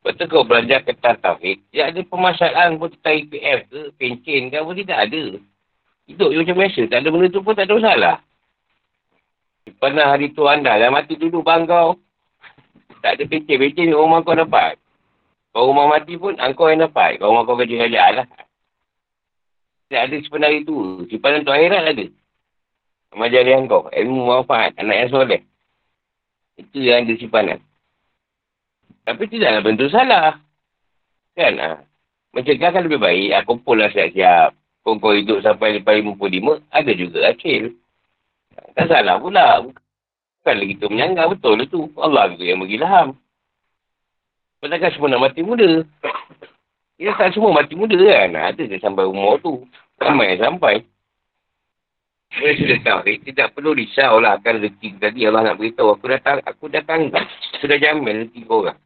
Betul 0.00 0.32
kau 0.32 0.48
belajar 0.48 0.80
ketat 0.80 1.20
tauhid, 1.20 1.60
dia 1.68 1.92
ada 1.92 2.00
permasalahan 2.00 2.80
pun 2.80 2.88
tentang 2.88 3.20
IPF 3.20 3.58
ke, 3.68 3.80
pencen 4.00 4.48
ke 4.48 4.56
apa, 4.56 4.70
tidak 4.72 4.98
ada. 5.06 5.24
Hidup 6.08 6.28
macam 6.32 6.56
biasa, 6.56 6.80
tak 6.88 6.98
ada 7.04 7.08
benda 7.12 7.26
tu 7.28 7.44
pun 7.44 7.52
tak 7.52 7.68
ada 7.68 7.76
masalah. 7.76 8.16
Pernah 9.76 10.06
hari 10.08 10.32
tu 10.32 10.48
anda 10.48 10.76
dah 10.80 10.88
mati 10.88 11.20
dulu 11.20 11.44
bangkau. 11.44 12.00
Tak 13.04 13.16
ada 13.16 13.22
pencen, 13.28 13.60
pencen 13.60 13.92
rumah 13.92 14.24
kau 14.24 14.36
dapat. 14.36 14.80
Kau 15.50 15.66
rumah 15.66 15.90
mati 15.90 16.14
pun, 16.14 16.38
engkau 16.38 16.70
yang 16.70 16.86
dapat. 16.86 17.18
Kau 17.18 17.34
rumah 17.34 17.42
kau 17.42 17.58
kerja 17.58 17.74
kerajaan 17.74 18.22
lah. 18.22 18.26
Tak 19.90 20.02
ada 20.06 20.16
sebenarnya 20.22 20.62
itu. 20.62 21.02
Simpanan 21.10 21.42
tu 21.42 21.50
akhirat 21.50 21.82
ada. 21.90 22.06
Majari 23.18 23.50
engkau. 23.58 23.90
Ilmu 23.90 24.22
manfaat. 24.30 24.78
Anak 24.78 24.96
yang 24.96 25.10
soleh. 25.10 25.42
Itu 26.54 26.78
yang 26.78 27.02
ada 27.02 27.14
simpanan. 27.18 27.58
Tapi 29.02 29.26
tidaklah 29.26 29.62
bentuk 29.66 29.90
salah. 29.90 30.38
Kan? 31.34 31.58
Ha? 31.58 31.82
Mencegah 32.30 32.70
kan 32.70 32.86
lebih 32.86 33.02
baik. 33.02 33.34
Ha, 33.34 33.42
kumpul 33.42 33.82
lah 33.82 33.90
siap-siap. 33.90 34.54
Kau 34.86 35.02
kau 35.02 35.18
hidup 35.18 35.42
sampai 35.42 35.82
lepas 35.82 35.98
55, 35.98 36.62
ada 36.70 36.92
juga 36.94 37.18
hasil. 37.26 37.74
Tak 38.78 38.86
salah 38.86 39.18
pula. 39.18 39.66
Bukan 39.66 40.54
lagi 40.54 40.74
tu 40.78 40.86
menyanggah. 40.86 41.26
Betul 41.34 41.58
lah 41.58 41.66
tu. 41.66 41.90
Allah 41.98 42.30
juga 42.30 42.44
yang 42.46 42.62
bagi 42.62 42.78
laham. 42.78 43.18
Padahal 44.60 44.92
semua 44.92 45.08
nak 45.08 45.22
mati 45.24 45.40
muda. 45.40 45.82
Ya 47.00 47.16
tak 47.16 47.32
semua 47.32 47.56
mati 47.56 47.72
muda 47.72 47.96
kan. 47.96 48.36
Ada 48.36 48.62
je 48.68 48.76
sampai 48.76 49.08
umur 49.08 49.40
tu. 49.40 49.64
Ramai 49.96 50.36
yang 50.36 50.52
sampai. 50.52 50.84
Boleh 52.30 52.54
sudah 52.60 52.78
tahu. 52.84 53.00
Eh, 53.08 53.18
tidak 53.24 53.56
perlu 53.56 53.72
risau 53.72 54.20
lah 54.20 54.36
akan 54.36 54.60
rezeki 54.60 55.00
tadi. 55.00 55.24
Allah 55.24 55.50
nak 55.50 55.56
beritahu. 55.56 55.96
Aku 55.96 56.06
dah, 56.12 56.20
aku 56.44 56.64
dah 56.68 56.84
tanggung. 56.84 57.16
Sudah 57.58 57.80
jamin 57.80 58.28
rezeki 58.28 58.40
korang. 58.44 58.78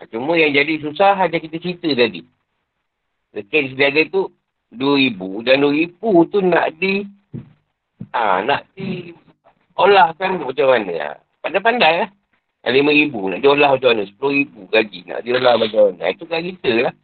Ha, 0.00 0.08
cuma 0.08 0.32
yang 0.34 0.56
jadi 0.56 0.80
susah 0.80 1.12
hanya 1.20 1.36
kita 1.36 1.60
cerita 1.60 1.92
tadi. 1.92 2.24
Rezeki 3.36 3.76
sedia 3.76 4.02
tu 4.08 4.32
RM2,000 4.72 5.20
dan 5.44 5.56
RM2,000 5.60 6.32
tu 6.32 6.38
nak 6.40 6.66
di 6.80 6.94
ha, 8.16 8.40
nak 8.42 8.64
di 8.72 9.12
olah 9.76 10.16
kan 10.16 10.40
macam 10.40 10.66
mana. 10.72 11.20
Pandai-pandai 11.44 11.94
lah. 12.00 12.10
RM5,000 12.60 13.14
nak 13.16 13.40
diolah 13.40 13.70
macam 13.72 13.88
mana. 13.96 14.02
RM10,000 14.04 14.54
gaji 14.68 14.98
nak 15.08 15.20
diolah 15.24 15.54
macam 15.56 15.80
mana. 15.88 16.04
Itu 16.12 16.24
kan 16.28 16.44
kita 16.44 16.70
lah. 16.88 16.94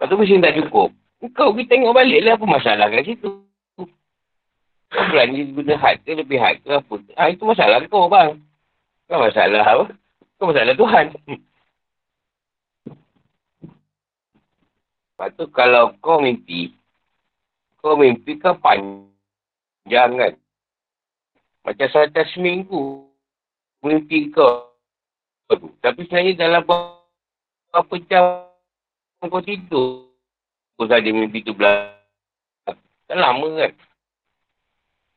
Lepas 0.00 0.06
tu 0.08 0.16
mesti 0.16 0.40
tak 0.40 0.56
cukup. 0.62 0.88
Kau 1.36 1.52
pergi 1.52 1.68
tengok 1.68 1.92
balik 1.92 2.24
lah 2.24 2.32
apa 2.40 2.46
masalah 2.48 2.86
kat 2.88 3.04
situ. 3.04 3.44
Kau 4.88 5.04
berani 5.12 5.52
guna 5.52 5.76
had 5.76 6.00
ke 6.00 6.16
lebih 6.16 6.40
had 6.40 6.56
ke 6.64 6.72
apa. 6.72 6.94
Ha, 7.20 7.28
itu 7.28 7.44
masalah 7.44 7.84
kau 7.84 8.08
bang. 8.08 8.40
Kau 9.04 9.20
masalah 9.20 9.60
apa? 9.60 9.84
Kau 10.40 10.48
masalah 10.48 10.72
Tuhan. 10.72 11.06
Lepas 15.20 15.36
tu 15.36 15.44
kalau 15.52 15.92
kau 16.00 16.16
mimpi, 16.24 16.72
kau 17.84 17.92
mimpi 18.00 18.40
kau 18.40 18.56
panjang 18.56 20.16
kan. 20.16 20.32
Macam 21.60 21.88
satu 21.92 22.24
seminggu 22.32 23.10
mimpi 23.84 24.32
kau. 24.32 24.72
Tapi 25.82 26.06
sebenarnya 26.06 26.46
dalam 26.46 26.62
berapa 26.64 27.94
jam 28.06 28.24
kau 29.20 29.42
tidur, 29.42 30.08
kau 30.78 30.86
saja 30.86 31.10
mimpi 31.10 31.42
tu 31.44 31.52
belah. 31.52 31.98
Tak 33.10 33.18
lama 33.18 33.48
kan? 33.58 33.72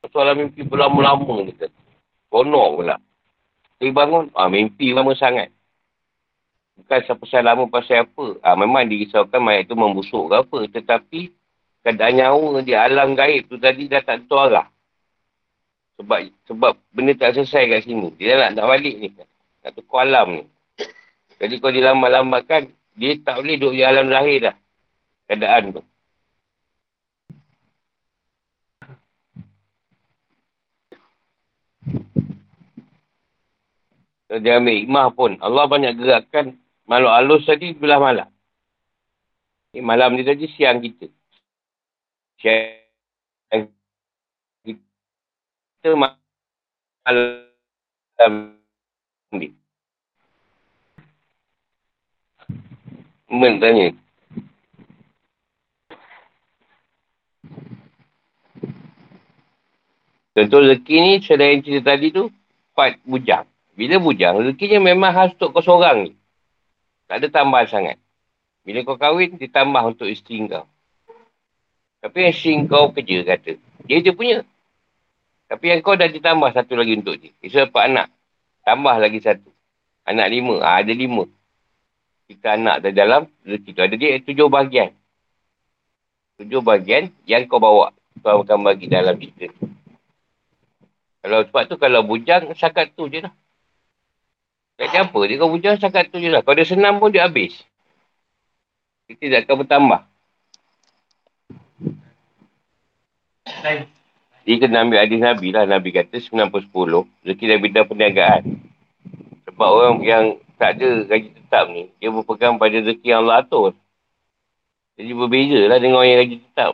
Soalan 0.10 0.45
mimpi 0.45 0.65
berlama-lama 0.65 1.45
ni 1.45 1.53
kan. 1.53 1.69
Konok 2.34 2.82
pula. 2.82 2.97
Tapi 3.77 3.93
bangun, 3.93 4.34
ah, 4.34 4.49
mimpi 4.49 4.89
lama 4.89 5.13
sangat. 5.13 5.53
Bukan 6.73 7.21
pasal 7.21 7.45
lama 7.45 7.69
pasal 7.69 8.10
apa. 8.10 8.41
Ah, 8.41 8.58
memang 8.58 8.89
dirisaukan 8.89 9.38
mayat 9.38 9.69
tu 9.69 9.77
membusuk 9.77 10.34
ke 10.34 10.36
apa. 10.41 10.60
Tetapi 10.73 11.21
keadaan 11.86 12.17
nyawa 12.17 12.65
di 12.65 12.73
alam 12.73 13.13
gaib 13.13 13.45
tu 13.45 13.62
tadi 13.62 13.86
dah 13.86 14.01
tak 14.01 14.25
tahu 14.25 14.41
arah. 14.49 14.72
Sebab 16.01 16.19
sebab 16.49 16.73
benda 16.89 17.13
tak 17.13 17.38
selesai 17.38 17.69
kat 17.69 17.79
sini. 17.86 18.10
Dia 18.17 18.38
nak 18.39 18.58
nak 18.58 18.65
balik 18.65 18.95
ni. 18.97 19.13
Nak 19.62 19.71
tukar 19.77 20.10
alam 20.10 20.41
ni. 20.41 20.43
Jadi 21.38 21.60
kalau 21.60 21.75
dilambat-lambatkan, 21.75 22.71
dia 22.97 23.19
tak 23.21 23.41
boleh 23.41 23.58
duduk 23.60 23.73
di 23.77 23.84
alam 23.84 24.08
lahir 24.10 24.38
dah 24.41 24.56
keadaan 25.27 25.75
tu. 25.75 25.84
Dia 34.34 34.58
ambil 34.58 34.75
hikmah 34.82 35.08
pun. 35.13 35.32
Allah 35.45 35.69
banyak 35.69 35.93
gerakkan 35.93 36.58
makhluk 36.89 37.13
halus 37.13 37.45
tadi 37.45 37.77
belah 37.77 38.01
malam. 38.01 38.29
Ni 39.73 39.82
malam 39.82 40.17
ni 40.17 40.25
tadi 40.25 40.49
siang 40.49 40.82
kita. 40.82 41.06
Siang 42.41 42.82
malam 45.83 47.43
ni. 49.35 49.51
Men 53.27 53.59
tanya. 53.59 53.91
Contoh 60.33 60.65
rezeki 60.65 60.95
ni, 60.97 61.21
selain 61.21 61.61
cerita 61.61 61.93
tadi 61.93 62.09
tu, 62.09 62.31
part 62.73 62.97
bujang. 63.05 63.45
Bila 63.77 64.01
bujang, 64.01 64.41
rezekinya 64.41 64.81
memang 64.81 65.13
khas 65.13 65.37
untuk 65.37 65.53
kau 65.53 65.61
seorang 65.61 66.09
ni. 66.09 66.11
Tak 67.05 67.21
ada 67.21 67.27
tambahan 67.29 67.69
sangat. 67.69 67.97
Bila 68.65 68.81
kau 68.81 68.97
kahwin, 68.97 69.37
ditambah 69.37 69.83
untuk 69.93 70.09
isteri 70.09 70.49
kau. 70.49 70.65
Tapi 72.01 72.17
yang 72.17 72.33
isteri 72.33 72.65
kau 72.65 72.89
kerja, 72.89 73.17
kata. 73.29 73.61
Dia 73.85 74.01
je 74.01 74.09
punya. 74.15 74.41
Tapi 75.47 75.65
yang 75.69 75.79
kau 75.86 75.93
dah 75.93 76.10
ditambah 76.10 76.49
satu 76.53 76.73
lagi 76.75 76.97
untuk 76.97 77.15
dia. 77.19 77.32
Dia 77.43 77.67
dapat 77.67 77.84
anak. 77.91 78.08
Tambah 78.63 78.95
lagi 78.97 79.19
satu. 79.21 79.49
Anak 80.08 80.27
lima. 80.32 80.56
Ha, 80.63 80.82
ada 80.82 80.93
lima. 80.95 81.29
Kita 82.27 82.58
anak 82.58 82.75
dah 82.84 82.91
dalam 82.95 83.21
rezeki 83.45 83.69
tu. 83.75 83.82
Ada 83.84 83.95
dia 83.99 84.17
tujuh 84.23 84.47
bahagian. 84.49 84.89
Tujuh 86.41 86.62
bahagian 86.63 87.13
yang 87.29 87.45
kau 87.45 87.62
bawa. 87.62 87.93
Kau 88.23 88.41
akan 88.41 88.65
bagi 88.65 88.88
dalam 88.88 89.19
cerita 89.19 89.51
kalau 91.23 91.39
sebab 91.47 91.63
tu 91.71 91.79
kalau 91.79 92.03
bujang, 92.03 92.51
sakat 92.60 92.91
tu 92.99 93.08
je 93.08 93.23
lah. 93.23 93.32
Tak 94.75 94.91
ada 94.91 95.08
apa. 95.08 95.19
Dia 95.23 95.39
kalau 95.39 95.56
bujang, 95.56 95.79
sakat 95.79 96.12
tu 96.12 96.19
je 96.19 96.27
lah. 96.27 96.43
Kalau 96.43 96.60
dia 96.60 96.67
senam 96.67 96.99
pun, 96.99 97.15
dia 97.15 97.23
habis. 97.23 97.56
Dia 99.08 99.15
tidak 99.15 99.47
akan 99.47 99.56
bertambah. 99.63 100.01
Dia 104.43 104.60
kena 104.60 104.84
ambil 104.84 104.99
hadis 105.03 105.23
Nabi 105.23 105.56
lah. 105.56 105.63
Nabi 105.63 105.95
kata 105.95 106.19
90 106.19 106.51
per 106.51 106.62
10. 106.67 107.08
Rezeki 107.23 107.45
dan 107.47 107.58
bidang 107.63 107.88
perniagaan. 107.88 108.41
Sebab 109.47 109.69
orang 109.71 109.95
yang 110.03 110.23
tak 110.60 110.79
ada 110.79 111.08
gaji 111.08 111.29
tetap 111.32 111.65
ni, 111.71 111.88
dia 111.99 112.12
berpegang 112.12 112.60
pada 112.60 112.75
rezeki 112.75 113.08
yang 113.08 113.23
Allah 113.23 113.43
atur. 113.43 113.71
Jadi 114.99 115.12
berbeza 115.15 115.60
lah 115.65 115.79
dengan 115.79 116.03
orang 116.03 116.10
yang 116.12 116.21
gaji 116.27 116.38
tetap. 116.43 116.73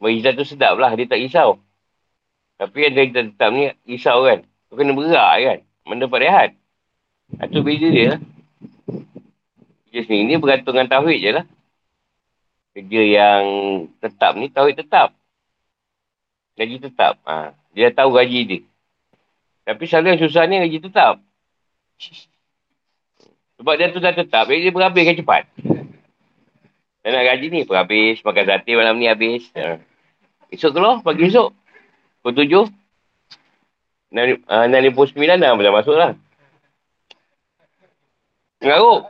Bagi 0.00 0.24
tu 0.24 0.44
sedap 0.46 0.78
lah. 0.80 0.94
Dia 0.94 1.10
tak 1.10 1.20
risau. 1.20 1.60
Tapi 2.56 2.76
yang 2.88 2.92
dia 2.96 3.28
tetap 3.28 3.50
ni 3.52 3.68
risau 3.84 4.24
kan. 4.24 4.46
Kau 4.70 4.78
kena 4.78 4.94
berak 4.96 5.32
kan. 5.42 5.58
Mana 5.84 6.06
dapat 6.06 6.20
rehat. 6.24 6.50
Itu 7.50 7.66
beza 7.66 7.88
dia 7.90 8.04
lah. 8.16 8.20
Kerja 9.90 10.00
sini 10.06 10.22
ni 10.22 10.38
bergantung 10.38 10.78
dengan 10.78 10.86
tauhid 10.86 11.18
je 11.18 11.30
lah. 11.34 11.44
Kerja 12.78 13.02
yang 13.02 13.42
tetap 13.98 14.38
ni 14.38 14.46
tauhid 14.46 14.78
tetap. 14.78 15.19
Gaji 16.60 16.76
tetap. 16.76 17.16
Ha. 17.24 17.56
Dia 17.72 17.88
dah 17.88 18.04
tahu 18.04 18.20
gaji 18.20 18.40
dia. 18.44 18.60
Tapi 19.64 19.88
selalu 19.88 20.06
yang 20.12 20.20
susah 20.20 20.44
ni 20.44 20.60
gaji 20.60 20.78
tetap. 20.84 21.16
Sebab 23.56 23.74
dia 23.80 23.88
tu 23.88 24.00
dah 24.04 24.12
tetap. 24.12 24.44
Jadi 24.44 24.68
dia 24.68 24.72
berhabiskan 24.76 25.16
cepat. 25.16 25.48
Dan 27.00 27.16
nak 27.16 27.24
gaji 27.32 27.46
ni 27.48 27.64
pun 27.64 27.80
habis. 27.80 28.20
Makan 28.20 28.44
sate 28.44 28.76
malam 28.76 29.00
ni 29.00 29.08
habis. 29.08 29.48
Ha. 29.56 29.80
Esok 30.52 30.76
keluar 30.76 31.00
pagi 31.00 31.32
esok. 31.32 31.48
Pukul 32.20 32.44
tujuh. 32.44 32.68
Enam 34.12 34.92
puluh 34.92 35.08
sembilan 35.08 35.40
dah 35.40 35.56
boleh 35.56 35.72
masuk 35.72 35.96
lah. 35.96 36.12
Mengaruk. 38.60 39.08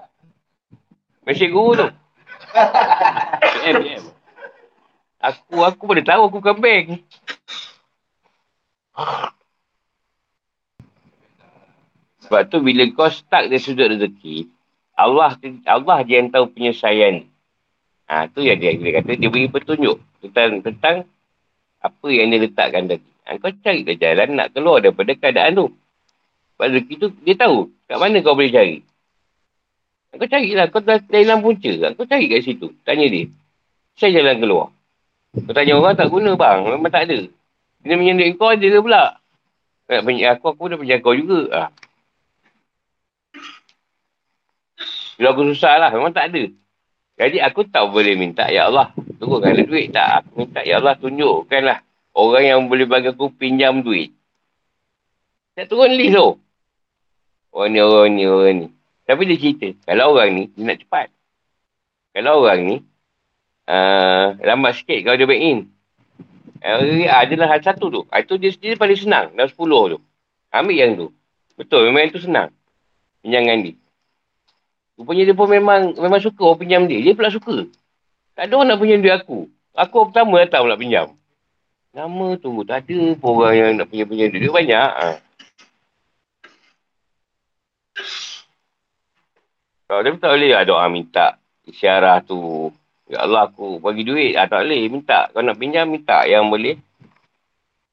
Mesej 1.26 1.50
guru 1.50 1.74
tu. 1.74 1.88
PM, 3.66 3.74
PM. 3.82 4.09
Aku, 5.20 5.60
aku 5.60 5.82
boleh 5.84 6.00
tahu 6.00 6.32
aku 6.32 6.40
bank. 6.40 7.04
Sebab 12.24 12.42
tu 12.48 12.64
bila 12.64 12.88
kau 12.96 13.12
stuck 13.12 13.52
di 13.52 13.60
sudut 13.60 13.92
rezeki, 13.92 14.48
Allah 14.96 15.36
Allah 15.68 15.98
dia 16.08 16.24
yang 16.24 16.32
tahu 16.32 16.48
penyelesaian. 16.56 17.28
Ha, 18.08 18.32
tu 18.32 18.42
yang 18.42 18.58
dia, 18.58 18.74
dia 18.74 19.00
kata, 19.00 19.14
dia 19.14 19.28
beri 19.30 19.46
petunjuk 19.46 20.00
tentang, 20.24 20.64
tentang 20.64 20.96
apa 21.78 22.06
yang 22.08 22.32
dia 22.32 22.42
letakkan 22.42 22.88
tadi. 22.88 23.08
Ha, 23.28 23.36
kau 23.38 23.52
cari 23.52 23.84
jalan 23.84 24.28
nak 24.34 24.56
keluar 24.56 24.80
daripada 24.80 25.12
keadaan 25.14 25.52
tu. 25.52 25.66
Sebab 26.56 26.66
rezeki 26.74 26.94
tu, 26.96 27.08
dia 27.22 27.36
tahu 27.36 27.68
kat 27.86 27.98
mana 28.00 28.24
kau 28.24 28.34
boleh 28.34 28.52
cari. 28.52 28.78
Kau 30.10 30.26
carilah, 30.26 30.66
kau 30.72 30.82
dah 30.82 30.98
dalam 31.06 31.44
punca. 31.44 31.70
Kau 31.94 32.08
cari 32.08 32.26
kat 32.26 32.40
situ. 32.42 32.72
Tanya 32.82 33.06
dia. 33.06 33.30
Saya 33.94 34.18
jalan 34.18 34.42
keluar. 34.42 34.68
Kau 35.30 35.54
tanya 35.54 35.78
orang 35.78 35.94
tak 35.94 36.10
guna 36.10 36.34
bang. 36.34 36.66
Memang 36.66 36.90
tak 36.90 37.06
ada. 37.06 37.18
Dia 37.86 37.94
duit 37.96 38.34
kau 38.34 38.50
ada 38.50 38.66
ke 38.66 38.80
pula? 38.82 39.04
Nak 39.90 40.02
punya 40.06 40.26
aku, 40.34 40.46
aku 40.54 40.62
dah 40.70 40.78
punya 40.78 40.96
kau 40.98 41.14
juga. 41.14 41.40
Ha. 41.50 41.62
Bila 45.18 45.36
aku 45.36 45.42
susah 45.54 45.74
lah, 45.78 45.90
memang 45.94 46.10
tak 46.10 46.34
ada. 46.34 46.42
Jadi 47.20 47.36
aku 47.44 47.68
tak 47.68 47.92
boleh 47.92 48.16
minta, 48.16 48.48
Ya 48.48 48.72
Allah, 48.72 48.96
turunkan 49.20 49.52
ada 49.52 49.62
duit. 49.68 49.92
Tak, 49.92 50.24
aku 50.24 50.48
minta, 50.48 50.64
Ya 50.64 50.80
Allah, 50.80 50.96
tunjukkanlah 50.96 51.84
orang 52.16 52.44
yang 52.48 52.60
boleh 52.66 52.88
bagi 52.88 53.12
aku 53.12 53.28
pinjam 53.36 53.84
duit. 53.84 54.16
Tak 55.52 55.68
turun 55.68 55.92
list 55.92 56.16
tu. 56.16 56.40
Orang 57.52 57.76
ni, 57.76 57.78
orang 57.84 58.10
ni, 58.16 58.24
orang 58.24 58.54
ni. 58.64 58.66
Tapi 59.04 59.22
dia 59.28 59.36
cerita, 59.36 59.68
kalau 59.84 60.16
orang 60.16 60.30
ni, 60.32 60.42
dia 60.54 60.62
nak 60.64 60.78
cepat. 60.80 61.06
Kalau 62.16 62.46
orang 62.46 62.60
ni, 62.64 62.76
uh, 63.70 64.34
lambat 64.42 64.82
sikit 64.82 65.06
kalau 65.06 65.14
dia 65.14 65.30
back 65.30 65.38
in. 65.38 65.58
Uh, 66.60 67.06
adalah 67.06 67.56
satu 67.62 67.86
tu. 67.88 68.02
Itu 68.10 68.34
dia 68.36 68.50
sendiri 68.50 68.74
paling 68.74 68.98
senang, 68.98 69.30
dalam 69.38 69.46
sepuluh 69.46 69.96
tu. 69.96 69.98
Ambil 70.50 70.74
yang 70.74 70.92
tu. 70.98 71.06
Betul, 71.54 71.88
memang 71.88 72.10
itu 72.10 72.18
senang. 72.18 72.50
Pinjangan 73.22 73.62
dia. 73.62 73.74
Rupanya 75.00 75.32
dia 75.32 75.36
pun 75.36 75.48
memang 75.48 75.96
memang 75.96 76.20
suka 76.20 76.42
orang 76.44 76.60
pinjam 76.60 76.82
dia. 76.84 77.00
Dia 77.00 77.16
pula 77.16 77.32
suka. 77.32 77.64
Tak 78.36 78.44
ada 78.48 78.52
orang 78.52 78.68
nak 78.68 78.78
pinjam 78.84 79.00
duit 79.00 79.16
aku. 79.16 79.48
Aku 79.72 80.12
pertama 80.12 80.36
datang 80.44 80.68
pula 80.68 80.76
pinjam. 80.76 81.16
Nama 81.96 82.26
tu 82.36 82.52
tak 82.68 82.84
ada 82.84 83.00
pun 83.16 83.30
orang 83.40 83.54
yang 83.56 83.70
nak 83.80 83.88
pinjam-pinjam 83.88 84.28
duit. 84.28 84.40
Dia 84.44 84.52
banyak. 84.52 84.90
Ha. 84.92 85.08
Kalau 89.88 90.00
dia 90.04 90.12
tak 90.20 90.32
boleh 90.36 90.50
lah 90.52 90.62
doa 90.68 90.84
minta 90.92 91.40
isyarah 91.64 92.20
tu. 92.20 92.68
Ya 93.10 93.26
Allah 93.26 93.50
aku 93.50 93.82
bagi 93.82 94.06
duit. 94.06 94.38
Ah, 94.38 94.46
tak 94.46 94.70
boleh. 94.70 94.86
Minta. 94.86 95.26
Kalau 95.34 95.42
nak 95.50 95.58
pinjam, 95.58 95.90
minta 95.90 96.22
yang 96.30 96.46
boleh. 96.46 96.78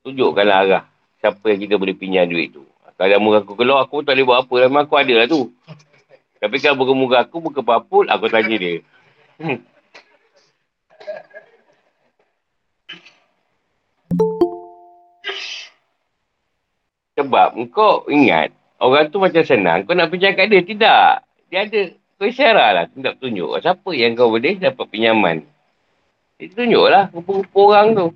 Tunjukkanlah 0.05 0.57
arah. 0.61 0.83
Siapa 1.17 1.41
yang 1.49 1.57
kita 1.65 1.81
boleh 1.81 1.97
pinjam 1.97 2.29
duit 2.29 2.53
tu. 2.53 2.61
Ah, 2.85 2.93
kalau 2.93 3.17
muka 3.17 3.41
aku 3.41 3.57
keluar, 3.57 3.81
aku 3.81 4.05
tak 4.05 4.13
boleh 4.13 4.25
buat 4.29 4.45
apa. 4.45 4.69
Memang 4.69 4.85
aku 4.85 4.93
ada 5.01 5.13
lah 5.17 5.25
tu. 5.25 5.49
Tapi 6.37 6.61
kalau 6.61 6.77
muka 6.77 6.93
muka 6.93 7.17
aku, 7.25 7.41
muka 7.41 7.65
papul, 7.65 8.05
aku 8.05 8.29
tanya 8.29 8.55
dia. 8.61 8.85
Sebab 17.17 17.57
kau 17.73 18.05
ingat, 18.13 18.53
orang 18.77 19.09
tu 19.09 19.17
macam 19.17 19.41
senang. 19.41 19.81
Kau 19.89 19.97
nak 19.97 20.13
pinjam 20.13 20.37
kat 20.37 20.53
dia? 20.53 20.61
Tidak. 20.61 21.09
Dia 21.49 21.65
ada 21.65 21.81
kau 22.17 22.27
isyarah 22.27 22.69
lah. 22.73 22.85
Tidak 22.89 23.21
tunjuk. 23.21 23.61
Siapa 23.61 23.89
yang 23.93 24.17
kau 24.17 24.33
boleh 24.33 24.57
dapat 24.57 24.85
pinjaman. 24.89 25.45
Dia 26.37 26.53
tunjuklah 26.53 27.13
rupa-rupa 27.13 27.59
orang 27.73 27.87
tu. 27.97 28.07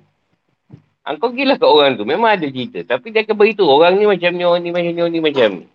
Ha, 1.02 1.18
kau 1.18 1.34
gila 1.34 1.58
kat 1.58 1.66
orang 1.66 1.98
tu. 1.98 2.06
Memang 2.06 2.30
ada 2.30 2.46
cerita. 2.46 2.86
Tapi 2.86 3.10
dia 3.10 3.26
akan 3.26 3.34
beritahu. 3.34 3.66
Orang 3.66 3.98
ni 3.98 4.06
macam 4.06 4.30
ni, 4.34 4.46
orang 4.46 4.62
ni 4.62 4.70
macam 4.70 4.92
ni, 4.94 5.00
orang 5.02 5.14
ni 5.14 5.22
macam 5.22 5.50
ni. 5.58 5.66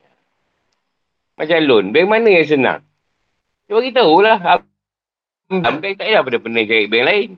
Macam 1.35 1.57
loan. 1.67 1.85
Bank 1.91 2.07
mana 2.07 2.29
yang 2.31 2.47
senang? 2.47 2.81
Dia 3.67 3.73
beritahu 3.75 4.15
lah. 4.23 4.63
Bank 5.47 5.83
tak 5.83 6.07
payah 6.07 6.23
pada 6.23 6.37
pernah 6.39 6.63
cari 6.63 6.87
bank 6.87 7.03
lain. 7.03 7.29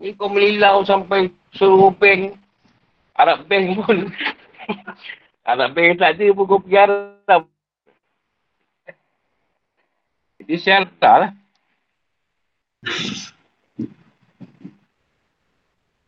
Ni 0.00 0.08
kau 0.14 0.30
melilau 0.30 0.86
sampai 0.86 1.34
seluruh 1.54 1.90
bank. 1.92 2.38
Arab 3.18 3.44
bank 3.50 3.64
pun. 3.74 3.96
Arab 5.50 5.70
bank 5.74 5.98
tak 5.98 6.14
ada 6.14 6.26
pun 6.30 6.44
kau 6.46 6.62
pergi 6.62 6.78
Arab. 6.78 7.42
Jadi 10.40 10.54
syarta 10.56 11.12
lah. 11.20 11.30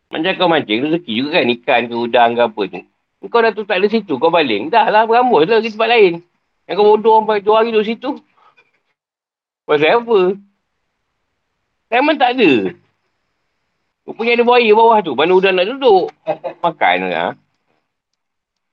Macam 0.09 0.33
kau 0.37 0.49
mancing 0.49 0.89
rezeki 0.89 1.13
juga 1.13 1.29
kan 1.41 1.53
ikan 1.57 1.81
ke 1.89 1.95
udang 1.97 2.29
ke 2.37 2.41
apa 2.41 2.61
tu. 2.69 2.81
Kau 3.29 3.41
dah 3.41 3.53
tu 3.53 3.65
tak 3.65 3.81
ada 3.81 3.87
situ 3.89 4.13
kau 4.17 4.33
baling. 4.33 4.73
Dah 4.73 4.89
lah 4.89 5.05
berambus 5.05 5.45
lah 5.45 5.61
ke 5.61 5.69
tempat 5.69 5.89
lain. 5.89 6.13
Yang 6.65 6.75
kau 6.77 6.85
bodoh 6.85 7.21
sampai 7.21 7.41
dua 7.41 7.61
hari 7.61 7.69
duduk 7.73 7.85
situ. 7.85 8.09
Pasal 9.69 10.01
apa? 10.01 10.19
Memang 11.93 12.17
tak 12.17 12.37
ada. 12.37 12.51
Kau 14.03 14.13
punya 14.17 14.35
ada 14.35 14.43
buaya 14.43 14.71
bawah 14.75 14.99
tu. 15.01 15.13
Mana 15.13 15.31
udang 15.33 15.55
nak 15.55 15.69
duduk. 15.69 16.09
Makan 16.61 16.97
lah. 17.09 17.31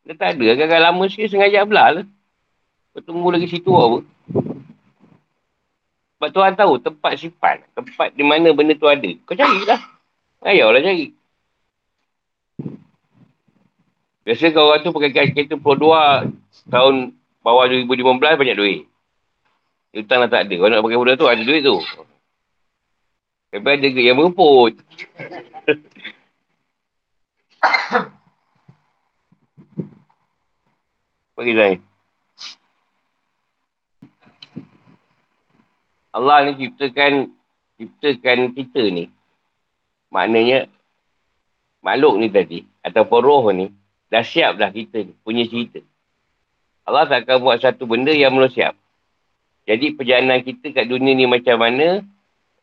Dia 0.08 0.14
tak 0.16 0.36
ada. 0.36 0.44
Agak-agak 0.56 0.80
lama 0.82 1.02
sikit 1.06 1.30
sengaja 1.30 1.64
belah 1.68 1.88
lah. 2.00 2.04
Kau 2.96 3.00
tunggu 3.04 3.28
lagi 3.30 3.46
situ 3.46 3.70
apa. 3.70 4.02
Sebab 6.20 6.36
Tuhan 6.36 6.52
tahu 6.52 6.76
tempat 6.84 7.16
simpan. 7.16 7.64
Tempat 7.72 8.12
di 8.12 8.20
mana 8.20 8.52
benda 8.52 8.76
tu 8.76 8.84
ada. 8.84 9.08
Kau 9.24 9.32
carilah. 9.32 9.80
Ayahlah 10.44 10.84
cari. 10.84 11.16
Biasa 14.28 14.52
kau 14.52 14.68
orang 14.68 14.84
tu 14.84 14.92
pakai 14.92 15.32
kereta 15.32 15.56
Pro 15.56 15.80
2 15.80 16.68
tahun 16.68 17.16
bawah 17.40 17.64
2015 17.72 18.20
banyak 18.20 18.52
duit. 18.52 18.84
Hutang 19.96 20.20
lah 20.20 20.28
tak 20.28 20.44
ada. 20.44 20.60
Kalau 20.60 20.68
nak 20.68 20.84
pakai 20.84 21.00
Pro 21.00 21.16
tu 21.16 21.24
ada 21.24 21.40
duit 21.40 21.64
tu. 21.64 21.80
Tapi 23.56 23.80
ada 23.80 23.88
ke 23.88 24.04
yang 24.04 24.20
merumput. 24.20 24.76
Bagi 31.40 31.56
saya. 31.56 31.80
Allah 36.10 36.50
ni 36.50 36.52
ciptakan 36.58 37.30
ciptakan 37.78 38.38
kita 38.54 38.82
ni. 38.90 39.10
Maknanya 40.10 40.66
makhluk 41.80 42.18
ni 42.18 42.28
tadi 42.28 42.66
ataupun 42.82 43.20
roh 43.22 43.46
ni 43.54 43.70
Dah 44.10 44.26
siap 44.26 44.58
dah 44.58 44.74
kita 44.74 45.06
ni, 45.06 45.14
punya 45.22 45.46
cerita. 45.46 45.78
Allah 46.82 47.06
tak 47.06 47.30
akan 47.30 47.46
buat 47.46 47.62
satu 47.62 47.86
benda 47.86 48.10
yang 48.10 48.34
belum 48.34 48.50
siap. 48.50 48.74
Jadi 49.70 49.94
perjalanan 49.94 50.42
kita 50.42 50.74
kat 50.74 50.90
dunia 50.90 51.14
ni 51.14 51.30
macam 51.30 51.62
mana, 51.62 52.02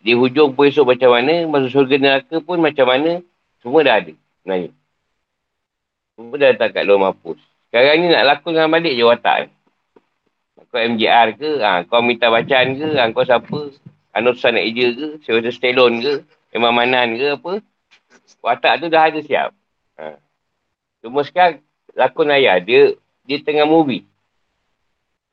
di 0.04 0.12
hujung 0.12 0.52
pun 0.52 0.68
esok 0.68 0.92
macam 0.92 1.16
mana, 1.16 1.48
masuk 1.48 1.72
surga 1.72 1.96
neraka 1.96 2.44
pun 2.44 2.60
macam 2.60 2.84
mana, 2.84 3.24
semua 3.64 3.80
dah 3.80 3.96
ada 4.04 4.12
sebenarnya. 4.44 4.72
Semua 6.20 6.36
dah 6.36 6.50
letak 6.52 6.70
kat 6.76 6.84
luar 6.84 7.00
mampus. 7.00 7.40
Sekarang 7.72 7.96
ni 8.04 8.12
nak 8.12 8.28
laku 8.28 8.52
dengan 8.52 8.68
balik 8.76 8.92
je 8.92 9.04
watak. 9.08 9.48
Kau 10.78 10.86
MJR 10.86 11.34
ke, 11.34 11.52
ha, 11.58 11.82
kau 11.90 12.06
minta 12.06 12.30
bacaan 12.30 12.78
ke, 12.78 13.02
ha, 13.02 13.10
kau 13.10 13.26
siapa, 13.26 13.74
Anur 14.14 14.38
Sana 14.38 14.62
Eja 14.62 14.94
ke, 14.94 15.18
Sylvester 15.26 15.50
Stallone 15.50 16.06
ke, 16.06 16.14
Imam 16.54 16.70
Manan 16.70 17.18
ke 17.18 17.34
apa, 17.34 17.66
watak 18.46 18.86
tu 18.86 18.86
dah 18.86 19.10
ada 19.10 19.18
siap. 19.26 19.58
Ha. 19.98 20.22
Cuma 21.02 21.26
sekarang 21.26 21.66
lakon 21.98 22.30
ayah 22.30 22.62
dia 22.62 22.94
dia 23.26 23.42
tengah 23.42 23.66
movie. 23.66 24.06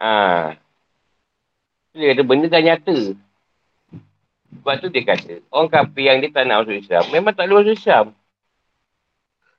Ha. 0.00 0.56
Dia 1.92 2.16
kata 2.16 2.24
benda 2.24 2.48
dah 2.48 2.64
nyata. 2.64 3.12
Sebab 4.48 4.74
tu 4.80 4.88
dia 4.88 5.04
kata, 5.04 5.44
orang 5.52 5.68
kafir 5.68 6.08
yang 6.08 6.24
dia 6.24 6.32
tak 6.32 6.48
nak 6.48 6.64
masuk 6.64 6.80
Islam, 6.80 7.04
memang 7.12 7.36
tak 7.36 7.52
boleh 7.52 7.68
masuk 7.68 7.76
Islam. 7.84 8.06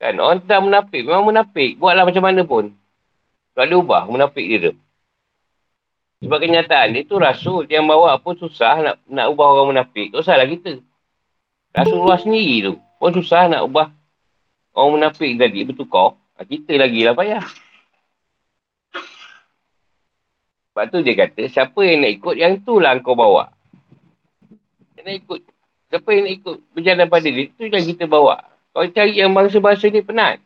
Kan, 0.02 0.18
orang 0.18 0.42
tak 0.42 0.66
menapik, 0.66 1.06
memang 1.06 1.30
menapik. 1.30 1.78
Buatlah 1.78 2.02
macam 2.02 2.26
mana 2.26 2.42
pun. 2.42 2.74
Tak 3.54 3.70
ada 3.70 3.74
ubah, 3.78 4.10
menapik 4.10 4.42
dia 4.50 4.74
tu. 4.74 4.74
Sebab 6.26 6.38
kenyataan 6.42 6.90
dia 6.90 7.06
tu 7.06 7.22
rasul 7.22 7.70
yang 7.70 7.86
bawa 7.86 8.18
pun 8.18 8.34
susah 8.34 8.82
nak 8.82 8.96
nak 9.06 9.30
ubah 9.30 9.46
orang 9.54 9.78
menapik. 9.78 10.10
Tak 10.10 10.26
usahlah 10.26 10.50
kita. 10.50 10.82
Rasulullah 11.70 12.18
sendiri 12.18 12.66
tu 12.66 12.74
pun 12.98 13.14
susah 13.14 13.46
nak 13.46 13.62
ubah 13.62 13.94
orang 14.76 15.00
munafik 15.00 15.32
tadi 15.40 15.64
bertukar, 15.64 16.18
ah, 16.36 16.44
kita 16.44 16.76
lagi 16.76 17.00
lah 17.06 17.16
payah. 17.16 17.44
Sebab 20.76 20.84
tu 20.92 21.00
dia 21.00 21.16
kata, 21.16 21.48
siapa 21.48 21.80
yang 21.80 22.04
nak 22.04 22.12
ikut, 22.20 22.34
yang 22.36 22.52
tu 22.60 22.76
lah 22.76 22.92
kau 23.00 23.16
bawa. 23.16 23.48
Yang 25.00 25.04
nak 25.08 25.16
ikut. 25.24 25.40
Siapa 25.88 26.08
yang 26.12 26.22
nak 26.28 26.34
ikut 26.36 26.56
berjalan 26.76 27.06
pada 27.08 27.28
dia, 27.32 27.48
tu 27.56 27.64
yang 27.64 27.86
kita 27.88 28.04
bawa. 28.04 28.44
Kau 28.76 28.84
cari 28.84 29.16
yang 29.16 29.32
bangsa-bangsa 29.32 29.88
ni 29.88 30.04
penat. 30.04 30.44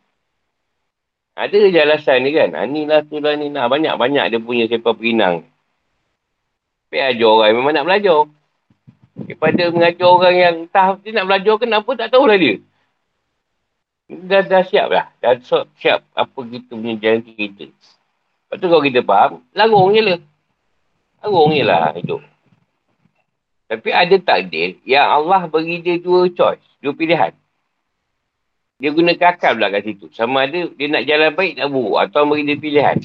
Ada 1.34 1.66
je 1.66 1.78
alasan 1.82 2.22
ni 2.22 2.30
kan. 2.30 2.54
Ha, 2.54 2.62
ni 2.70 2.86
lah, 2.86 3.02
tu 3.02 3.18
lah, 3.18 3.34
ni 3.34 3.50
lah. 3.50 3.66
Banyak-banyak 3.66 4.30
dia 4.30 4.38
punya 4.38 4.70
sepa 4.70 4.94
perinang. 4.94 5.49
Tapi 6.90 6.98
ajar 6.98 7.30
orang 7.30 7.54
memang 7.54 7.72
nak 7.78 7.86
belajar. 7.86 8.26
Daripada 9.14 9.62
mengajar 9.70 10.08
orang 10.10 10.34
yang 10.34 10.56
tahap 10.66 11.06
dia 11.06 11.14
nak 11.14 11.26
belajar, 11.30 11.54
kenapa 11.62 11.90
tak 11.94 12.10
tahulah 12.10 12.34
dia 12.34 12.58
dah, 14.10 14.42
dah 14.42 14.62
siap 14.66 14.90
lah. 14.90 15.06
Dah 15.22 15.38
siap 15.78 16.02
apa 16.14 16.38
kita 16.50 16.74
punya 16.74 16.98
jalan 16.98 17.22
kita. 17.22 17.70
Lepas 17.70 18.56
tu 18.58 18.66
kalau 18.66 18.82
kita 18.82 19.00
faham, 19.06 19.46
larung 19.54 19.94
je 19.94 20.02
lah. 20.02 20.20
Larung 21.22 21.54
je 21.54 21.62
lah 21.62 21.94
hidup. 21.94 22.20
Tapi 23.70 23.88
ada 23.94 24.16
takdir 24.18 24.82
yang 24.82 25.06
Allah 25.06 25.46
bagi 25.46 25.78
dia 25.78 26.02
dua 26.02 26.26
choice, 26.26 26.64
dua 26.82 26.90
pilihan. 26.90 27.30
Dia 28.82 28.90
guna 28.90 29.14
kakak 29.14 29.54
pula 29.54 29.70
kat 29.70 29.86
situ. 29.86 30.10
Sama 30.10 30.50
ada 30.50 30.66
dia 30.74 30.86
nak 30.90 31.06
jalan 31.06 31.30
baik 31.38 31.54
tak 31.54 31.68
buruk 31.70 32.00
atau 32.02 32.26
bagi 32.26 32.50
dia 32.50 32.58
pilihan. 32.58 32.98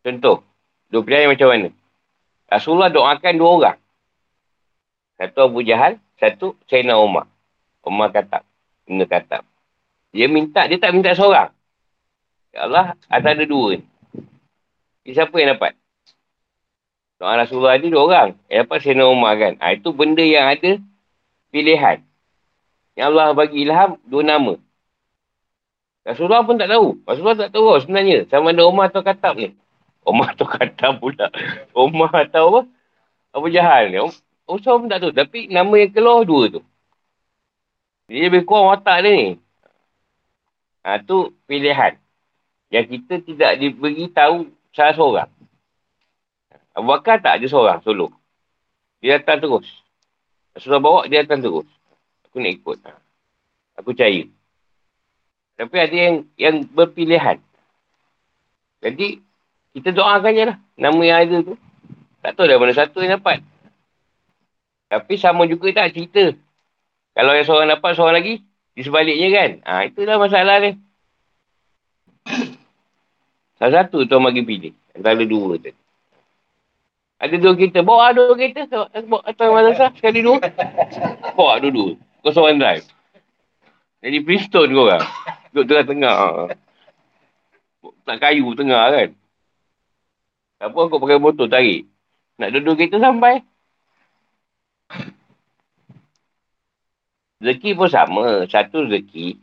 Contoh, 0.00 0.42
dua 0.90 1.00
pilihan 1.06 1.30
macam 1.30 1.48
mana? 1.48 1.68
Rasulullah 2.50 2.90
doakan 2.90 3.34
dua 3.38 3.50
orang. 3.50 3.78
Satu 5.16 5.38
Abu 5.46 5.62
Jahal, 5.62 6.02
satu 6.18 6.58
Sayyidina 6.66 6.98
Umar. 6.98 7.30
Umar 7.86 8.10
kata, 8.10 8.42
Benda 8.84 9.06
kata. 9.06 9.46
Dia 10.10 10.26
minta, 10.26 10.66
dia 10.66 10.76
tak 10.82 10.90
minta 10.90 11.14
seorang. 11.14 11.54
Ya 12.50 12.66
Allah, 12.66 12.98
ada 13.06 13.46
dua 13.46 13.78
ni. 13.78 13.86
Siapa 15.06 15.32
yang 15.38 15.54
dapat? 15.54 15.78
Doa 17.20 17.36
Rasulullah 17.36 17.76
ni 17.76 17.92
dua 17.92 18.02
orang. 18.08 18.28
Yang 18.48 18.58
dapat 18.66 18.78
Sayyidina 18.82 19.04
Umar 19.06 19.32
kan. 19.36 19.54
Ha, 19.60 19.76
itu 19.76 19.92
benda 19.92 20.24
yang 20.24 20.50
ada 20.50 20.80
pilihan. 21.52 22.00
Yang 22.96 23.06
Allah 23.14 23.28
bagi 23.36 23.62
ilham, 23.62 24.00
dua 24.08 24.22
nama. 24.24 24.54
Rasulullah 26.00 26.42
pun 26.42 26.56
tak 26.56 26.72
tahu. 26.72 26.96
Rasulullah 27.04 27.38
tak 27.46 27.52
tahu 27.52 27.76
sebenarnya. 27.78 28.24
Sama 28.32 28.56
ada 28.56 28.64
Umar 28.64 28.88
atau 28.88 29.04
Katab 29.04 29.36
ni. 29.36 29.52
Umar 30.10 30.34
atau 30.34 30.46
Katab 30.46 30.98
pula. 30.98 31.30
Umar 31.72 32.10
atau 32.12 32.44
apa? 32.50 32.60
Apa 33.30 33.46
Jahal 33.48 33.94
ni. 33.94 33.98
Umar 34.50 34.74
pun 34.82 34.88
tak 34.90 35.00
tahu. 35.06 35.12
Tapi 35.14 35.46
nama 35.46 35.74
yang 35.78 35.92
keluar 35.94 36.26
dua 36.26 36.42
tu. 36.58 36.60
Dia 38.10 38.26
lebih 38.26 38.42
kurang 38.42 38.74
otak 38.74 39.06
dia 39.06 39.14
ni. 39.14 39.26
Ha, 40.82 40.98
tu 41.06 41.30
pilihan. 41.46 41.94
Yang 42.74 42.86
kita 42.98 43.14
tidak 43.22 43.52
diberi 43.62 44.10
tahu 44.10 44.50
salah 44.74 44.94
seorang. 44.98 45.30
Abu 46.74 46.86
Bakar 46.90 47.22
tak 47.22 47.38
ada 47.38 47.46
seorang 47.46 47.78
solo. 47.82 48.10
Dia 49.02 49.18
datang 49.18 49.42
terus. 49.42 49.68
Rasulullah 50.54 50.82
bawa, 50.82 51.00
dia 51.06 51.22
datang 51.22 51.42
terus. 51.42 51.68
Aku 52.26 52.42
nak 52.42 52.52
ikut. 52.54 52.78
Ha. 52.86 52.92
Aku 53.78 53.94
percaya. 53.94 54.22
Tapi 55.60 55.76
ada 55.76 55.96
yang 55.96 56.16
yang 56.40 56.56
berpilihan. 56.66 57.38
Jadi, 58.80 59.20
kita 59.76 59.94
doakan 59.94 60.32
je 60.34 60.44
lah. 60.50 60.56
Nama 60.76 61.00
yang 61.04 61.18
ada 61.24 61.36
tu. 61.46 61.54
Tak 62.20 62.36
tahu 62.36 62.44
dah 62.50 62.56
mana 62.60 62.74
satu 62.76 63.00
yang 63.00 63.16
dapat. 63.16 63.40
Tapi 64.90 65.14
sama 65.16 65.46
juga 65.46 65.70
tak 65.70 65.94
cerita. 65.94 66.34
Kalau 67.14 67.32
yang 67.34 67.46
seorang 67.46 67.70
dapat, 67.70 67.90
seorang 67.94 68.16
lagi, 68.18 68.34
di 68.74 68.82
sebaliknya 68.82 69.28
kan. 69.30 69.50
Ha, 69.62 69.86
itulah 69.86 70.18
masalah 70.18 70.56
dia. 70.60 70.72
Salah 73.60 73.84
satu 73.84 74.08
tuan 74.08 74.24
bagi 74.26 74.42
pilih. 74.42 74.72
Antara 74.96 75.22
dua 75.22 75.60
tu. 75.60 75.72
Ada 77.20 77.36
dua 77.36 77.52
kereta. 77.52 77.84
Bawa 77.84 78.16
dua 78.16 78.32
kereta. 78.32 78.64
Bawa 79.04 79.20
atau 79.28 79.52
madrasah 79.52 79.92
sekali 79.92 80.24
dua. 80.24 80.40
Bawa 81.36 81.60
dua-dua. 81.60 82.00
Kau 82.24 82.32
seorang 82.32 82.56
drive. 82.56 82.88
Jadi 84.00 84.16
Princeton 84.24 84.72
kau 84.72 84.88
orang. 84.88 85.04
Duduk 85.52 85.68
tengah-tengah. 85.68 86.14
Ha. 86.16 86.28
Tak 88.08 88.16
kayu 88.16 88.48
tengah 88.56 88.84
kan. 88.96 89.08
Apa 90.60 90.92
kau 90.92 91.00
pakai 91.00 91.16
motor 91.16 91.48
tarik? 91.48 91.88
Nak 92.36 92.52
duduk 92.52 92.76
kereta 92.76 93.00
sampai. 93.00 93.40
Rezeki 97.40 97.70
pun 97.72 97.88
sama. 97.88 98.44
Satu 98.44 98.84
rezeki. 98.84 99.40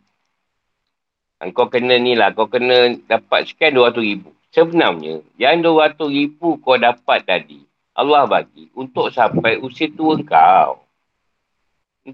Kau 1.58 1.74
kena 1.74 1.98
ni 1.98 2.14
lah. 2.14 2.38
Kau 2.38 2.46
kena 2.46 2.94
dapat 3.10 3.50
sekian 3.50 3.74
200 3.74 3.98
ribu. 3.98 4.30
Sebenarnya, 4.54 5.26
yang 5.42 5.60
200 5.62 5.98
ribu 6.08 6.58
kau 6.64 6.80
dapat 6.80 7.26
tadi, 7.28 7.62
Allah 7.94 8.26
bagi 8.26 8.72
untuk 8.74 9.12
sampai 9.12 9.60
usia 9.60 9.92
tua 9.92 10.18
kau. 10.24 10.82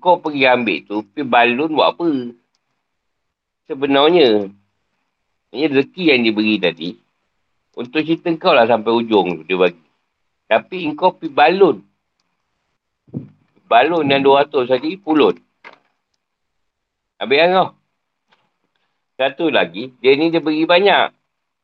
Kau 0.02 0.18
pergi 0.18 0.50
ambil 0.50 0.82
tu, 0.84 1.06
pergi 1.06 1.30
balun 1.30 1.78
buat 1.78 1.94
apa? 1.94 2.08
Sebenarnya, 3.70 4.50
ini 5.54 5.66
rezeki 5.70 6.04
yang 6.10 6.26
diberi 6.26 6.58
tadi, 6.58 6.98
untuk 7.74 8.06
cerita 8.06 8.30
kau 8.38 8.54
lah 8.54 8.70
sampai 8.70 8.94
ujung 8.94 9.46
dia 9.50 9.58
bagi. 9.58 9.82
Tapi 10.46 10.94
kau 10.94 11.18
pergi 11.18 11.34
balun. 11.34 11.78
Balun 13.66 14.06
yang 14.06 14.22
200 14.22 14.70
saja, 14.70 14.86
pulun. 15.02 15.34
Habis 17.18 17.38
kan 17.42 17.50
kau? 17.50 17.70
Satu 19.18 19.46
lagi, 19.50 19.94
dia 19.98 20.14
ni 20.14 20.30
dia 20.30 20.42
beri 20.42 20.70
banyak. 20.70 21.10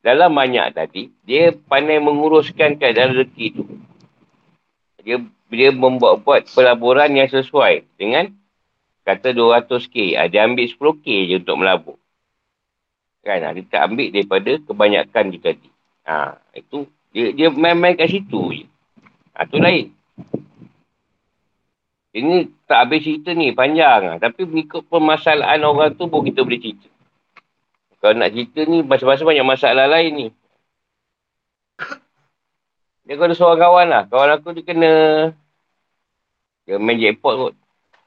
Dalam 0.00 0.32
banyak 0.32 0.74
tadi, 0.74 1.12
dia 1.22 1.54
pandai 1.54 2.00
menguruskan 2.02 2.80
keadaan 2.80 3.14
rezeki 3.14 3.46
tu. 3.52 3.64
Dia 5.04 5.20
dia 5.50 5.74
membuat-buat 5.74 6.54
pelaburan 6.54 7.10
yang 7.14 7.26
sesuai 7.26 7.86
dengan 7.98 8.30
kata 9.02 9.34
200k. 9.34 10.18
Ha, 10.18 10.30
dia 10.30 10.46
ambil 10.46 10.66
10k 10.66 11.06
je 11.26 11.34
untuk 11.42 11.56
melabur. 11.58 11.98
Kan? 13.26 13.42
Ha, 13.42 13.54
dia 13.54 13.66
tak 13.66 13.90
ambil 13.90 14.08
daripada 14.14 14.50
kebanyakan 14.62 15.24
tu 15.34 15.38
tadi. 15.42 15.69
Ha, 16.10 16.34
itu 16.58 16.90
dia, 17.14 17.30
dia 17.30 17.48
main-main 17.54 17.94
kat 17.94 18.10
situ 18.10 18.50
je. 18.50 18.66
Ha, 19.38 19.46
tu 19.46 19.62
lain. 19.62 19.94
Ini 22.10 22.50
tak 22.66 22.90
habis 22.90 23.06
cerita 23.06 23.30
ni, 23.30 23.54
panjang. 23.54 24.02
Ha. 24.10 24.18
Tapi 24.18 24.42
mengikut 24.42 24.90
permasalahan 24.90 25.62
orang 25.62 25.94
tu 25.94 26.10
pun 26.10 26.26
kita 26.26 26.42
boleh 26.42 26.58
cerita. 26.58 26.90
Kalau 28.02 28.18
nak 28.18 28.34
cerita 28.34 28.66
ni, 28.66 28.82
masa-masa 28.82 29.22
banyak 29.22 29.46
masalah 29.46 29.86
lain 29.86 30.12
ni. 30.18 30.28
Dia 33.06 33.14
ada 33.18 33.34
seorang 33.34 33.60
kawan 33.62 33.86
lah. 33.86 34.02
Kawan 34.10 34.30
aku 34.38 34.54
dia 34.54 34.66
kena... 34.66 34.92
Dia 36.66 36.78
main 36.78 36.98
jackpot 36.98 37.34
kot. 37.38 37.54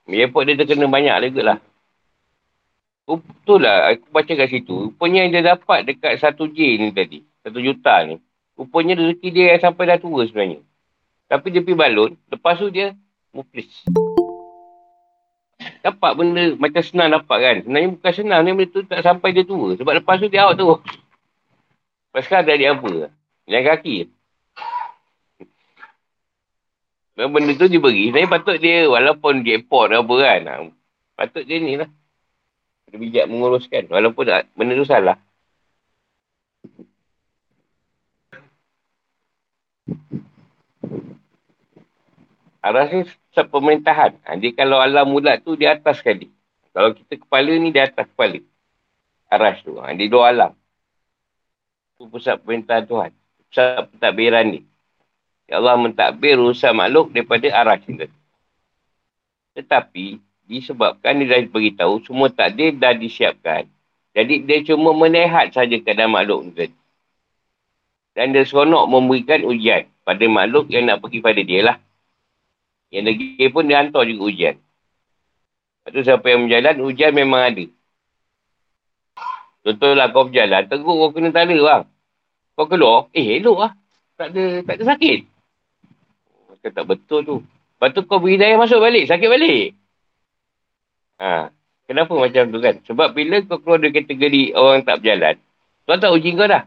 Main 0.08 0.28
jackpot 0.28 0.43
dia 0.47 0.60
terkena 0.60 0.88
banyak 0.91 1.16
juga 1.32 1.41
lah. 1.43 1.58
Betul 3.08 3.64
lah. 3.64 3.91
Aku 3.95 4.08
baca 4.12 4.32
kat 4.32 4.47
situ. 4.47 4.91
Rupanya 4.91 5.28
dia 5.28 5.56
dapat 5.56 5.88
dekat 5.88 6.20
1J 6.20 6.60
ni 6.80 6.91
tadi. 6.91 7.20
1 7.43 7.51
juta 7.59 7.93
ni. 8.07 8.19
Rupanya 8.55 8.95
rezeki 8.95 9.29
dia 9.33 9.45
yang 9.55 9.61
sampai 9.61 9.83
dah 9.89 9.97
tua 9.99 10.23
sebenarnya. 10.23 10.63
Tapi 11.27 11.47
dia 11.51 11.61
pergi 11.65 11.79
balon. 11.79 12.11
Lepas 12.29 12.61
tu 12.61 12.69
dia 12.69 12.95
muflis. 13.33 13.67
Dapat 15.83 16.11
benda 16.15 16.43
macam 16.55 16.81
senang 16.85 17.09
dapat 17.11 17.37
kan. 17.41 17.55
Sebenarnya 17.65 17.89
bukan 17.97 18.11
senang. 18.13 18.41
Ni 18.45 18.51
benda 18.55 18.71
tu 18.71 18.81
tak 18.87 19.01
sampai 19.03 19.29
dia 19.35 19.43
tua. 19.43 19.75
Sebab 19.75 19.93
lepas 19.99 20.15
tu 20.21 20.29
dia 20.31 20.47
out 20.47 20.55
tu. 20.55 20.79
Lepas 22.13 22.21
sekarang 22.29 22.59
dia 22.61 22.71
apa? 22.71 22.91
Yang 23.49 23.63
kaki. 23.73 23.97
Dan 27.13 27.29
benda 27.29 27.51
tu 27.57 27.69
diberi. 27.69 28.09
Sebenarnya 28.09 28.29
patut 28.29 28.57
dia, 28.57 28.89
walaupun 28.89 29.45
dia 29.45 29.57
import 29.61 29.93
apa 29.93 30.13
kan. 30.17 30.41
Ha, 30.49 30.53
patut 31.17 31.43
dia 31.45 31.57
ni 31.61 31.77
lah. 31.77 31.89
Dia 32.89 32.97
bijak 32.97 33.25
menguruskan. 33.29 33.89
Walaupun 33.89 34.23
tak, 34.29 34.49
benda 34.57 34.77
tu 34.77 34.85
salah. 34.85 35.17
Aras 42.64 42.88
ni 42.95 43.03
pusat 43.03 43.45
pemerintahan. 43.51 44.16
Ha, 44.24 44.39
dia 44.39 44.55
kalau 44.55 44.80
alam 44.80 45.11
mulat 45.11 45.43
tu, 45.43 45.59
dia 45.59 45.76
atas 45.76 45.99
sekali. 45.99 46.32
Kalau 46.72 46.95
kita 46.95 47.20
kepala 47.20 47.51
ni, 47.59 47.76
dia 47.76 47.91
atas 47.91 48.07
kepala. 48.07 48.39
Aras 49.28 49.59
tu. 49.68 49.76
Ha, 49.84 49.91
dia 49.91 50.07
dua 50.07 50.32
alam. 50.32 50.55
Tu 51.99 52.07
pusat 52.07 52.39
pemerintahan 52.39 52.88
Tuhan. 52.88 53.11
Pusat 53.51 53.91
pentadbiran 53.91 54.45
ni. 54.47 54.64
Ya 55.51 55.59
Allah 55.59 55.76
mentadbir 55.76 56.39
urusan 56.39 56.72
makhluk 56.72 57.11
daripada 57.11 57.51
arah 57.51 57.76
cinta. 57.76 58.07
Tetapi, 59.59 60.24
disebabkan 60.47 61.20
dia 61.20 61.36
dah 61.36 61.43
beritahu, 61.51 61.99
semua 62.07 62.32
takdir 62.32 62.80
dah 62.80 62.95
disiapkan. 62.95 63.68
Jadi, 64.16 64.39
dia 64.47 64.64
cuma 64.64 64.95
menehat 64.95 65.51
saja 65.51 65.76
keadaan 65.84 66.16
makhluk 66.16 66.47
itu 66.47 66.51
tadi. 66.55 66.76
Dan 68.16 68.32
dia 68.32 68.47
seronok 68.47 68.88
memberikan 68.88 69.43
ujian 69.43 69.84
pada 70.07 70.24
makhluk 70.32 70.72
yang 70.72 70.88
nak 70.88 71.03
pergi 71.03 71.20
pada 71.20 71.41
dia 71.43 71.61
lah. 71.66 71.78
Yang 72.93 73.03
negeri 73.09 73.45
pun 73.49 73.65
dia 73.65 73.81
hantar 73.81 74.05
juga 74.05 74.29
ujian. 74.29 74.55
Lepas 75.81 75.89
tu 75.89 76.01
siapa 76.05 76.25
yang 76.29 76.45
berjalan, 76.45 76.75
ujian 76.85 77.11
memang 77.17 77.41
ada. 77.41 77.65
Contohlah 79.65 80.13
kau 80.13 80.29
berjalan, 80.29 80.61
teruk 80.69 80.85
kau 80.85 81.09
kena 81.09 81.33
tala 81.33 81.57
bang. 81.57 81.83
Kau 82.53 82.69
keluar, 82.69 83.09
eh 83.17 83.41
elok 83.41 83.57
lah. 83.65 83.71
Tak 84.13 84.29
ada, 84.29 84.43
tak 84.61 84.75
ada 84.77 84.83
sakit. 84.93 85.19
Kata 86.61 86.67
tak 86.69 86.85
betul 86.85 87.19
tu. 87.25 87.37
Lepas 87.41 87.89
tu 87.97 88.05
kau 88.05 88.21
beri 88.21 88.37
daya 88.37 88.61
masuk 88.61 88.77
balik. 88.77 89.09
Sakit 89.09 89.25
balik. 89.25 89.73
Ha. 91.17 91.49
Kenapa 91.89 92.13
macam 92.13 92.43
tu 92.53 92.59
kan? 92.61 92.75
Sebab 92.85 93.17
bila 93.17 93.41
kau 93.43 93.57
keluar 93.59 93.81
dari 93.81 93.91
kategori 93.91 94.53
orang 94.53 94.85
tak 94.85 95.01
berjalan, 95.01 95.35
Tuan 95.83 95.99
tak 95.99 96.15
uji 96.15 96.31
kau 96.39 96.47
dah. 96.47 96.63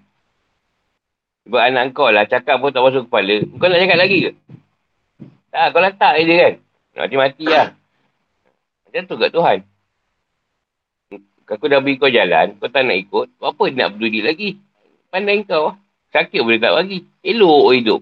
Sebab 1.48 1.60
anak 1.62 1.94
kau 1.96 2.10
lah 2.12 2.28
cakap 2.28 2.60
pun 2.60 2.74
tak 2.74 2.84
masuk 2.84 3.08
kepala. 3.08 3.40
Kau 3.56 3.66
nak 3.70 3.80
cakap 3.80 3.98
lagi 4.02 4.18
ke? 4.28 4.30
Tak, 5.51 5.66
kau 5.72 5.82
letak 5.82 6.14
je 6.22 6.34
kan. 6.34 6.55
Mati-mati 6.97 7.44
lah. 7.44 7.76
Macam 8.88 9.03
tu 9.05 9.14
kat 9.20 9.30
Tuhan. 9.32 9.59
Aku 11.47 11.70
dah 11.70 11.78
beri 11.78 11.94
kau 12.01 12.11
jalan, 12.11 12.59
kau 12.59 12.66
tak 12.66 12.82
nak 12.82 12.99
ikut, 12.99 13.30
apa 13.38 13.62
nak 13.70 13.94
berdiri 13.94 14.18
lagi? 14.26 14.51
Pandai 15.14 15.47
kau. 15.47 15.78
Sakit 16.11 16.42
boleh 16.42 16.59
tak 16.59 16.74
bagi. 16.74 17.07
Elok 17.22 17.70
hidup. 17.76 18.01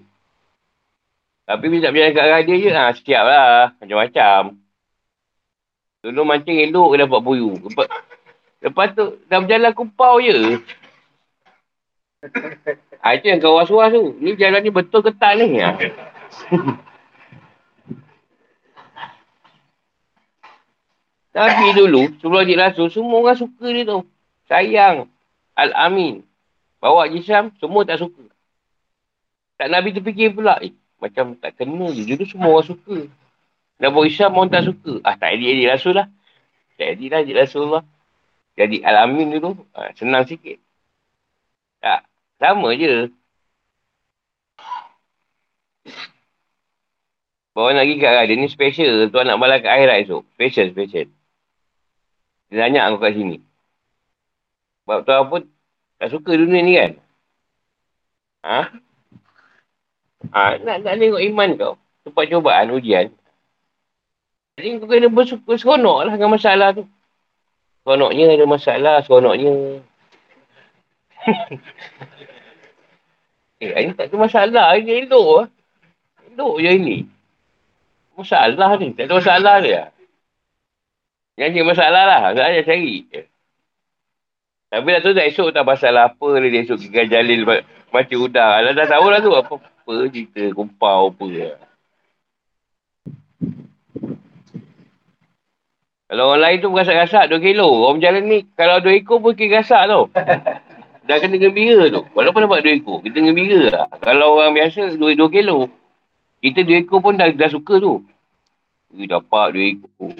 Tapi 1.45 1.65
bila 1.69 1.85
tak 1.85 1.91
berjalan 1.93 2.15
kat 2.15 2.25
arah 2.25 2.41
dia 2.41 2.55
je, 2.57 2.69
ha, 2.73 2.83
siap 2.95 3.23
lah. 3.27 3.75
Macam-macam. 3.77 4.41
Dulu 6.01 6.21
mancing 6.25 6.57
elok 6.65 6.87
ke 6.89 6.95
dapat 7.05 7.19
buyu. 7.21 7.51
Lepas, 7.59 7.87
lepas 8.65 8.87
tu, 8.97 9.05
dah 9.29 9.37
berjalan 9.43 9.71
kupau 9.77 10.17
je. 10.23 10.57
Ha, 13.05 13.13
itu 13.13 13.29
yang 13.29 13.37
kau 13.37 13.61
was-was 13.61 13.93
tu. 13.93 14.17
Ni 14.17 14.33
jalan 14.33 14.65
ni 14.65 14.73
betul 14.73 15.05
ke 15.05 15.13
tak 15.13 15.37
ni? 15.37 15.61
Ha. 15.61 15.77
Tapi 21.35 21.75
dulu, 21.75 22.15
sebelum 22.23 22.47
Haji 22.47 22.55
Rasul, 22.55 22.87
semua 22.87 23.19
orang 23.19 23.35
suka 23.35 23.67
dia 23.67 23.83
tu. 23.83 24.07
Sayang. 24.47 25.11
Al-Amin. 25.51 26.23
Bawa 26.79 27.11
Jisam, 27.11 27.51
semua 27.59 27.83
tak 27.83 27.99
suka. 27.99 28.23
Tak 29.59 29.67
Nabi 29.67 29.91
terfikir 29.91 30.31
pula. 30.31 30.55
Eh, 30.63 30.71
macam 30.95 31.35
tak 31.35 31.59
kena 31.59 31.91
je. 31.91 32.07
Dulu 32.07 32.23
semua 32.23 32.55
orang 32.55 32.67
suka. 32.71 32.97
Nabi 33.83 34.07
Islam 34.07 34.31
orang 34.39 34.51
tak 34.55 34.63
suka. 34.63 35.03
Ah, 35.03 35.19
tak 35.19 35.35
edit-edit 35.35 35.67
Rasul 35.67 35.99
lah. 35.99 36.07
Tak 36.79 36.87
edit 36.95 37.07
lah 37.11 37.19
edit 37.19 37.35
Rasulullah. 37.35 37.83
Jadi 38.55 38.79
Al-Amin 38.87 39.35
dulu, 39.35 39.59
ah, 39.75 39.91
senang 39.99 40.23
sikit. 40.23 40.55
Tak, 41.83 42.07
sama 42.39 42.71
je. 42.79 43.11
Bawa 47.51 47.75
nak 47.75 47.87
pergi 47.87 47.99
kat 47.99 48.23
dia 48.27 48.35
ni 48.39 48.47
special. 48.47 49.11
Tuan 49.11 49.27
nak 49.27 49.39
balik 49.39 49.63
ke 49.63 49.69
akhirat 49.71 50.07
esok. 50.07 50.23
Special, 50.39 50.67
special. 50.71 51.07
Dia 52.49 52.65
tanya 52.65 52.87
aku 52.87 52.97
kat 53.01 53.13
sini. 53.17 53.37
Sebab 54.85 55.01
tu 55.01 55.13
apa 55.13 55.35
tak 55.97 56.09
suka 56.13 56.31
dunia 56.37 56.61
ni 56.61 56.77
kan? 56.77 56.91
Ha? 58.45 58.59
Ha, 60.29 60.61
nak, 60.61 60.77
nak 60.85 60.95
tengok 61.01 61.25
iman 61.33 61.49
kau. 61.57 61.73
Tempat 62.05 62.29
cubaan, 62.29 62.69
ujian. 62.69 63.09
Jadi 64.55 64.77
kau 64.77 64.85
kena 64.85 65.09
bersuka 65.09 65.57
seronok 65.57 66.05
lah 66.05 66.13
dengan 66.13 66.37
masalah 66.37 66.69
tu. 66.77 66.85
Seronoknya 67.81 68.37
ada 68.37 68.45
masalah, 68.45 69.01
seronoknya. 69.01 69.81
eh, 73.65 73.73
ini 73.73 73.97
tak 73.97 74.13
ada 74.13 74.15
masalah. 74.21 74.77
Ini 74.77 75.09
elok 75.09 75.29
lah. 75.33 75.47
Elok 76.29 76.61
je 76.61 76.71
ini. 76.77 76.97
Masalah 78.13 78.77
ni. 78.77 78.93
Tak 78.93 79.09
ada 79.09 79.17
masalah 79.17 79.55
dia. 79.65 79.89
Yang 81.35 81.49
cari 81.51 81.65
masalah 81.67 82.03
lah. 82.07 82.21
Saya 82.31 82.63
cari. 82.63 83.07
Tapi 84.71 84.87
dah 84.91 85.01
tu 85.03 85.11
dah 85.15 85.23
esok 85.23 85.55
tak 85.55 85.63
masalah 85.63 86.11
apa 86.11 86.27
dia 86.41 86.63
esok 86.63 86.79
kira 86.91 87.07
jalil 87.07 87.47
macam 87.93 88.17
udang. 88.19 88.59
Dah, 88.65 88.73
dah 88.75 88.87
tahu 88.87 89.07
lah 89.07 89.19
tu 89.23 89.31
apa 89.31 89.53
apa 89.55 89.91
cerita 90.11 90.41
kumpau 90.51 91.13
apa. 91.13 91.27
Kalau 96.05 96.31
orang 96.31 96.41
lain 96.41 96.57
tu 96.61 96.69
gasak-gasak 96.69 97.33
2 97.33 97.41
kilo. 97.41 97.65
Orang 97.65 98.03
jalan 98.03 98.23
ni 98.29 98.45
kalau 98.53 98.77
2 98.83 98.99
ekor 99.01 99.19
pun 99.19 99.33
kira 99.33 99.61
gasak 99.61 99.89
tu. 99.89 100.01
dah 101.07 101.17
kena 101.21 101.37
gembira 101.37 101.89
tu. 101.89 102.01
Walaupun 102.13 102.45
dapat 102.45 102.65
2 102.65 102.81
ekor, 102.81 102.97
kita 103.05 103.17
gembira 103.21 103.59
lah. 103.69 103.85
Kalau 104.01 104.41
orang 104.41 104.53
biasa 104.57 104.97
2, 104.97 105.01
2 105.01 105.35
kilo, 105.35 105.69
kita 106.41 106.65
2 106.65 106.85
ekor 106.85 106.99
pun 107.01 107.17
dah, 107.17 107.29
dah 107.33 107.49
suka 107.49 107.77
tu. 107.81 108.05
Dapat 108.93 109.45
2 109.53 109.71
ekor. 109.77 110.13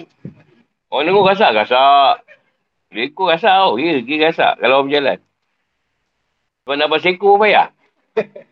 Orang 0.90 1.04
tengok 1.10 1.26
gasak, 1.34 1.50
gasak. 1.54 2.22
2 2.94 3.10
ekor 3.10 3.26
gasak 3.34 3.50
tau. 3.50 3.74
Ya, 3.76 3.98
dia 3.98 4.16
gasak 4.30 4.62
kalau 4.62 4.82
orang 4.82 4.86
berjalan. 4.88 5.18
Sebab 6.62 6.74
nak 6.74 6.86
dapat 6.90 6.98
seekor 7.02 7.38
payah. 7.38 7.68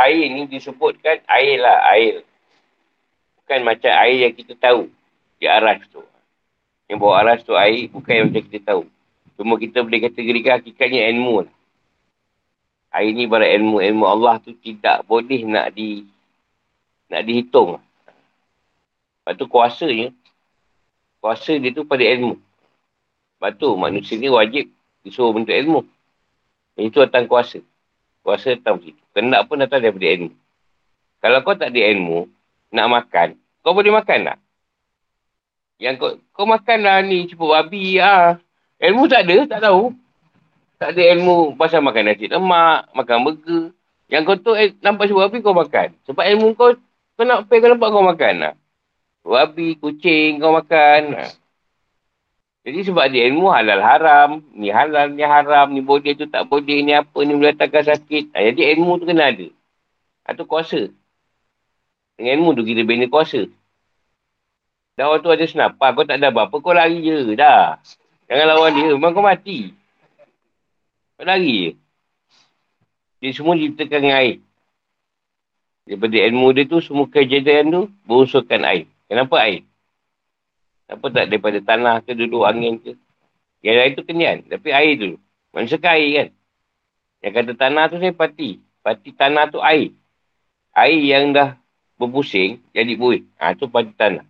air 0.00 0.24
ni 0.32 0.48
disebutkan 0.48 1.20
air 1.28 1.60
lah, 1.60 1.78
air. 1.92 2.24
Bukan 3.42 3.60
macam 3.66 3.92
air 3.92 4.30
yang 4.30 4.34
kita 4.34 4.54
tahu 4.56 4.88
di 5.38 5.46
aras 5.46 5.84
tu. 5.92 6.02
Yang 6.90 6.98
bawa 6.98 7.14
aras 7.22 7.40
tu 7.46 7.54
air 7.54 7.86
bukan 7.86 8.12
yang 8.14 8.26
macam 8.32 8.42
kita 8.50 8.60
tahu. 8.66 8.82
Cuma 9.38 9.54
kita 9.56 9.84
boleh 9.84 10.00
kategorikan 10.10 10.58
hakikatnya 10.60 11.06
ilmu 11.14 11.46
lah. 11.46 11.52
Air 12.90 13.14
ni 13.14 13.30
pada 13.30 13.46
ilmu. 13.46 13.78
Ilmu 13.78 14.04
Allah 14.06 14.42
tu 14.42 14.50
tidak 14.58 15.06
boleh 15.06 15.46
nak 15.46 15.74
di 15.74 16.06
nak 17.10 17.22
dihitung. 17.26 17.78
Lepas 19.20 19.34
tu 19.38 19.46
kuasanya, 19.46 20.10
kuasa 21.22 21.54
dia 21.58 21.70
tu 21.70 21.86
pada 21.86 22.02
ilmu. 22.02 22.38
Lepas 23.38 23.50
tu 23.58 23.68
manusia 23.78 24.18
ni 24.18 24.26
wajib 24.26 24.70
disuruh 25.06 25.30
bentuk 25.30 25.54
ilmu. 25.54 25.80
Itu 26.78 27.02
datang 27.02 27.30
kuasa. 27.30 27.62
Kuasa 28.26 28.58
datang 28.58 28.82
situ. 28.82 29.00
Kena 29.14 29.42
pun 29.46 29.60
datang 29.60 29.82
daripada 29.82 30.06
ilmu. 30.06 30.32
Kalau 31.20 31.44
kau 31.44 31.52
tak 31.52 31.76
ada 31.76 31.80
ilmu, 31.92 32.26
nak 32.72 32.86
makan, 32.88 33.28
kau 33.60 33.76
boleh 33.76 33.92
makan 33.92 34.32
tak? 34.32 34.38
Yang 35.80 35.94
kau, 36.00 36.10
kau 36.32 36.46
makan 36.48 36.78
lah 36.80 37.04
ni, 37.04 37.28
cepat 37.28 37.48
babi 37.48 38.00
ah. 38.00 38.40
Ilmu 38.80 39.04
tak 39.08 39.28
ada, 39.28 39.36
tak 39.44 39.60
tahu. 39.68 39.92
Tak 40.80 40.96
ada 40.96 41.02
ilmu 41.12 41.60
pasal 41.60 41.84
makan 41.84 42.08
nasi 42.08 42.24
lemak, 42.24 42.88
makan 42.96 43.20
burger. 43.20 43.64
Yang 44.08 44.22
kau 44.24 44.36
tu 44.40 44.52
eh, 44.56 44.72
nampak 44.80 45.12
cepat 45.12 45.28
babi 45.28 45.38
kau 45.44 45.52
makan. 45.52 45.92
Sebab 46.08 46.24
ilmu 46.24 46.56
kau, 46.56 46.72
kau 47.20 47.24
nak 47.28 47.52
pay 47.52 47.60
kau 47.60 47.68
nampak 47.68 47.92
kau 47.92 48.00
makan 48.00 48.34
lah. 48.40 48.54
Babi, 49.20 49.76
kucing 49.76 50.40
kau 50.40 50.56
makan. 50.56 51.20
Ha. 51.20 51.28
Jadi 52.64 52.80
sebab 52.88 53.12
dia 53.12 53.28
ilmu 53.28 53.52
halal 53.52 53.84
haram, 53.84 54.40
ni 54.56 54.72
halal, 54.72 55.12
ni 55.12 55.20
haram, 55.20 55.68
ni 55.68 55.84
boleh 55.84 56.16
tu 56.16 56.24
tak 56.24 56.48
boleh, 56.48 56.80
ni 56.80 56.96
apa, 56.96 57.18
ni 57.28 57.36
boleh 57.36 57.52
datangkan 57.52 57.92
sakit. 57.92 58.32
Ha, 58.32 58.48
jadi 58.48 58.72
ilmu 58.80 59.04
tu 59.04 59.04
kena 59.04 59.36
ada. 59.36 59.52
Atau 60.24 60.48
kuasa. 60.48 60.88
Dengan 62.16 62.40
ilmu 62.40 62.56
tu 62.56 62.64
kita 62.64 62.88
bina 62.88 63.04
kuasa. 63.04 63.44
Dah 64.96 65.12
orang 65.12 65.20
tu 65.20 65.28
ada 65.28 65.44
senapan, 65.44 65.92
kau 65.92 66.08
tak 66.08 66.24
ada 66.24 66.32
apa-apa, 66.32 66.56
kau 66.56 66.72
lari 66.72 67.04
je 67.04 67.36
dah. 67.36 67.76
Jangan 68.32 68.46
lawan 68.48 68.72
dia, 68.72 68.96
memang 68.96 69.12
kau 69.12 69.20
mati. 69.20 69.76
Kau 71.20 71.28
lari 71.28 71.52
je. 71.52 71.72
Dia 73.20 73.36
semua 73.36 73.52
diciptakan 73.52 74.00
dengan 74.00 74.16
air. 74.24 74.40
Daripada 75.84 76.16
ilmu 76.16 76.48
dia 76.56 76.64
tu, 76.64 76.80
semua 76.80 77.04
kejadian 77.12 77.68
tu 77.68 77.82
berunsurkan 78.08 78.64
air. 78.64 78.88
Kenapa 79.04 79.36
air? 79.44 79.68
Apa 80.88 81.12
tak 81.12 81.28
daripada 81.28 81.60
tanah 81.60 82.00
ke 82.00 82.16
duduk 82.16 82.48
angin 82.48 82.80
ke. 82.80 82.96
Yang 83.60 83.76
lain 83.76 83.92
tu 84.00 84.02
kenyan. 84.08 84.36
Tapi 84.48 84.72
air 84.72 84.96
tu. 84.96 85.20
Manusia 85.52 85.76
kan 85.76 86.00
air 86.00 86.08
kan. 86.08 86.28
Yang 87.20 87.32
kata 87.36 87.52
tanah 87.68 87.84
tu 87.92 87.96
saya 88.00 88.16
pati. 88.16 88.50
Pati 88.80 89.12
tanah 89.12 89.44
tu 89.52 89.60
air. 89.60 89.92
Air 90.72 91.00
yang 91.04 91.36
dah 91.36 91.60
berpusing 92.00 92.64
jadi 92.72 92.96
buih. 92.96 93.28
Ha, 93.36 93.52
tu 93.60 93.68
pati 93.68 93.92
tanah. 93.92 94.24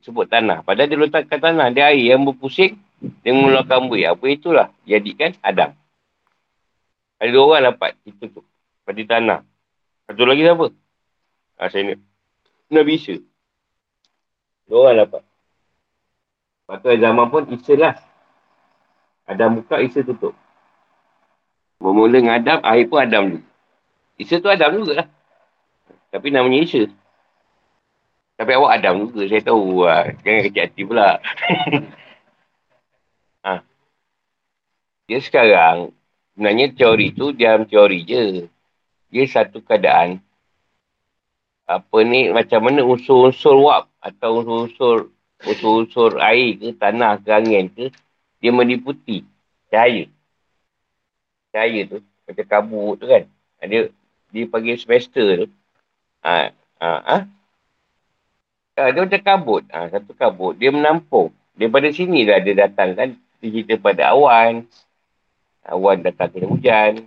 Sebut 0.00 0.32
tanah. 0.32 0.64
Padahal 0.64 0.88
dia 0.88 0.96
letakkan 0.96 1.36
tanah. 1.36 1.68
Dia 1.76 1.92
air 1.92 2.16
yang 2.16 2.24
berpusing. 2.24 2.87
Dia 2.98 3.30
mengeluarkan 3.30 3.86
buih. 3.86 4.10
Apa 4.10 4.24
itulah. 4.26 4.68
Jadikan 4.82 5.34
Adam. 5.42 5.74
Ada 7.18 7.30
dua 7.34 7.44
orang 7.46 7.64
dapat 7.74 7.98
itu 8.06 8.30
tu. 8.30 8.40
Pati 8.86 9.02
tanah. 9.06 9.42
Satu 10.06 10.22
lagi 10.26 10.42
siapa? 10.46 10.66
Ha, 11.58 11.68
saya 11.70 11.82
ni. 11.92 11.94
Nabi 12.70 12.98
Isa. 12.98 13.18
Dua 14.70 14.90
orang 14.90 15.06
dapat. 15.06 15.22
Lepas 16.68 16.76
tu 16.84 16.88
zaman 17.00 17.26
pun 17.32 17.42
Isa 17.54 17.74
lah. 17.74 17.94
Adam 19.28 19.60
buka, 19.60 19.80
Isa 19.84 20.00
tutup. 20.04 20.32
Bermula 21.78 22.18
dengan 22.18 22.34
Adam, 22.40 22.58
akhir 22.64 22.84
pun 22.90 22.98
Adam 22.98 23.22
juga. 23.28 23.48
Isa 24.18 24.42
tu 24.42 24.48
Adam 24.50 24.72
juga 24.74 24.92
lah. 25.04 25.08
Tapi 26.10 26.28
namanya 26.32 26.64
Isa. 26.64 26.88
Tapi 28.38 28.50
awak 28.54 28.80
Adam 28.80 29.08
juga, 29.08 29.26
saya 29.28 29.42
tahu. 29.42 29.84
Lah. 29.84 30.12
Jangan 30.22 30.40
kecil 30.48 30.62
hati 30.64 30.82
pula. 30.86 31.08
ha. 33.44 33.62
Dia 35.08 35.18
sekarang, 35.24 35.92
sebenarnya 36.34 36.74
teori 36.76 37.16
tu, 37.16 37.32
dia 37.32 37.56
teori 37.64 38.00
je. 38.04 38.24
Dia 39.08 39.24
satu 39.24 39.64
keadaan. 39.64 40.20
Apa 41.68 41.98
ni, 42.04 42.28
macam 42.32 42.60
mana 42.64 42.84
unsur-unsur 42.84 43.56
wap 43.60 43.88
atau 44.00 44.40
unsur-unsur 44.40 45.12
unsur-unsur 45.46 46.18
air 46.18 46.58
ke, 46.58 46.68
tanah 46.74 47.20
ke, 47.22 47.30
angin 47.30 47.70
ke, 47.70 47.94
dia 48.42 48.50
meliputi 48.50 49.22
cahaya. 49.70 50.10
Cahaya 51.54 51.80
tu, 51.86 51.98
macam 52.26 52.46
kabut 52.46 52.94
tu 52.98 53.06
kan. 53.06 53.24
Dia, 53.64 53.90
dia 54.30 54.44
panggil 54.46 54.76
semester 54.78 55.44
tu. 55.44 55.46
Ha, 56.22 56.52
ha, 56.82 56.90
ha? 57.02 57.16
ha 58.76 58.82
dia 58.90 59.00
macam 59.02 59.22
kabut. 59.22 59.64
Ha, 59.70 59.90
satu 59.90 60.12
kabut. 60.14 60.58
Dia 60.58 60.70
menampung. 60.74 61.32
Daripada 61.58 61.90
sini 61.90 62.22
lah 62.22 62.38
dia 62.38 62.54
datang 62.54 62.94
kan. 62.94 63.18
Cerita 63.38 63.74
pada 63.78 64.14
awan. 64.14 64.66
Awan 65.68 66.02
datang 66.02 66.32
kena 66.32 66.46
hujan. 66.48 67.06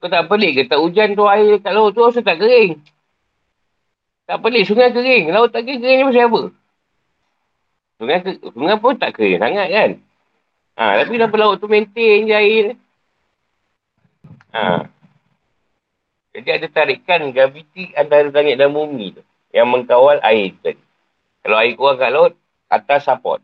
Kau 0.00 0.12
tak 0.12 0.28
pelik 0.28 0.52
ke 0.52 0.62
tak 0.68 0.80
hujan 0.80 1.16
tu 1.16 1.24
air 1.24 1.56
kat 1.64 1.72
laut 1.72 1.96
tu 1.96 2.04
rasa 2.04 2.20
tak 2.20 2.36
kering? 2.36 2.76
Tak 4.28 4.40
pelik 4.40 4.68
sungai 4.68 4.92
kering. 4.92 5.32
Laut 5.32 5.48
tak 5.48 5.64
kering, 5.64 5.80
kering 5.80 5.98
ni 6.00 6.04
pasal 6.08 6.28
apa? 6.28 6.42
Sungai, 7.96 8.18
sungai 8.52 8.76
pun 8.80 8.94
tak 9.00 9.16
kering 9.16 9.40
sangat 9.40 9.68
kan. 9.72 9.90
Ha, 10.74 10.84
tapi 11.00 11.10
kenapa 11.14 11.36
laut 11.38 11.56
tu 11.62 11.70
maintain 11.70 12.26
je 12.26 12.34
air 12.34 12.66
Ha. 14.54 14.86
Jadi 16.34 16.48
ada 16.50 16.66
tarikan 16.70 17.30
graviti 17.30 17.90
antara 17.94 18.30
langit 18.30 18.58
dan 18.58 18.70
bumi 18.70 19.18
tu. 19.18 19.22
Yang 19.54 19.66
mengkawal 19.70 20.18
air 20.22 20.54
tu 20.54 20.58
tadi. 20.62 20.82
Kalau 21.42 21.56
air 21.58 21.74
kurang 21.78 21.98
kat 21.98 22.10
laut, 22.10 22.32
atas 22.70 23.06
support. 23.06 23.42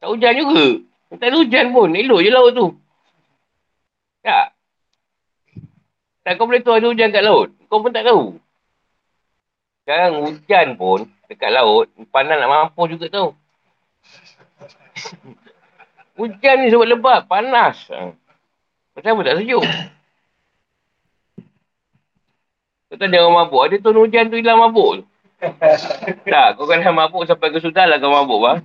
Tak 0.00 0.08
hujan 0.12 0.34
juga. 0.36 0.64
Tak 1.16 1.28
ada 1.28 1.36
hujan 1.38 1.66
pun. 1.72 1.88
Elok 1.94 2.20
je 2.20 2.30
laut 2.30 2.52
tu. 2.52 2.66
Tak. 4.20 4.46
Tak 6.26 6.32
kau 6.34 6.50
boleh 6.50 6.60
tahu 6.60 6.74
ada 6.76 6.86
hujan 6.90 7.14
kat 7.14 7.22
laut. 7.22 7.54
Kau 7.70 7.78
pun 7.78 7.94
tak 7.94 8.02
tahu. 8.02 8.36
Sekarang 9.86 10.26
hujan 10.26 10.74
pun 10.74 11.06
dekat 11.30 11.50
laut, 11.54 11.86
panas 12.10 12.42
nak 12.42 12.50
mampu 12.50 12.90
juga 12.90 13.06
tau. 13.06 13.28
hujan 16.18 16.56
ni 16.62 16.74
sebab 16.74 16.90
lebat, 16.90 17.30
panas. 17.30 17.86
Macam 18.98 19.10
apa 19.14 19.22
tak 19.22 19.36
sejuk? 19.38 19.62
Kau 22.86 22.96
tak 22.98 23.08
jangan 23.14 23.30
mabuk. 23.30 23.62
Ada 23.62 23.76
tu 23.78 23.94
hujan 23.94 24.26
tu 24.26 24.38
hilang 24.38 24.58
mabuk 24.58 24.90
tu. 24.98 25.04
tak, 26.32 26.58
kau 26.58 26.66
kena 26.66 26.90
mabuk 26.90 27.22
sampai 27.30 27.54
ke 27.54 27.62
sudah 27.62 27.86
lah 27.86 28.02
kau 28.02 28.10
mabuk 28.10 28.42
bang. 28.42 28.58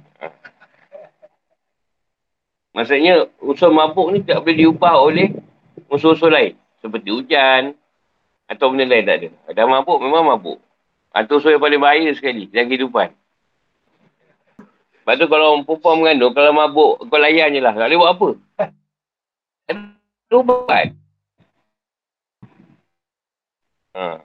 Maksudnya, 2.72 3.28
unsur 3.44 3.72
mabuk 3.76 4.16
ni 4.16 4.24
tak 4.24 4.44
boleh 4.44 4.56
diubah 4.64 4.96
oleh 4.96 5.36
unsur-unsur 5.92 6.32
lain. 6.32 6.56
Seperti 6.80 7.12
hujan, 7.12 7.76
atau 8.48 8.72
benda 8.72 8.88
lain 8.88 9.04
tak 9.04 9.18
ada. 9.22 9.30
Dah 9.52 9.66
mabuk, 9.68 10.00
memang 10.00 10.24
mabuk. 10.24 10.60
Atau 11.12 11.40
unsur 11.40 11.52
yang 11.52 11.60
paling 11.60 11.84
bahaya 11.84 12.12
sekali 12.16 12.48
dalam 12.48 12.72
kehidupan. 12.72 13.12
Lepas 15.02 15.16
tu 15.18 15.28
kalau 15.28 15.60
perempuan 15.68 15.96
mengandung, 16.00 16.32
kalau 16.32 16.56
mabuk, 16.56 17.04
kau 17.10 17.20
layan 17.20 17.52
je 17.52 17.60
lah. 17.60 17.76
Tak 17.76 17.90
boleh 17.92 18.00
buat 18.00 18.12
apa. 18.16 18.30
Ubat. 20.32 20.88
Ha. 23.92 24.24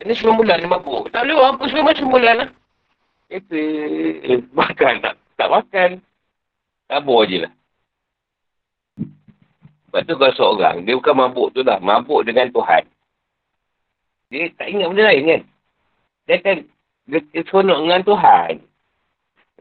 Ini 0.00 0.12
sembilan 0.16 0.38
bulan 0.40 0.56
dia 0.56 0.72
mabuk. 0.72 1.12
Tak 1.12 1.20
boleh 1.28 1.34
buat 1.36 1.50
apa 1.52 1.64
semua 1.68 1.92
sembilan 1.92 2.14
bulan 2.16 2.34
lah. 2.40 2.48
Itu, 3.28 3.56
eh, 4.24 4.40
makan 4.56 4.92
tak? 5.04 5.14
Tak 5.36 5.48
makan. 5.52 5.90
Tabur 6.92 7.24
je 7.24 7.48
lah. 7.48 7.52
Lepas 9.88 10.04
tu 10.04 10.12
kalau 10.20 10.36
seorang, 10.36 10.84
dia 10.84 10.92
bukan 10.92 11.16
mabuk 11.16 11.48
tu 11.56 11.64
lah. 11.64 11.80
Mabuk 11.80 12.28
dengan 12.28 12.52
Tuhan. 12.52 12.84
Dia 14.28 14.52
tak 14.60 14.68
ingat 14.68 14.92
benda 14.92 15.08
lain 15.08 15.24
kan? 15.24 15.42
Dia 16.28 16.34
akan 16.40 16.56
dia 17.08 17.40
seronok 17.48 17.78
dengan 17.80 18.00
Tuhan. 18.04 18.52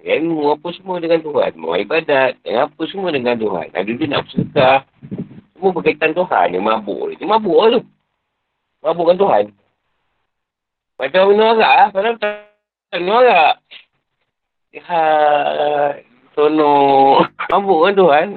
Ilmu 0.02 0.60
apa 0.60 0.68
semua 0.76 1.00
dengan 1.00 1.20
Tuhan. 1.24 1.52
Mau 1.56 1.76
ibadat. 1.80 2.36
Yang 2.44 2.60
apa 2.68 2.82
semua 2.92 3.10
dengan 3.16 3.36
Tuhan. 3.40 3.68
Ada 3.72 3.92
dia 3.92 4.08
nak 4.12 4.22
bersedekah. 4.28 4.80
Semua 5.56 5.70
berkaitan 5.72 6.12
Tuhan. 6.12 6.46
Dia 6.52 6.62
mabuk. 6.64 7.16
Dia 7.16 7.28
mabuk 7.28 7.58
lah 7.60 7.70
tu. 7.80 7.82
Mabuk 8.84 9.06
dengan 9.08 9.20
Tuhan. 9.24 9.44
Macam 11.00 11.22
minum 11.32 11.48
arak 11.56 11.74
lah. 11.80 11.88
Padahal 11.96 12.16
tak 12.20 13.00
Norak. 13.00 13.56
Ya, 14.72 15.00
Tono. 16.36 16.72
Mabuk 17.52 17.80
kan 17.88 17.94
Tuhan. 17.96 18.28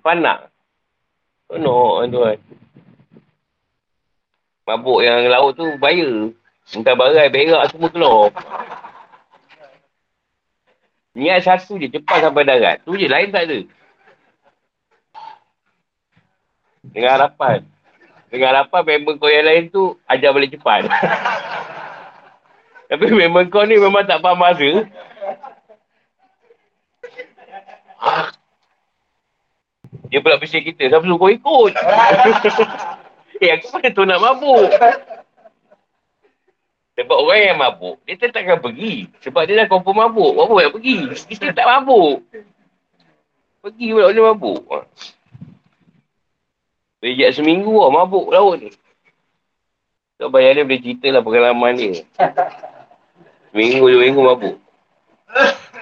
Panak. 0.00 0.38
Tono 1.48 2.00
kan 2.00 2.08
Tuhan. 2.08 2.36
Mabuk 4.64 5.00
yang 5.04 5.28
laut 5.28 5.52
tu 5.56 5.66
bahaya. 5.76 6.32
Entah 6.72 6.96
barai, 6.96 7.28
berak 7.28 7.68
semua 7.68 7.92
keluar. 7.92 8.32
Niat 11.12 11.44
satu 11.44 11.76
je, 11.76 11.92
cepat 11.92 12.24
sampai 12.24 12.48
darat. 12.48 12.80
Tu 12.88 12.96
je, 12.96 13.06
lain 13.06 13.28
tak 13.28 13.44
ada. 13.46 13.58
Dengan 16.80 17.10
harapan. 17.20 17.58
Dengan 18.32 18.48
harapan 18.50 18.82
member 18.82 19.14
kau 19.20 19.30
yang 19.30 19.46
lain 19.46 19.70
tu 19.70 19.94
ajar 20.08 20.32
balik 20.32 20.56
cepat. 20.56 20.88
Tapi 22.90 23.04
member 23.14 23.46
kau 23.52 23.62
ni 23.68 23.76
memang 23.76 24.08
tak 24.08 24.24
faham 24.24 24.40
masa. 24.40 24.88
Dia 30.08 30.18
pula 30.22 30.38
pisah 30.38 30.62
kita. 30.62 30.90
Siapa 30.90 31.04
suruh 31.04 31.18
kau 31.18 31.30
ikut? 31.32 31.72
eh, 33.42 33.50
aku 33.56 33.66
mana 33.74 33.88
tu 33.90 34.02
nak 34.06 34.20
mabuk? 34.22 34.70
Sebab 36.94 37.16
orang 37.26 37.42
yang 37.42 37.58
mabuk, 37.58 37.98
dia 38.06 38.14
takkan 38.14 38.62
pergi. 38.62 39.10
Sebab 39.26 39.42
dia 39.50 39.58
dah 39.58 39.66
confirm 39.66 40.06
mabuk. 40.06 40.38
Mabuk 40.38 40.62
nak 40.62 40.72
pergi. 40.78 41.10
Kita 41.26 41.50
tak 41.50 41.66
mabuk. 41.66 42.22
Pergi 43.64 43.86
pula 43.90 44.12
boleh 44.12 44.24
mabuk. 44.30 44.62
Sejak 47.02 47.30
seminggu 47.36 47.74
lah 47.74 47.90
mabuk 47.92 48.30
laut 48.30 48.62
ni. 48.62 48.70
Kau 50.16 50.30
bayar 50.30 50.56
dia 50.56 50.64
boleh 50.64 50.80
cerita 50.80 51.10
lah 51.10 51.20
pengalaman 51.20 51.74
dia. 51.76 52.00
Seminggu, 53.50 53.86
dua 53.86 54.00
minggu 54.08 54.22
mabuk. 54.22 54.56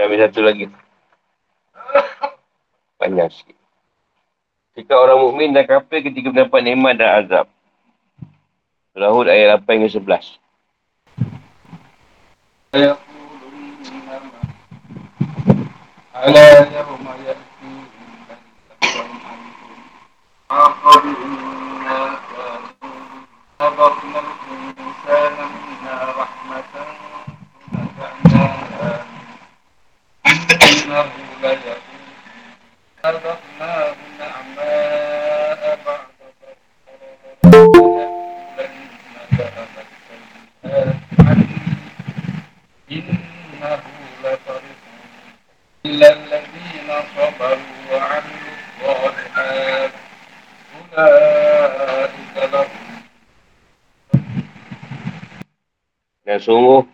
Ambil 0.00 0.18
satu 0.28 0.40
lagi. 0.44 0.68
Panjang 3.00 3.32
sikit. 3.32 3.56
Jika 4.76 4.92
orang 4.92 5.24
mukmin 5.24 5.56
dan 5.56 5.64
kafir 5.64 6.04
ketika 6.04 6.28
mendapat 6.28 6.60
nikmat 6.60 7.00
dan 7.00 7.24
azab. 7.24 7.46
Surah 8.92 9.12
Hud 9.12 9.28
ayat 9.28 9.64
8 9.64 9.80
hingga 9.80 9.88
11. 9.88 10.36
Ayat 12.76 13.00
ألا 16.16 16.58
يوم 16.58 17.06
يأتي 17.26 17.72
فقد 20.48 21.04
إنا 21.04 21.39
Dan 56.21 56.37
sungguh, 56.37 56.85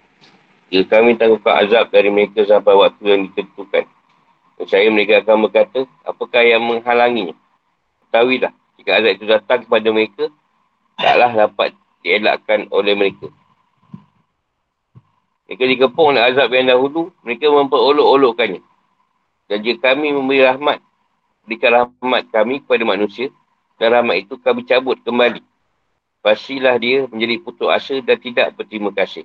jika 0.72 1.04
kami 1.04 1.20
tangguhkan 1.20 1.68
azab 1.68 1.92
dari 1.92 2.08
mereka 2.08 2.48
sampai 2.48 2.74
waktu 2.74 3.04
yang 3.04 3.22
ditentukan. 3.28 3.97
Saya 4.68 4.92
mereka 4.92 5.24
akan 5.24 5.48
berkata, 5.48 5.88
apakah 6.04 6.44
yang 6.44 6.60
menghalanginya? 6.68 7.32
Ketahuilah, 8.08 8.52
jika 8.76 8.92
azab 9.00 9.12
itu 9.16 9.26
datang 9.26 9.60
kepada 9.64 9.88
mereka, 9.96 10.24
taklah 11.00 11.32
dapat 11.32 11.72
dielakkan 12.04 12.68
oleh 12.76 12.94
mereka. 13.00 13.32
Mereka 15.48 15.64
dikepung 15.64 16.12
oleh 16.12 16.24
azab 16.28 16.52
yang 16.52 16.68
dahulu, 16.68 17.16
mereka 17.24 17.48
memperolok-olokkannya. 17.48 18.60
Dan 19.48 19.58
jika 19.64 19.96
kami 19.96 20.12
memberi 20.12 20.44
rahmat, 20.44 20.84
berikan 21.48 21.72
rahmat 21.72 22.28
kami 22.28 22.60
kepada 22.60 22.84
manusia, 22.84 23.32
dan 23.80 23.96
rahmat 23.96 24.28
itu 24.28 24.36
kami 24.36 24.68
cabut 24.68 25.00
kembali. 25.08 25.40
Pastilah 26.20 26.76
dia 26.76 27.08
menjadi 27.08 27.40
putus 27.40 27.72
asa 27.72 27.96
dan 28.04 28.20
tidak 28.20 28.52
berterima 28.60 28.92
kasih. 28.92 29.24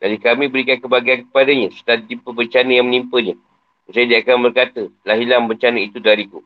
Dari 0.00 0.16
kami 0.16 0.48
berikan 0.48 0.80
kebahagiaan 0.80 1.28
kepadanya 1.28 1.68
setelah 1.76 2.00
bencana 2.08 2.72
yang 2.72 2.88
menimpanya. 2.88 3.36
Saya 3.92 4.08
dia 4.08 4.18
akan 4.24 4.48
berkata, 4.48 4.88
lah 5.04 5.16
hilang 5.20 5.46
bencana 5.46 5.78
itu 5.78 6.00
dariku. 6.00 6.40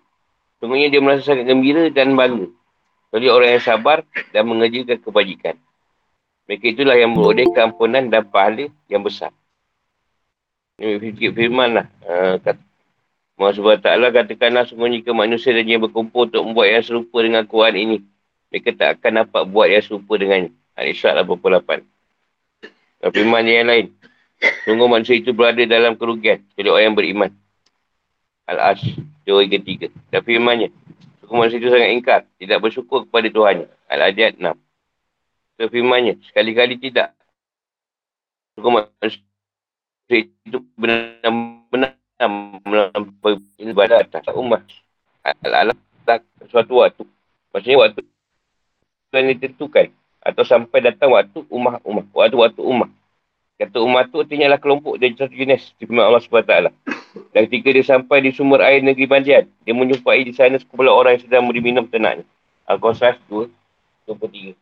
Sungguhnya 0.58 0.90
dia 0.90 1.00
merasa 1.00 1.22
sangat 1.22 1.46
gembira 1.46 1.86
dan 1.94 2.18
bangga. 2.18 2.50
Jadi 3.14 3.26
orang 3.30 3.50
yang 3.56 3.64
sabar 3.64 4.02
dan 4.34 4.42
mengerjakan 4.50 4.98
kebajikan. 4.98 5.54
Mereka 6.46 6.78
itulah 6.78 6.98
yang 6.98 7.14
beroleh 7.14 7.46
keampunan 7.54 8.06
dan 8.10 8.26
pahala 8.26 8.66
yang 8.90 9.02
besar. 9.02 9.30
Ini 10.76 11.00
fikir 11.00 11.32
firman 11.32 11.80
lah. 11.80 11.86
Uh, 12.04 12.36
Allah 13.36 13.52
SWT 13.52 13.88
katakanlah 14.12 14.64
sungguhnya 14.68 15.00
jika 15.00 15.12
manusia 15.12 15.52
dan 15.52 15.64
dia 15.64 15.76
berkumpul 15.80 16.28
untuk 16.28 16.44
membuat 16.44 16.72
yang 16.72 16.84
serupa 16.84 17.18
dengan 17.20 17.44
Quran 17.44 17.76
ini. 17.76 17.98
Mereka 18.52 18.76
tak 18.76 19.00
akan 19.00 19.24
dapat 19.24 19.42
buat 19.48 19.68
yang 19.68 19.84
serupa 19.84 20.16
dengannya. 20.16 20.52
Al-Isra' 20.76 21.16
88. 21.24 21.84
Dan 23.00 23.10
firman 23.12 23.44
yang 23.44 23.68
lain. 23.68 23.86
Sungguh 24.66 24.88
manusia 24.90 25.16
itu 25.16 25.32
berada 25.32 25.62
dalam 25.64 25.96
kerugian. 25.96 26.44
Jadi 26.58 26.68
orang 26.68 26.84
yang 26.92 26.96
beriman. 26.96 27.30
Al-As. 28.46 28.82
Teori 29.24 29.48
ketiga. 29.50 29.88
Dan 30.12 30.22
firmannya. 30.22 30.70
Sungguh 31.22 31.36
manusia 31.38 31.58
itu 31.58 31.72
sangat 31.72 31.90
ingkar. 31.94 32.20
Tidak 32.36 32.58
bersyukur 32.60 33.08
kepada 33.08 33.30
Tuhannya. 33.32 33.66
Al-Adiyat 33.88 34.36
6. 34.38 34.54
Dan 35.56 35.66
firmannya. 35.72 36.14
Sekali-kali 36.28 36.76
tidak. 36.76 37.16
Sungguh 38.54 38.72
manusia 38.72 39.22
itu 40.46 40.58
benar-benar 40.76 41.96
melampaui 42.64 43.40
ibadat 43.60 44.08
atas 44.12 44.34
umat. 44.36 44.62
Al-alam 45.42 45.76
tak 46.06 46.22
suatu 46.52 46.80
waktu. 46.84 47.02
Maksudnya 47.50 47.78
waktu 47.82 48.00
yang 49.16 49.32
ditentukan. 49.32 49.88
Atau 50.20 50.42
sampai 50.44 50.82
datang 50.82 51.14
waktu 51.14 51.40
umah-umah. 51.48 52.04
Waktu-waktu 52.12 52.60
umah. 52.60 52.90
Kata 53.56 53.80
umat 53.80 54.12
tu 54.12 54.20
adalah 54.20 54.60
kelompok 54.60 55.00
dari 55.00 55.16
satu 55.16 55.32
jenis. 55.32 55.72
Di 55.80 55.88
Allah 55.88 56.20
SWT. 56.20 56.54
Dan 57.32 57.40
ketika 57.48 57.68
dia 57.72 57.84
sampai 57.84 58.20
di 58.20 58.30
sumber 58.36 58.60
air 58.60 58.84
negeri 58.84 59.08
Banjian. 59.08 59.48
Dia 59.64 59.72
menjumpai 59.72 60.28
di 60.28 60.36
sana 60.36 60.60
sekumpulan 60.60 60.92
orang 60.92 61.12
yang 61.16 61.22
sedang 61.24 61.42
minum 61.48 61.88
tenaknya. 61.88 62.28
Al-Qasas 62.68 63.16
2, 63.32 63.48
23. 64.12 64.52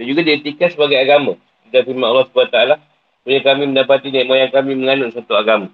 Dan 0.00 0.04
juga 0.08 0.20
dietikan 0.24 0.72
sebagai 0.72 0.96
agama. 0.96 1.36
Dan 1.68 1.84
firman 1.84 2.08
Allah 2.08 2.24
SWT. 2.32 2.58
Punya 3.20 3.40
kami 3.44 3.62
mendapati 3.68 4.08
nenek 4.08 4.26
moyang 4.32 4.48
kami 4.48 4.72
menganut 4.72 5.12
satu 5.12 5.36
agama. 5.36 5.68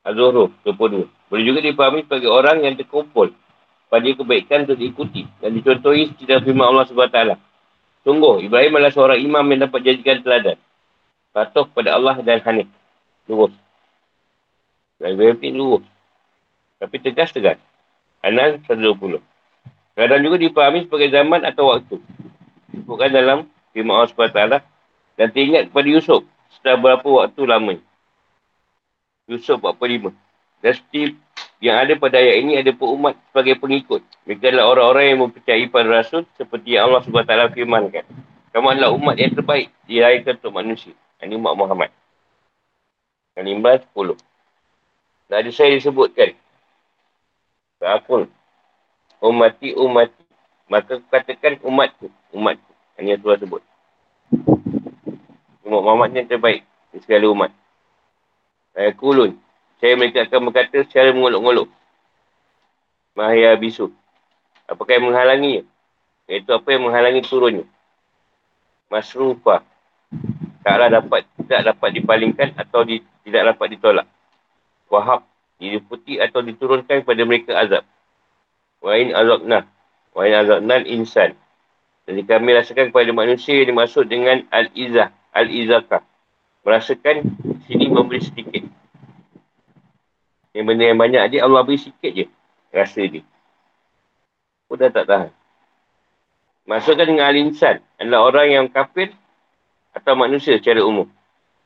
Az-Zuhru 0.00 0.48
22. 0.64 1.12
Boleh 1.28 1.44
juga 1.44 1.60
dipahami 1.60 2.08
sebagai 2.08 2.32
orang 2.32 2.64
yang 2.64 2.72
terkumpul 2.72 3.36
pada 3.92 4.06
kebaikan 4.06 4.64
untuk 4.64 4.80
diikuti 4.80 5.28
dan 5.44 5.52
dicontohi 5.52 6.16
secara 6.16 6.40
firman 6.40 6.72
Allah 6.72 6.88
SWT. 6.88 7.18
Sungguh, 8.06 8.48
Ibrahim 8.48 8.80
adalah 8.80 8.94
seorang 8.94 9.18
imam 9.20 9.44
yang 9.50 9.68
dapat 9.68 9.80
jadikan 9.82 10.24
teladan. 10.24 10.56
Patuh 11.36 11.68
kepada 11.68 12.00
Allah 12.00 12.16
dan 12.24 12.40
Hanif. 12.48 12.64
Lurus. 13.28 13.52
Ini 15.04 15.52
lurus. 15.52 15.84
Tapi 16.80 16.96
tegas-tegas. 16.96 17.60
Hanan 18.24 18.64
120. 18.64 19.20
Kadang 19.92 20.20
juga 20.24 20.36
dipahami 20.40 20.88
sebagai 20.88 21.12
zaman 21.12 21.44
atau 21.44 21.76
waktu. 21.76 22.00
Bukan 22.88 23.12
dalam 23.12 23.44
firman 23.76 24.00
Allah 24.00 24.08
SWT. 24.08 24.64
Dan 25.20 25.28
teringat 25.28 25.68
kepada 25.68 25.88
Yusuf 25.92 26.24
setelah 26.56 26.80
berapa 26.80 27.04
waktu 27.04 27.40
lamanya. 27.44 27.84
Yusuf 29.28 29.60
45. 29.60 30.16
Dan 30.64 30.72
seperti 30.72 31.20
yang 31.60 31.76
ada 31.84 31.92
pada 32.00 32.16
ayat 32.16 32.36
ini 32.40 32.56
ada 32.56 32.72
umat 32.72 33.12
sebagai 33.28 33.60
pengikut. 33.60 34.00
Mereka 34.24 34.56
adalah 34.56 34.72
orang-orang 34.72 35.04
yang 35.12 35.20
mempercayai 35.28 35.68
pada 35.68 36.00
Rasul 36.00 36.24
seperti 36.40 36.80
yang 36.80 36.88
Allah 36.88 37.04
SWT 37.04 37.52
firmankan. 37.52 38.08
Kamu 38.56 38.72
adalah 38.72 38.96
umat 38.96 39.20
yang 39.20 39.36
terbaik 39.36 39.68
dilahirkan 39.84 40.40
untuk 40.40 40.56
manusia. 40.56 40.96
Ini 41.22 41.34
umat 41.40 41.56
Muhammad. 41.56 41.90
Dan 43.36 43.48
Imran 43.48 43.80
10. 43.80 44.16
Dan 45.28 45.36
ada 45.40 45.50
saya 45.52 45.76
disebutkan. 45.76 46.36
Berakun. 47.80 48.28
Umati, 49.20 49.72
umati. 49.76 50.22
Maka 50.68 51.00
katakan 51.08 51.60
umatku. 51.64 52.12
Umatku. 52.32 52.72
Ini 53.00 53.16
yang 53.16 53.20
Tuhan 53.20 53.38
sebut. 53.40 53.62
Umat 55.64 55.82
Muhammad 55.84 56.10
yang 56.16 56.28
terbaik. 56.28 56.64
Di 56.92 57.00
segala 57.04 57.28
umat. 57.32 57.50
Saya 58.76 58.92
kulun. 58.92 59.36
Saya 59.80 59.96
mereka 59.96 60.24
akan 60.24 60.48
berkata 60.52 60.84
secara 60.84 61.12
mengolok-ngolok. 61.12 61.68
Mahya 63.16 63.56
bisu. 63.56 63.92
Apakah 64.68 65.00
yang 65.00 65.12
menghalanginya? 65.12 65.62
Iaitu 66.28 66.50
apa 66.52 66.68
yang 66.72 66.88
menghalangi 66.88 67.24
turunnya. 67.24 67.64
Masrufah. 68.92 69.64
Taklah 70.66 70.90
dapat, 70.90 71.22
tidak 71.38 71.60
dapat 71.62 71.90
dipalingkan 71.94 72.48
atau 72.58 72.82
di, 72.82 72.98
tidak 73.22 73.54
dapat 73.54 73.78
ditolak. 73.78 74.06
Wahab. 74.90 75.22
Diliputi 75.62 76.18
atau 76.18 76.42
diturunkan 76.42 77.06
kepada 77.06 77.22
mereka 77.22 77.54
azab. 77.54 77.86
Wain 78.82 79.14
azabna. 79.14 79.62
Wain 80.10 80.34
azabna 80.34 80.82
insan. 80.82 81.38
Jadi 82.10 82.22
kami 82.26 82.58
rasakan 82.58 82.90
kepada 82.90 83.14
manusia 83.14 83.62
yang 83.62 83.78
dimaksud 83.78 84.10
dengan 84.10 84.42
al-izah. 84.50 85.14
Al-izakah. 85.30 86.02
Merasakan 86.66 87.22
sini 87.70 87.86
memberi 87.86 88.26
sedikit. 88.26 88.66
Yang 90.50 90.64
benda 90.66 90.84
yang 90.90 90.98
banyak 90.98 91.22
dia 91.30 91.46
Allah 91.46 91.62
beri 91.62 91.78
sikit 91.78 92.10
je. 92.10 92.26
Rasa 92.74 93.06
dia. 93.06 93.22
Pun 94.66 94.82
dah 94.82 94.90
tak 94.90 95.06
tahan. 95.06 95.30
Maksudkan 96.66 97.06
dengan 97.06 97.30
al-insan 97.30 97.78
adalah 98.02 98.34
orang 98.34 98.46
yang 98.50 98.66
kafir 98.66 99.14
atau 99.96 100.12
manusia 100.12 100.60
secara 100.60 100.84
umum. 100.84 101.08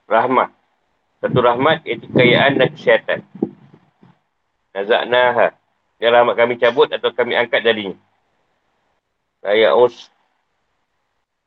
Rahmat. 0.06 0.54
Satu 1.18 1.42
rahmat 1.42 1.82
iaitu 1.82 2.06
kekayaan 2.06 2.62
dan 2.62 2.70
kesihatan. 2.70 3.20
Nazaknaha. 4.70 5.58
Yang 5.98 6.12
rahmat 6.14 6.34
kami 6.38 6.54
cabut 6.56 6.88
atau 6.94 7.10
kami 7.10 7.34
angkat 7.34 7.66
darinya. 7.66 7.98
Raya 9.42 9.74
us. 9.74 10.08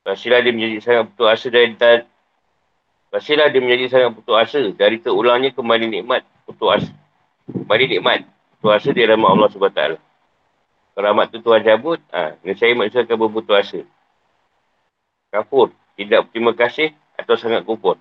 Pastilah 0.04 0.44
dia 0.44 0.52
menjadi 0.52 0.84
sangat 0.84 1.16
putus 1.16 1.28
asa 1.32 1.48
dari 1.48 1.80
dan 1.80 2.04
Pastilah 3.08 3.48
dia 3.48 3.64
menjadi 3.64 3.86
sangat 3.88 4.12
putus 4.20 4.36
asa 4.36 4.62
dari 4.76 5.00
terulangnya 5.00 5.56
kembali 5.56 5.86
nikmat 5.88 6.28
putus 6.44 6.70
asa. 6.84 6.94
Kembali 7.48 7.84
nikmat 7.98 8.28
putus 8.60 8.72
asa 8.84 8.90
di 8.92 9.02
rahmat 9.08 9.30
Allah 9.32 9.50
SWT. 9.50 9.82
Kalau 10.94 11.02
rahmat 11.10 11.26
tu 11.34 11.42
Tuhan 11.42 11.62
cabut, 11.66 11.98
ha, 12.14 12.38
saya 12.54 12.78
manusia 12.78 13.02
akan 13.02 13.18
berputus 13.18 13.56
asa. 13.58 13.82
Kafur, 15.34 15.74
tidak 16.00 16.30
berterima 16.30 16.54
kasih 16.58 16.92
atau 17.18 17.38
sangat 17.38 17.64
kufur. 17.64 17.98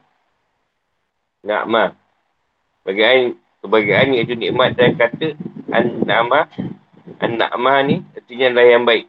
Na'mah. 1.43 1.99
Bagian 2.86 3.36
kebahagiaan 3.62 4.14
iaitu 4.14 4.34
nikmat 4.38 4.74
dan 4.78 4.95
kata 4.95 5.34
an-na'mah. 5.70 6.49
An-na'mah 7.22 7.76
ni 7.86 8.03
artinya 8.14 8.47
adalah 8.51 8.66
yang 8.66 8.84
baik. 8.86 9.07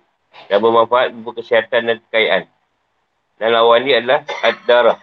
Dan 0.49 0.57
bermanfaat 0.65 1.13
berupa 1.13 1.31
kesihatan 1.41 1.81
dan 1.89 1.97
kekayaan. 2.09 2.43
Dan 3.37 3.49
lawan 3.53 3.85
dia 3.85 4.01
adalah 4.01 4.25
ad-darah. 4.41 4.99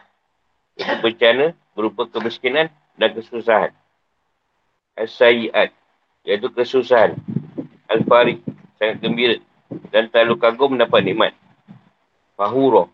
Itu 0.74 0.94
bencana 1.02 1.54
berupa 1.74 2.10
kemiskinan 2.10 2.68
dan 2.98 3.10
kesusahan. 3.14 3.72
As-sayi'at. 4.98 5.70
Iaitu 6.26 6.50
kesusahan. 6.52 7.16
Al-farik 7.90 8.42
sangat 8.78 9.02
gembira 9.02 9.38
dan 9.90 10.10
terlalu 10.10 10.34
kagum 10.38 10.74
mendapat 10.74 11.02
nikmat. 11.06 11.32
Fahuro, 12.34 12.90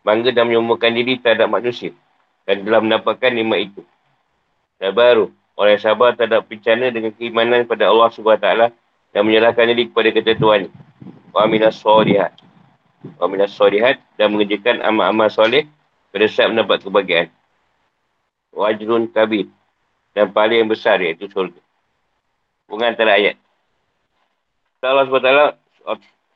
bangga 0.00 0.32
dan 0.32 0.48
menyombongkan 0.48 0.92
diri 0.96 1.20
terhadap 1.20 1.48
manusia 1.52 1.92
dan 2.48 2.64
telah 2.64 2.80
mendapatkan 2.82 3.30
nikmat 3.30 3.70
itu. 3.70 3.82
Sabaru, 4.80 5.28
orang 5.60 5.76
yang 5.76 5.84
sabar 5.84 6.16
terhadap 6.16 6.48
bencana 6.48 6.88
dengan 6.88 7.12
keimanan 7.12 7.68
kepada 7.68 7.92
Allah 7.92 8.08
SWT 8.10 8.48
dan 9.12 9.20
menyerahkan 9.22 9.68
diri 9.70 9.92
kepada 9.92 10.08
ketentuan. 10.10 10.72
Wa 11.30 11.44
minas 11.46 11.78
solihat. 11.78 12.32
Wa 13.20 13.28
minas 13.28 13.52
solihat 13.52 14.00
dan 14.16 14.32
mengerjakan 14.32 14.80
amal-amal 14.80 15.28
soleh 15.28 15.68
pada 16.10 16.26
saat 16.26 16.48
mendapat 16.50 16.80
kebahagiaan. 16.82 17.28
Wajrun 18.50 19.06
kabir 19.14 19.46
dan 20.16 20.34
paling 20.34 20.66
yang 20.66 20.70
besar 20.70 20.98
iaitu 20.98 21.30
surga. 21.30 21.60
Hubungan 22.66 22.94
antara 22.96 23.14
ayat. 23.14 23.38
Setelah 24.78 25.06
Allah 25.06 25.06
SWT, 25.06 25.30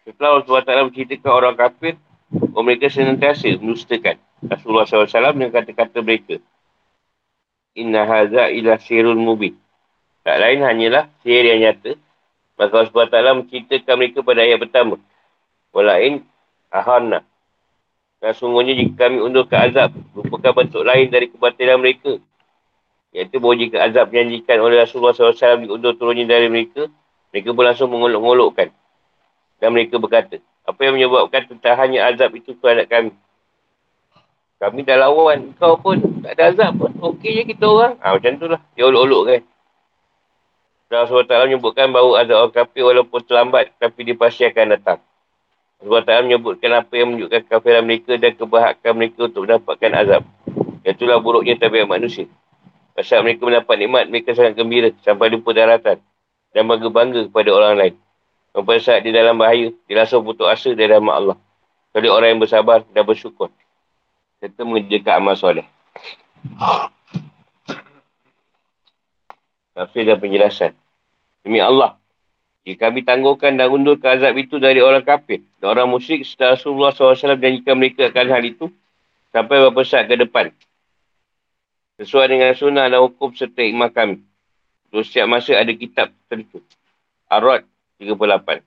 setelah 0.04 0.28
Allah 0.30 0.44
SWT 0.46 0.72
menceritakan 0.92 1.32
orang 1.32 1.54
kafir, 1.56 1.94
orang 2.32 2.64
mereka 2.64 2.88
senantiasa 2.88 3.60
menustakan 3.60 4.16
Rasulullah 4.44 4.84
SAW 4.84 5.36
dengan 5.36 5.52
kata-kata 5.52 6.04
mereka. 6.04 6.36
Inna 7.74 8.06
haza 8.06 8.52
ila 8.52 8.78
sirul 8.78 9.18
mubin. 9.18 9.56
Tak 10.24 10.40
lain 10.40 10.64
hanyalah 10.64 11.10
sihir 11.20 11.44
yang 11.44 11.60
nyata. 11.60 12.00
Maka 12.54 12.86
Allah 12.86 12.90
SWT 12.94 13.18
menceritakan 13.44 13.94
mereka 13.98 14.18
pada 14.22 14.40
ayat 14.46 14.58
pertama. 14.62 14.96
Walain 15.74 16.22
ahana. 16.70 17.26
Dan 18.22 18.32
sungguhnya 18.32 18.78
jika 18.78 19.10
kami 19.10 19.20
undurkan 19.20 19.68
azab, 19.68 19.90
merupakan 20.14 20.54
bentuk 20.54 20.86
lain 20.86 21.10
dari 21.10 21.28
kebatilan 21.28 21.76
mereka. 21.82 22.16
Iaitu 23.12 23.36
bahawa 23.42 23.54
jika 23.58 23.76
azab 23.84 24.14
menyanjikan 24.14 24.58
oleh 24.64 24.80
Rasulullah 24.80 25.12
SAW 25.12 25.66
diundur 25.66 25.98
turunnya 25.98 26.24
dari 26.24 26.48
mereka, 26.48 26.88
mereka 27.34 27.48
pun 27.52 27.64
langsung 27.66 27.90
mengolok-ngolokkan. 27.90 28.70
Dan 29.58 29.68
mereka 29.74 29.98
berkata, 29.98 30.38
apa 30.64 30.80
yang 30.80 30.96
menyebabkan 30.96 31.44
tertahannya 31.44 32.00
azab 32.00 32.32
itu 32.32 32.56
terhadap 32.56 32.88
kami? 32.88 33.12
Kami 34.56 34.80
dah 34.80 34.96
lawan 34.96 35.52
kau 35.60 35.76
pun, 35.76 36.00
tak 36.24 36.40
ada 36.40 36.56
azab 36.56 36.80
pun. 36.80 36.90
Okey 36.96 37.36
je 37.36 37.42
kita 37.52 37.68
orang. 37.68 38.00
Ha, 38.00 38.16
macam 38.16 38.32
tu 38.40 38.46
lah. 38.48 38.60
Dia 38.72 38.88
olok-olok 38.88 39.22
kan. 39.28 39.42
Allah 40.94 41.10
SWT 41.10 41.32
menyebutkan 41.50 41.90
bahawa 41.90 42.22
azab 42.22 42.36
orang 42.48 42.54
kafir 42.54 42.82
walaupun 42.86 43.20
terlambat, 43.26 43.74
tapi 43.76 44.00
dia 44.08 44.16
pasti 44.16 44.46
akan 44.48 44.78
datang. 44.78 44.98
SWT 45.84 46.10
menyebutkan 46.24 46.70
apa 46.80 46.92
yang 46.96 47.12
menunjukkan 47.12 47.44
kafiran 47.44 47.84
mereka 47.84 48.16
dan 48.16 48.32
kebahakan 48.32 48.92
mereka 48.96 49.20
untuk 49.28 49.42
mendapatkan 49.44 49.90
azab. 50.00 50.22
Itulah 50.80 51.20
buruknya 51.20 51.60
tabiat 51.60 51.84
manusia. 51.84 52.24
Pasal 52.94 53.26
mereka 53.26 53.42
mendapat 53.44 53.74
nikmat, 53.74 54.04
mereka 54.06 54.32
sangat 54.38 54.54
gembira 54.54 54.88
sampai 55.02 55.34
lupa 55.34 55.50
daratan 55.50 55.98
dan 56.54 56.62
bangga-bangga 56.70 57.26
kepada 57.26 57.50
orang 57.50 57.74
lain. 57.74 57.94
Pada 58.54 58.78
saat 58.78 59.02
dia 59.02 59.10
dalam 59.10 59.34
bahaya, 59.34 59.74
dia 59.90 59.98
langsung 59.98 60.22
putus 60.22 60.46
asa 60.46 60.70
dari 60.78 60.86
rahmat 60.86 61.14
Allah. 61.18 61.36
Kali 61.90 62.06
orang 62.06 62.38
yang 62.38 62.40
bersabar 62.40 62.86
dan 62.94 63.02
bersyukur. 63.02 63.50
Serta 64.38 64.62
mengerjakan 64.62 65.14
amal 65.18 65.34
soleh. 65.34 65.66
Tafsir 69.74 70.06
dan 70.06 70.22
penjelasan. 70.22 70.70
Demi 71.42 71.58
Allah, 71.58 71.98
jika 72.62 72.88
kami 72.88 73.02
tangguhkan 73.02 73.58
dan 73.58 73.74
undurkan 73.74 74.22
azab 74.22 74.38
itu 74.38 74.62
dari 74.62 74.78
orang 74.78 75.02
kafir 75.02 75.42
dan 75.58 75.74
orang 75.74 75.90
musyrik 75.90 76.22
setelah 76.22 76.54
Rasulullah 76.56 76.94
SAW 76.94 77.36
janjikan 77.36 77.74
mereka 77.76 78.08
akan 78.08 78.26
hal 78.32 78.40
itu 78.46 78.70
sampai 79.34 79.66
beberapa 79.66 79.82
saat 79.82 80.06
ke 80.06 80.14
depan. 80.14 80.54
Sesuai 81.98 82.30
dengan 82.30 82.54
sunnah 82.54 82.86
dan 82.86 83.02
hukum 83.02 83.34
serta 83.34 83.66
ikhmah 83.66 83.90
kami. 83.90 84.22
Terus 84.88 85.10
setiap 85.10 85.26
masa 85.26 85.58
ada 85.58 85.74
kitab 85.74 86.14
tertentu. 86.30 86.62
Arad 87.28 87.66
38. 88.02 88.62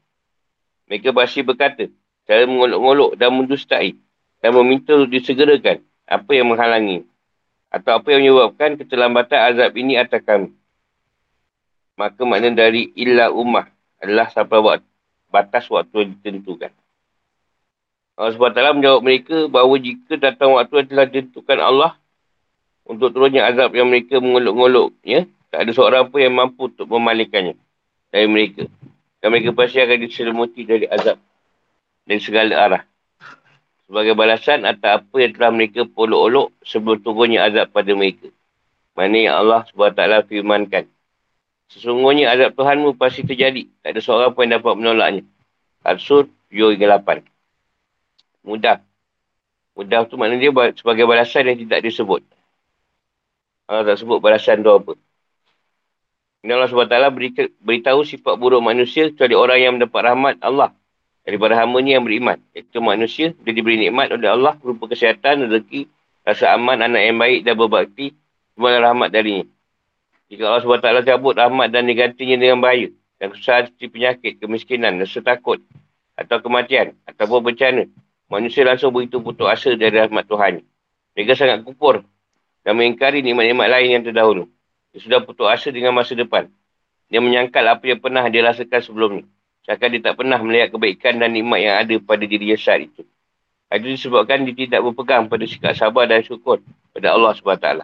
Mereka 0.87 1.09
masih 1.11 1.43
berkata, 1.43 1.91
cara 2.27 2.43
mengolok-ngolok 2.47 3.19
dan 3.19 3.31
mendustai 3.35 3.95
dan 4.39 4.51
meminta 4.55 4.95
untuk 4.95 5.11
disegerakan 5.11 5.83
apa 6.07 6.31
yang 6.31 6.47
menghalangi 6.47 7.03
atau 7.67 7.99
apa 7.99 8.07
yang 8.15 8.23
menyebabkan 8.23 8.79
keterlambatan 8.79 9.39
azab 9.51 9.71
ini 9.75 9.99
atas 9.99 10.23
kami. 10.23 10.55
Maka 11.97 12.21
makna 12.23 12.53
dari 12.53 12.93
illa 12.95 13.33
ummah 13.33 13.67
adalah 13.99 14.29
sampai 14.31 14.59
waktu, 14.61 14.87
batas 15.33 15.65
waktu 15.67 15.95
yang 16.07 16.09
ditentukan. 16.19 16.71
Allah 18.17 18.33
SWT 18.33 18.77
menjawab 18.77 19.01
mereka 19.05 19.45
bahawa 19.45 19.77
jika 19.77 20.17
datang 20.17 20.57
waktu 20.57 20.73
yang 20.81 20.87
telah 20.89 21.05
ditentukan 21.05 21.59
Allah 21.61 21.91
untuk 22.87 23.13
turunnya 23.13 23.45
azab 23.45 23.75
yang 23.75 23.91
mereka 23.91 24.17
mengolok-ngolok, 24.17 24.95
tak 25.51 25.59
ada 25.67 25.71
seorang 25.73 26.07
pun 26.09 26.19
yang 26.23 26.33
mampu 26.33 26.71
untuk 26.71 26.87
memalingkannya 26.87 27.59
dari 28.09 28.27
mereka. 28.29 28.65
Dan 29.21 29.33
mereka 29.33 29.51
pasti 29.53 29.81
akan 29.81 29.97
diselimuti 29.97 30.61
dari 30.63 30.85
azab. 30.85 31.17
Dari 32.05 32.21
segala 32.21 32.53
arah. 32.55 32.83
Sebagai 33.87 34.13
balasan 34.19 34.67
atas 34.67 35.01
apa 35.01 35.15
yang 35.17 35.31
telah 35.31 35.51
mereka 35.51 35.87
polok-olok 35.87 36.51
sebelum 36.61 36.99
turunnya 37.01 37.47
azab 37.47 37.71
pada 37.71 37.91
mereka. 37.95 38.27
Mana 38.93 39.15
yang 39.15 39.35
Allah 39.39 39.63
SWT 39.69 40.27
firmankan. 40.27 40.85
Sesungguhnya 41.71 42.31
azab 42.31 42.55
Tuhanmu 42.55 42.95
pasti 42.99 43.23
terjadi. 43.23 43.67
Tak 43.83 43.95
ada 43.95 44.01
seorang 44.03 44.31
pun 44.35 44.47
yang 44.47 44.59
dapat 44.59 44.73
menolaknya. 44.75 45.23
Al-Sur 45.87 46.27
7-8. 46.51 47.23
Mudah. 48.43 48.83
Mudah 49.77 49.99
tu 50.09 50.17
maknanya 50.17 50.49
dia 50.49 50.73
sebagai 50.73 51.05
balasan 51.05 51.47
yang 51.47 51.59
tidak 51.59 51.79
disebut. 51.85 52.25
Allah 53.67 53.83
tak 53.83 53.99
sebut 53.99 54.19
balasan 54.23 54.63
tu 54.63 54.71
apa. 54.71 54.95
Ini 56.47 56.55
Allah 56.55 56.71
SWT 56.71 57.11
beritahu 57.59 58.07
sifat 58.07 58.39
buruk 58.39 58.63
manusia 58.63 59.11
kecuali 59.11 59.35
orang 59.35 59.59
yang 59.59 59.73
mendapat 59.75 59.99
rahmat 59.99 60.39
Allah 60.39 60.71
daripada 61.27 61.59
hambanya 61.59 61.99
yang 61.99 62.07
beriman. 62.07 62.39
Itu 62.55 62.79
manusia, 62.79 63.35
dia 63.43 63.51
diberi 63.51 63.75
nikmat 63.75 64.15
oleh 64.15 64.31
Allah 64.31 64.55
berupa 64.55 64.87
kesihatan, 64.87 65.43
rezeki, 65.51 65.91
rasa 66.23 66.55
aman, 66.55 66.87
anak 66.87 67.03
yang 67.03 67.19
baik 67.19 67.43
dan 67.43 67.59
berbakti, 67.59 68.15
semua 68.55 68.79
rahmat 68.79 69.11
darinya. 69.11 69.43
Jika 70.31 70.47
Allah 70.47 70.63
SWT 70.63 71.11
cabut 71.11 71.35
rahmat 71.35 71.67
dan 71.67 71.83
digantinya 71.83 72.39
dengan 72.39 72.63
bahaya, 72.63 72.95
dan 73.19 73.35
kesusahan 73.35 73.67
seperti 73.67 73.87
penyakit, 73.91 74.33
kemiskinan, 74.39 75.03
rasa 75.03 75.19
takut, 75.19 75.59
atau 76.15 76.39
kematian, 76.39 76.95
ataupun 77.11 77.43
bencana, 77.43 77.91
manusia 78.31 78.63
langsung 78.63 78.95
begitu 78.95 79.19
putus 79.19 79.51
asa 79.51 79.75
dari 79.75 79.99
rahmat 79.99 80.23
Tuhan. 80.23 80.63
Mereka 81.11 81.35
sangat 81.35 81.67
kupur 81.67 82.07
dan 82.63 82.71
mengingkari 82.79 83.19
nikmat-nikmat 83.19 83.67
lain 83.67 83.99
yang 83.99 84.03
terdahulu. 84.07 84.47
Dia 84.93 84.99
sudah 85.03 85.19
putus 85.23 85.47
asa 85.47 85.69
dengan 85.71 85.91
masa 85.95 86.15
depan. 86.15 86.47
Dia 87.07 87.23
menyangkal 87.23 87.63
apa 87.67 87.83
yang 87.87 87.99
pernah 88.03 88.23
dia 88.27 88.43
rasakan 88.43 88.81
sebelumnya. 88.83 89.23
Seakan 89.67 89.87
dia 89.95 90.01
tak 90.11 90.15
pernah 90.19 90.39
melihat 90.39 90.71
kebaikan 90.71 91.19
dan 91.19 91.35
nikmat 91.35 91.59
yang 91.59 91.75
ada 91.79 91.95
pada 91.99 92.23
diri 92.23 92.55
saat 92.55 92.87
itu. 92.87 93.03
Itu 93.67 93.87
disebabkan 93.87 94.47
dia 94.47 94.55
tidak 94.55 94.79
berpegang 94.79 95.27
pada 95.27 95.43
sikap 95.43 95.75
sabar 95.75 96.07
dan 96.07 96.23
syukur 96.23 96.63
pada 96.95 97.11
Allah 97.11 97.35
SWT. 97.35 97.83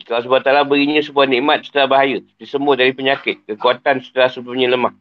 Jika 0.00 0.10
Allah 0.16 0.64
SWT 0.64 0.64
berinya 0.64 1.00
sebuah 1.04 1.28
nikmat 1.28 1.68
setelah 1.68 1.92
bahaya, 1.92 2.24
disembuh 2.40 2.72
dari 2.72 2.96
penyakit, 2.96 3.44
kekuatan 3.44 4.00
setelah 4.00 4.32
sebelumnya 4.32 4.72
lemah, 4.72 4.96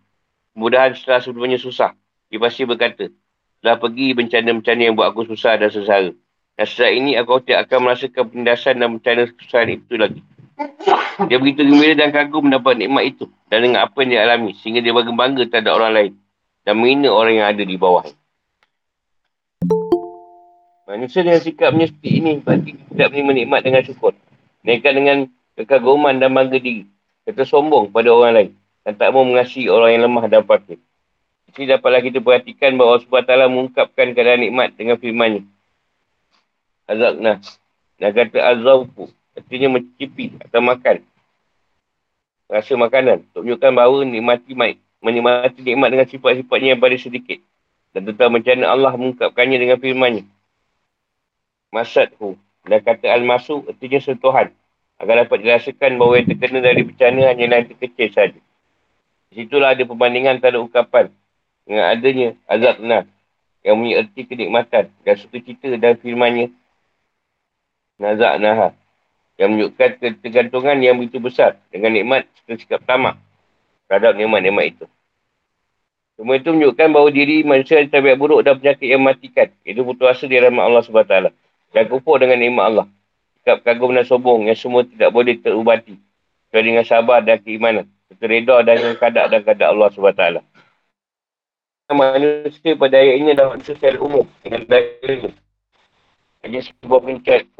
kemudahan 0.52 0.92
setelah 0.92 1.24
sebelumnya 1.24 1.56
susah, 1.56 1.96
dia 2.28 2.40
pasti 2.44 2.68
berkata, 2.68 3.08
telah 3.64 3.80
pergi 3.80 4.12
bencana-bencana 4.12 4.82
yang 4.84 4.96
buat 5.00 5.16
aku 5.16 5.32
susah 5.32 5.56
dan 5.56 5.72
sesara. 5.72 6.12
Dan 6.58 6.66
setelah 6.68 6.92
ini 6.92 7.12
aku 7.16 7.40
tidak 7.46 7.70
akan 7.70 7.80
merasakan 7.88 8.24
penindasan 8.28 8.74
dan 8.82 8.88
bencana 8.98 9.22
kesusahan 9.32 9.70
itu 9.72 9.96
lagi. 9.96 10.22
Dia 11.30 11.38
begitu 11.38 11.62
gembira 11.66 11.94
dan 11.94 12.10
kagum 12.10 12.50
mendapat 12.50 12.78
nikmat 12.78 13.04
itu 13.14 13.26
dan 13.50 13.62
dengan 13.62 13.86
apa 13.86 13.98
yang 14.02 14.10
dia 14.10 14.22
alami 14.26 14.58
sehingga 14.58 14.82
dia 14.82 14.94
bangga 14.94 15.46
terhadap 15.46 15.74
orang 15.78 15.92
lain 15.94 16.14
dan 16.66 16.74
menghina 16.82 17.10
orang 17.14 17.34
yang 17.38 17.48
ada 17.50 17.62
di 17.62 17.78
bawah. 17.78 18.06
Manusia 20.88 21.22
dengan 21.22 21.42
sikapnya 21.44 21.86
seperti 21.92 22.10
ini 22.22 22.32
berarti 22.42 22.72
tidak 22.74 23.08
menerima 23.14 23.32
nikmat 23.44 23.62
dengan 23.62 23.82
syukur. 23.86 24.14
Mereka 24.66 24.88
dengan 24.98 25.18
kekaguman 25.54 26.18
dan 26.18 26.34
bangga 26.34 26.58
diri. 26.58 26.90
Kata 27.28 27.44
sombong 27.46 27.94
pada 27.94 28.10
orang 28.10 28.34
lain 28.34 28.50
dan 28.88 28.94
tak 28.96 29.12
mau 29.12 29.28
mengasihi 29.28 29.68
orang 29.68 30.00
yang 30.00 30.04
lemah 30.10 30.26
dan 30.32 30.42
fakir. 30.48 30.80
Jadi 31.52 31.76
dapatlah 31.76 32.02
kita 32.02 32.24
perhatikan 32.24 32.80
bahawa 32.80 33.04
Allah 33.04 33.04
SWT 33.04 33.52
mengungkapkan 33.52 34.08
keadaan 34.16 34.42
nikmat 34.48 34.80
dengan 34.80 34.96
firman-Nya. 34.96 35.44
Azabna. 36.88 37.34
Dan 38.00 38.10
kata 38.16 38.38
azabku. 38.40 39.12
Artinya 39.38 39.78
mencicipi 39.78 40.34
atau 40.42 40.60
makan. 40.66 41.06
Rasa 42.50 42.74
makanan. 42.74 43.30
Untuk 43.30 43.46
menunjukkan 43.46 43.72
bahawa 43.78 43.98
nikmati, 44.08 44.52
menikmati 45.04 45.60
nikmat 45.62 45.90
dengan 45.94 46.08
sifat-sifatnya 46.10 46.70
yang 46.74 46.82
pada 46.82 46.98
sedikit. 46.98 47.40
Dan 47.94 48.10
tentang 48.10 48.34
macam 48.34 48.56
Allah 48.66 48.94
mengungkapkannya 48.98 49.58
dengan 49.62 49.78
firmannya. 49.78 50.24
Masadhu. 51.70 52.36
Dan 52.66 52.82
kata 52.82 53.14
al-masuk 53.14 53.70
artinya 53.70 54.00
sentuhan. 54.02 54.50
Agar 54.98 55.24
dapat 55.24 55.46
dirasakan 55.46 56.02
bahawa 56.02 56.20
yang 56.20 56.28
terkena 56.34 56.60
dari 56.66 56.82
bencana 56.82 57.30
hanya 57.30 57.46
nanti 57.46 57.78
kecil 57.78 58.10
saja. 58.10 58.40
Di 59.30 59.46
situlah 59.46 59.78
ada 59.78 59.86
perbandingan 59.86 60.42
antara 60.42 60.58
ukapan 60.58 61.14
dengan 61.68 61.86
adanya 61.92 62.28
azab 62.48 62.80
benar 62.80 63.04
yang 63.68 63.76
punya 63.84 63.96
erti 64.00 64.22
kenikmatan 64.24 64.88
dan 65.04 65.16
suka 65.20 65.44
cita 65.44 65.76
dan 65.76 66.00
firmannya 66.00 66.56
nazak 68.00 68.40
naha 68.40 68.72
yang 69.38 69.54
menunjukkan 69.54 70.02
ketergantungan 70.02 70.78
yang 70.82 70.98
begitu 70.98 71.22
besar 71.22 71.62
dengan 71.70 71.94
nikmat 71.94 72.26
serta 72.42 72.54
sikap 72.58 72.82
tamak 72.84 73.22
terhadap 73.86 74.18
nikmat-nikmat 74.18 74.66
itu. 74.74 74.86
Semua 76.18 76.42
itu 76.42 76.50
menunjukkan 76.50 76.88
bahawa 76.90 77.10
diri 77.14 77.46
manusia 77.46 77.78
ada 77.78 77.94
tabiat 77.94 78.18
buruk 78.18 78.42
dan 78.42 78.58
penyakit 78.58 78.90
yang 78.90 79.06
mematikan. 79.06 79.54
Itu 79.62 79.86
putus 79.86 80.18
asa 80.18 80.26
di 80.26 80.42
rahmat 80.42 80.66
Allah 80.66 80.82
SWT. 80.82 81.16
Dan 81.70 81.84
kufur 81.94 82.18
dengan 82.18 82.42
nikmat 82.42 82.66
Allah. 82.74 82.86
Sikap 83.38 83.62
kagum 83.62 83.94
dan 83.94 84.02
sombong 84.02 84.50
yang 84.50 84.58
semua 84.58 84.82
tidak 84.82 85.14
boleh 85.14 85.38
terubati. 85.38 85.94
Kecuali 86.50 86.74
dengan 86.74 86.86
sabar 86.90 87.22
dan 87.22 87.38
keimanan. 87.38 87.86
Serta 88.10 88.26
reda 88.26 88.56
dan 88.66 88.98
kadak 88.98 89.26
dan 89.30 89.42
kadak 89.46 89.70
Allah 89.70 89.88
SWT. 89.94 90.24
Manusia 91.94 92.72
pada 92.74 92.98
ayat 92.98 93.16
ini 93.22 93.32
manusia 93.38 93.78
secara 93.78 94.02
umum. 94.02 94.26
Dengan 94.42 94.66
daya 94.66 95.30
hanya 96.42 96.60
sebuah 96.66 97.00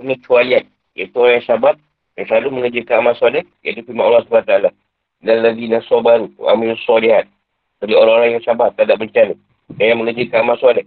pengecualian. 0.02 0.66
Iaitu 0.98 1.16
orang 1.22 1.40
yang 1.40 1.48
sabar 1.48 1.74
yang 2.18 2.26
selalu 2.26 2.48
mengerjakan 2.58 3.06
amal 3.06 3.16
soleh. 3.22 3.46
Iaitu 3.62 3.86
firman 3.86 4.10
Allah 4.10 4.26
SWT. 4.26 4.74
Dan 5.22 5.38
lagi 5.46 5.70
nasobaru. 5.70 6.34
Amin 6.50 6.74
solihat. 6.84 7.30
Jadi 7.78 7.94
orang-orang 7.94 8.42
yang 8.42 8.44
sabar 8.44 8.74
tak 8.74 8.90
ada 8.90 8.98
bencana. 8.98 9.38
Yang 9.78 9.98
mengerjakan 10.02 10.40
amal 10.42 10.58
soleh. 10.58 10.86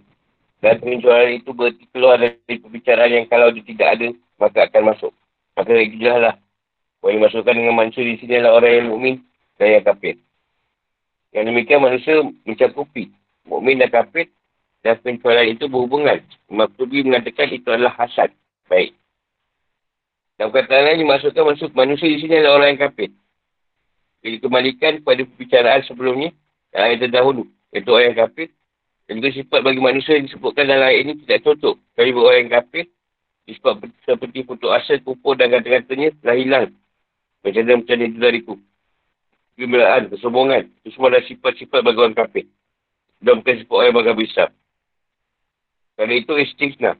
Dan 0.61 0.77
pengecualian 0.77 1.41
itu 1.41 1.49
berarti 1.55 1.83
keluar 1.89 2.21
dari 2.21 2.55
perbicaraan 2.59 3.09
yang 3.09 3.25
kalau 3.25 3.49
dia 3.49 3.65
tidak 3.65 3.87
ada, 3.97 4.07
maka 4.37 4.69
akan 4.69 4.93
masuk. 4.93 5.11
Maka 5.57 5.73
itu 5.73 5.97
jelas 5.97 6.19
lah. 6.21 6.35
Orang 7.01 7.17
yang 7.17 7.23
masukkan 7.25 7.57
dengan 7.57 7.73
manusia 7.73 8.05
di 8.05 8.13
sini 8.21 8.37
adalah 8.37 8.61
orang 8.61 8.71
yang 8.77 8.87
mukmin 8.93 9.15
dan 9.57 9.67
yang 9.73 9.85
kafir. 9.89 10.21
Yang 11.33 11.43
demikian 11.49 11.81
manusia 11.81 12.13
mencakupi 12.45 13.09
mukmin 13.49 13.81
dan 13.81 13.89
kafir 13.89 14.29
dan 14.85 15.01
pencualian 15.01 15.57
itu 15.57 15.65
berhubungan. 15.65 16.21
Maktubi 16.45 17.01
mengatakan 17.01 17.49
itu 17.49 17.73
adalah 17.73 17.97
hasad. 17.97 18.29
Baik. 18.69 18.93
Dan 20.41 20.49
perkataan 20.49 20.89
lain 20.89 21.05
dimasukkan 21.05 21.43
masuk 21.53 21.69
manusia 21.77 22.09
di 22.09 22.17
sini 22.17 22.41
adalah 22.41 22.57
orang 22.57 22.73
yang 22.73 22.89
kafir. 22.89 23.13
Jadi 24.25 24.41
kembalikan 24.41 24.97
kepada 24.97 25.21
perbicaraan 25.21 25.81
sebelumnya 25.85 26.33
dan 26.73 26.89
ayat 26.89 27.05
terdahulu. 27.05 27.45
Iaitu 27.69 27.93
orang 27.93 28.09
yang 28.09 28.19
kafir. 28.25 28.49
Dan 29.05 29.21
juga 29.21 29.37
sifat 29.37 29.61
bagi 29.61 29.77
manusia 29.77 30.17
yang 30.17 30.25
disebutkan 30.25 30.65
dalam 30.65 30.89
ayat 30.89 31.05
ini 31.05 31.13
tidak 31.21 31.45
cocok. 31.45 31.77
Kali 31.93 32.09
orang 32.17 32.37
yang 32.41 32.49
kafir. 32.57 32.89
Disebab 33.45 33.85
seperti 34.01 34.41
putus 34.41 34.73
asa, 34.73 34.97
kupur 35.05 35.37
dan 35.37 35.53
kata-katanya 35.53 36.09
telah 36.25 36.33
hilang. 36.33 36.65
Macam 37.45 37.61
mana 37.61 37.77
macam 37.77 38.01
itu 38.01 38.17
dariku. 38.17 38.53
Gembiraan, 39.61 40.09
kesombongan. 40.09 40.73
Itu 40.81 40.97
semua 40.97 41.13
adalah 41.13 41.25
sifat-sifat 41.29 41.79
bagi 41.85 42.01
orang 42.01 42.17
kafir. 42.17 42.45
Dan 43.21 43.45
bukan 43.45 43.61
sifat 43.61 43.75
orang 43.77 43.89
yang 43.93 43.97
bagi. 44.17 44.49
Kerana 45.93 46.13
itu 46.17 46.33
istisna. 46.33 46.91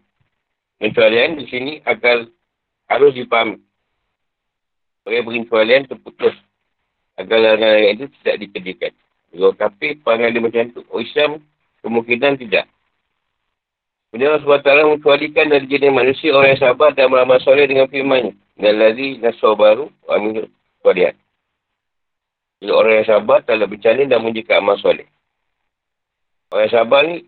Pencualian 0.78 1.42
di 1.42 1.50
sini 1.50 1.82
akan 1.90 2.30
harus 2.92 3.16
dipahami. 3.16 3.64
Sebagai 5.02 5.24
pencualian 5.24 5.88
terputus. 5.88 6.36
Agar 7.16 7.38
larangan 7.40 7.92
itu 7.96 8.06
tidak 8.22 8.36
dikerjakan. 8.44 8.94
Kalau 9.32 9.54
kafir, 9.56 9.92
pandangan 10.04 10.34
dia 10.36 10.44
macam 10.44 10.62
itu. 10.68 10.82
Oh 10.92 11.00
Islam, 11.00 11.40
kemungkinan 11.82 12.36
tidak. 12.36 12.66
Kemudian 14.12 14.36
Allah 14.36 14.60
SWT 14.60 14.92
mengecualikan 14.92 15.48
dari 15.48 15.66
jenis 15.72 15.92
manusia 15.96 16.36
orang 16.36 16.52
yang 16.52 16.64
sabar 16.68 16.92
dan 16.92 17.08
beramal 17.08 17.40
soleh 17.40 17.64
dengan 17.64 17.88
firman 17.88 18.36
Dan 18.60 18.76
lagi 18.76 19.24
nasawar 19.24 19.56
baru, 19.56 19.86
amin 20.12 20.52
kualian. 20.84 21.16
Jadi 22.60 22.72
orang 22.76 22.94
yang 23.00 23.08
sabar 23.08 23.40
telah 23.48 23.66
bencana 23.72 24.04
dan 24.06 24.20
menjaga 24.20 24.60
amal 24.60 24.76
soleh. 24.84 25.08
Orang 26.52 26.68
yang 26.68 26.76
sabar 26.76 27.02
ni 27.08 27.24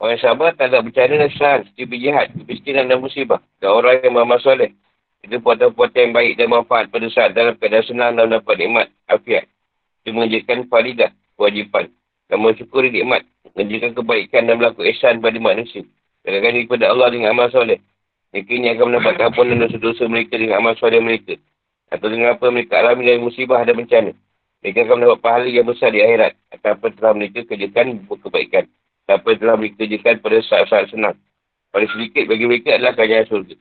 Orang 0.00 0.16
yang 0.16 0.24
sabar 0.24 0.56
tak 0.56 0.72
ada 0.72 0.80
dan 0.80 1.28
kesalahan. 1.28 1.60
Seperti 1.68 1.84
berjihad, 1.84 2.26
kemiskinan 2.32 2.88
dan 2.88 3.04
musibah. 3.04 3.44
Dan 3.60 3.68
orang 3.68 4.00
yang 4.00 4.16
beramal 4.16 4.40
soleh. 4.40 4.72
Itu 5.20 5.36
puatan-puatan 5.44 6.00
yang 6.08 6.12
baik 6.16 6.32
dan 6.40 6.48
manfaat 6.48 6.88
pada 6.88 7.04
saat 7.12 7.36
dalam 7.36 7.52
keadaan 7.60 7.84
senang 7.84 8.16
dan 8.16 8.32
dapat 8.32 8.56
nikmat 8.56 8.88
afiat. 9.12 9.44
Itu 10.00 10.16
mengerjakan 10.16 10.72
faridah, 10.72 11.12
kewajipan. 11.36 11.92
Dan 12.32 12.40
mensyukuri 12.40 12.88
nikmat. 12.88 13.28
Mengerjakan 13.52 13.92
kebaikan 14.00 14.42
dan 14.48 14.54
melakukan 14.56 14.88
ihsan 14.88 15.20
pada 15.20 15.36
manusia. 15.36 15.84
Kadang-kadang 16.24 16.56
daripada 16.64 16.84
Allah 16.88 17.08
dengan 17.12 17.28
amal 17.36 17.48
soleh. 17.52 17.78
Mereka 18.32 18.50
ini 18.56 18.66
akan 18.72 18.84
mendapat 18.96 19.14
ampunan 19.20 19.60
dosa-dosa 19.60 20.08
mereka 20.08 20.40
dengan 20.40 20.64
amal 20.64 20.80
soleh 20.80 21.04
mereka. 21.04 21.36
Atau 21.92 22.08
dengan 22.08 22.40
apa 22.40 22.48
mereka 22.48 22.80
alami 22.80 23.04
dari 23.04 23.20
musibah 23.20 23.60
dan 23.68 23.76
bencana. 23.76 24.16
Mereka 24.64 24.78
akan 24.80 24.96
mendapat 24.96 25.18
pahala 25.20 25.44
yang 25.44 25.68
besar 25.68 25.92
di 25.92 26.00
akhirat. 26.00 26.32
Atau 26.56 26.72
apa 26.72 26.88
telah 26.88 27.12
mereka 27.12 27.44
kerjakan 27.44 28.00
kebaikan 28.08 28.64
apa 29.18 29.26
yang 29.34 29.40
telah 29.42 29.56
mereka 29.58 29.76
kerjakan 29.82 30.14
pada 30.22 30.38
saat-saat 30.46 30.86
senang. 30.94 31.16
Pada 31.70 31.86
sedikit 31.90 32.26
bagi 32.26 32.46
mereka 32.46 32.74
adalah 32.78 32.94
kerajaan 32.94 33.26
surga. 33.26 33.56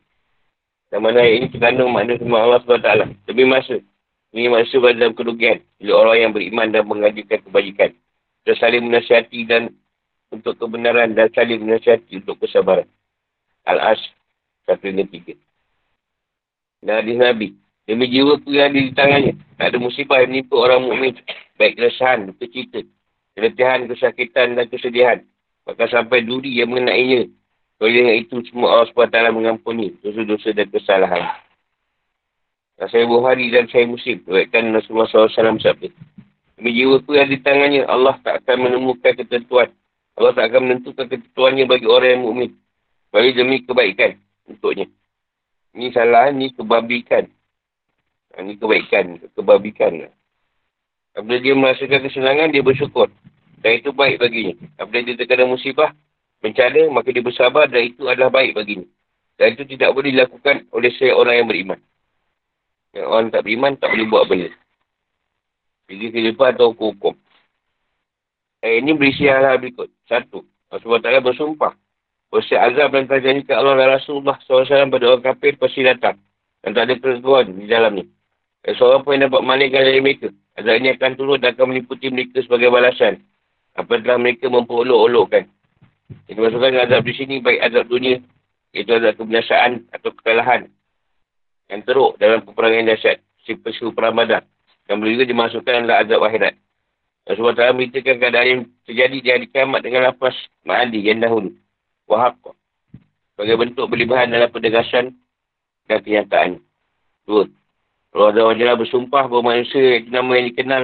Dan 0.89 1.00
mana 1.06 1.22
ini 1.22 1.50
terkandung 1.54 1.93
makna 1.93 2.18
firman 2.18 2.41
Allah 2.41 2.60
SWT. 2.66 2.89
Lebih 3.30 3.45
masa. 3.45 3.78
Ini 4.34 4.50
masa 4.50 4.76
berada 4.78 4.97
dalam 5.06 5.14
kerugian. 5.14 5.62
Bila 5.78 5.93
orang 6.06 6.18
yang 6.18 6.32
beriman 6.34 6.68
dan 6.74 6.84
mengajukan 6.86 7.39
kebajikan. 7.45 7.93
Dan 8.45 8.56
saling 8.58 8.84
menasihati 8.89 9.39
dan 9.45 9.74
untuk 10.34 10.58
kebenaran 10.58 11.14
dan 11.14 11.30
saling 11.34 11.62
menasihati 11.62 12.22
untuk 12.22 12.41
kesabaran. 12.41 12.89
Al-As 13.70 14.02
1-3. 14.66 15.38
Dan 16.82 16.93
hadis 16.93 17.18
Nabi. 17.18 17.47
Demi 17.89 18.06
jiwa 18.06 18.38
pun 18.38 18.54
yang 18.54 18.70
ada 18.70 18.80
di 18.82 18.93
tangannya. 18.93 19.34
Tak 19.58 19.74
ada 19.74 19.78
musibah 19.82 20.22
yang 20.22 20.30
menimpa 20.30 20.56
orang 20.58 20.86
mukmin 20.86 21.18
Baik 21.60 21.76
keresahan, 21.76 22.32
kecita, 22.39 22.88
keletihan, 23.36 23.84
kesakitan 23.91 24.56
dan 24.56 24.72
kesedihan. 24.72 25.20
Maka 25.68 25.89
sampai 25.89 26.24
duri 26.24 26.60
yang 26.60 26.72
mengenainya. 26.72 27.28
Oleh 27.80 27.93
dengan 27.95 28.16
itu 28.20 28.36
semua 28.51 28.76
Allah 28.76 28.91
SWT 28.91 29.32
mengampuni 29.32 29.95
dosa-dosa 30.03 30.51
dan 30.51 30.68
kesalahan. 30.68 31.24
Saya 32.80 33.03
Bukhari 33.07 33.51
dan 33.51 33.68
saya 33.68 33.88
Muslim. 33.88 34.24
Berkaitan 34.24 34.72
Rasulullah 34.72 35.07
SAW 35.07 35.60
sabda. 35.60 35.91
Demi 36.60 36.76
jiwa 36.76 36.99
ku 37.03 37.16
yang 37.16 37.32
di 37.32 37.39
tangannya, 37.39 37.88
Allah 37.88 38.20
tak 38.20 38.43
akan 38.43 38.68
menemukan 38.68 39.16
ketentuan. 39.16 39.72
Allah 40.20 40.36
tak 40.36 40.51
akan 40.51 40.62
menentukan 40.68 41.07
ketentuannya 41.07 41.64
bagi 41.68 41.88
orang 41.88 42.20
yang 42.20 42.24
mukmin. 42.28 42.51
Bagi 43.16 43.32
demi 43.32 43.64
kebaikan 43.64 44.20
untuknya. 44.47 44.88
Ini 45.72 45.95
salah, 45.95 46.36
ini 46.36 46.51
kebabikan. 46.51 47.32
Ini 48.36 48.60
kebaikan, 48.60 49.24
kebabikan. 49.36 50.12
Apabila 51.16 51.39
dia 51.39 51.55
merasakan 51.55 51.99
kesenangan, 52.03 52.51
dia 52.51 52.64
bersyukur. 52.64 53.07
Dan 53.60 53.72
itu 53.84 53.91
baik 53.91 54.24
baginya. 54.24 54.55
Apabila 54.80 55.03
dia 55.03 55.16
terkena 55.20 55.45
musibah, 55.47 55.91
bencana, 56.39 56.88
maka 56.91 57.12
dia 57.12 57.24
bersabar 57.24 57.68
dan 57.68 57.91
itu 57.91 58.07
adalah 58.07 58.32
baik 58.32 58.55
baginya. 58.55 58.88
Dan 59.36 59.55
itu 59.55 59.64
tidak 59.76 59.95
boleh 59.95 60.12
dilakukan 60.12 60.68
oleh 60.72 60.91
seorang 60.95 61.36
yang 61.39 61.47
beriman. 61.47 61.80
Yang 62.95 63.07
orang 63.07 63.28
tak 63.32 63.43
beriman, 63.47 63.72
tak 63.80 63.89
boleh 63.95 64.07
buat 64.07 64.24
benda. 64.28 64.49
Jadi 65.89 66.05
kehidupan 66.14 66.49
atau 66.55 66.76
hukum. 66.76 67.16
Eh, 68.60 68.84
ini 68.84 68.91
berisi 68.93 69.26
hal-hal 69.26 69.57
berikut. 69.57 69.88
Satu. 70.05 70.43
Allah 70.70 70.84
SWT 70.84 71.26
bersumpah. 71.26 71.74
Usia 72.30 72.62
azab 72.62 72.93
dan 72.93 73.10
terjadi 73.10 73.41
ke 73.41 73.53
Allah 73.57 73.74
dan 73.74 73.97
Rasulullah 73.97 74.38
SAW 74.45 74.93
pada 74.93 75.05
orang 75.10 75.26
kafir 75.26 75.57
pasti 75.57 75.82
datang. 75.82 76.22
Dan 76.62 76.78
tak 76.78 76.86
ada 76.86 76.93
keraguan 77.01 77.57
di 77.57 77.66
dalam 77.66 77.97
ni. 77.97 78.05
Eh, 78.68 78.76
seorang 78.78 79.01
pun 79.01 79.18
yang 79.18 79.32
dapat 79.32 79.41
malingkan 79.41 79.82
dari 79.82 79.97
mereka. 80.03 80.30
Azab 80.53 80.76
ini 80.78 80.93
akan 80.93 81.12
turun 81.18 81.41
dan 81.41 81.57
akan 81.57 81.74
meliputi 81.74 82.12
mereka 82.14 82.43
sebagai 82.45 82.70
balasan. 82.70 83.24
Apabila 83.80 84.20
mereka 84.20 84.52
memperolok-olokkan. 84.52 85.48
Ini 86.28 86.36
maksudkan 86.36 86.84
azab 86.84 87.08
di 87.08 87.14
sini 87.16 87.40
baik 87.40 87.64
azab 87.64 87.88
dunia. 87.88 88.20
Itu 88.76 88.92
azab 88.92 89.16
kebiasaan 89.16 89.88
atau 89.96 90.12
kekalahan. 90.20 90.68
Yang 91.72 91.82
teruk 91.88 92.12
dalam 92.20 92.44
peperangan 92.44 92.84
yang 92.84 92.88
dahsyat. 92.92 93.24
Si 93.48 93.56
persiwa 93.56 93.96
perang 93.96 94.20
badan. 94.20 94.44
Dan 94.84 95.00
boleh 95.00 95.16
juga 95.16 95.32
dimasukkan 95.32 95.88
dalam 95.88 95.96
azab 95.96 96.20
akhirat. 96.28 96.60
Rasulullah 97.30 97.72
SWT 97.72 97.78
beritakan 97.78 98.16
keadaan 98.18 98.48
yang 98.50 98.62
terjadi 98.90 99.18
di 99.22 99.30
hari 99.30 99.48
kiamat 99.48 99.80
dengan 99.86 100.02
lapas 100.10 100.34
ma'adi 100.66 101.00
yang 101.00 101.22
dahulu. 101.22 101.54
Wahab. 102.10 102.36
Sebagai 103.38 103.56
bentuk 103.56 103.86
berlebihan 103.88 104.34
dalam 104.34 104.50
perdegasan 104.50 105.14
dan 105.88 106.04
kenyataan. 106.04 106.60
Dua. 107.30 107.46
Allah 108.12 108.34
SWT 108.34 108.82
bersumpah 108.82 109.30
bahawa 109.30 109.56
manusia 109.56 110.02
itu 110.02 110.10
nama 110.10 110.42
yang 110.42 110.48
dikenal 110.52 110.84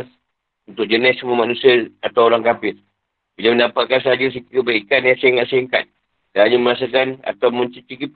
untuk 0.66 0.86
jenis 0.90 1.22
semua 1.22 1.46
manusia 1.46 1.90
atau 2.02 2.28
orang 2.30 2.42
kafir. 2.42 2.78
Bila 3.38 3.54
mendapatkan 3.54 4.02
sahaja 4.02 4.32
sikit 4.32 4.50
kebaikan 4.50 5.06
yang 5.06 5.20
singkat-singkat. 5.20 5.86
Dan 6.36 6.42
hanya 6.52 6.58
merasakan 6.60 7.08
atau 7.24 7.48
mencicipi 7.48 8.12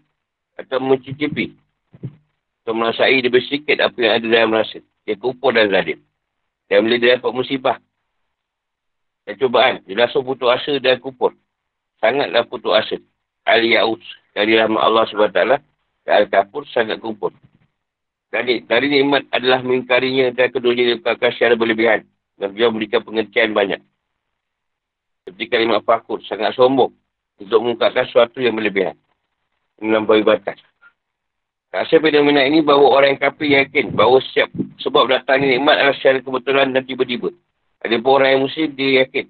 atau 0.60 0.84
mencicipi 0.84 1.56
atau 2.64 2.76
merasai 2.76 3.24
lebih 3.24 3.40
sedikit 3.48 3.80
apa 3.80 3.96
yang 3.96 4.14
ada 4.20 4.28
dalam 4.28 4.52
rasa. 4.60 4.84
Dia 5.08 5.16
kupur 5.16 5.56
dan 5.56 5.72
zalim. 5.72 6.04
Dan 6.68 6.84
bila 6.84 7.00
dia 7.00 7.16
dapat 7.16 7.32
musibah, 7.32 7.80
dan 9.30 9.38
cubaan. 9.38 9.76
Dia 9.86 9.94
langsung 9.94 10.26
putus 10.26 10.50
asa 10.50 10.74
dan 10.82 10.98
kupur. 10.98 11.38
Sangatlah 12.02 12.50
putus 12.50 12.74
asa. 12.74 12.98
Al-Ya'us. 13.46 14.02
Dari 14.34 14.58
rahmat 14.58 14.82
Allah 14.82 15.06
SWT. 15.06 15.40
Dan 16.02 16.14
Al-Kafur 16.26 16.66
sangat 16.74 16.98
kupur. 16.98 17.30
Dari, 18.34 18.66
dari 18.66 18.90
nikmat 18.90 19.30
adalah 19.30 19.62
mengingkarinya 19.62 20.34
dan 20.34 20.50
keduanya 20.50 20.98
dilepaskan 20.98 21.30
secara 21.38 21.54
berlebihan. 21.54 22.10
Dan 22.40 22.56
dia 22.56 22.72
memberikan 22.72 23.04
pengertian 23.04 23.52
banyak. 23.52 23.84
Seperti 25.28 25.46
kalimat 25.52 25.84
fakur. 25.84 26.24
Sangat 26.24 26.56
sombong. 26.56 26.96
Untuk 27.40 27.60
mengungkapkan 27.60 28.08
sesuatu 28.08 28.40
yang 28.40 28.56
berlebihan. 28.56 28.96
Melampaui 29.84 30.24
batas. 30.24 30.60
Rasa 31.70 32.02
fenomena 32.02 32.42
ini 32.42 32.66
bahawa 32.66 32.98
orang 32.98 33.10
yang 33.14 33.22
kafir 33.30 33.62
yakin 33.62 33.94
bahawa 33.94 34.18
setiap 34.26 34.50
sebab 34.82 35.06
datangnya 35.06 35.54
nikmat 35.54 35.78
adalah 35.78 35.96
secara 36.02 36.18
kebetulan 36.18 36.74
dan 36.74 36.82
tiba-tiba. 36.82 37.30
Ada 37.86 38.02
pun 38.02 38.12
orang 38.18 38.30
yang 38.34 38.42
muslim, 38.50 38.70
dia 38.74 39.06
yakin. 39.06 39.30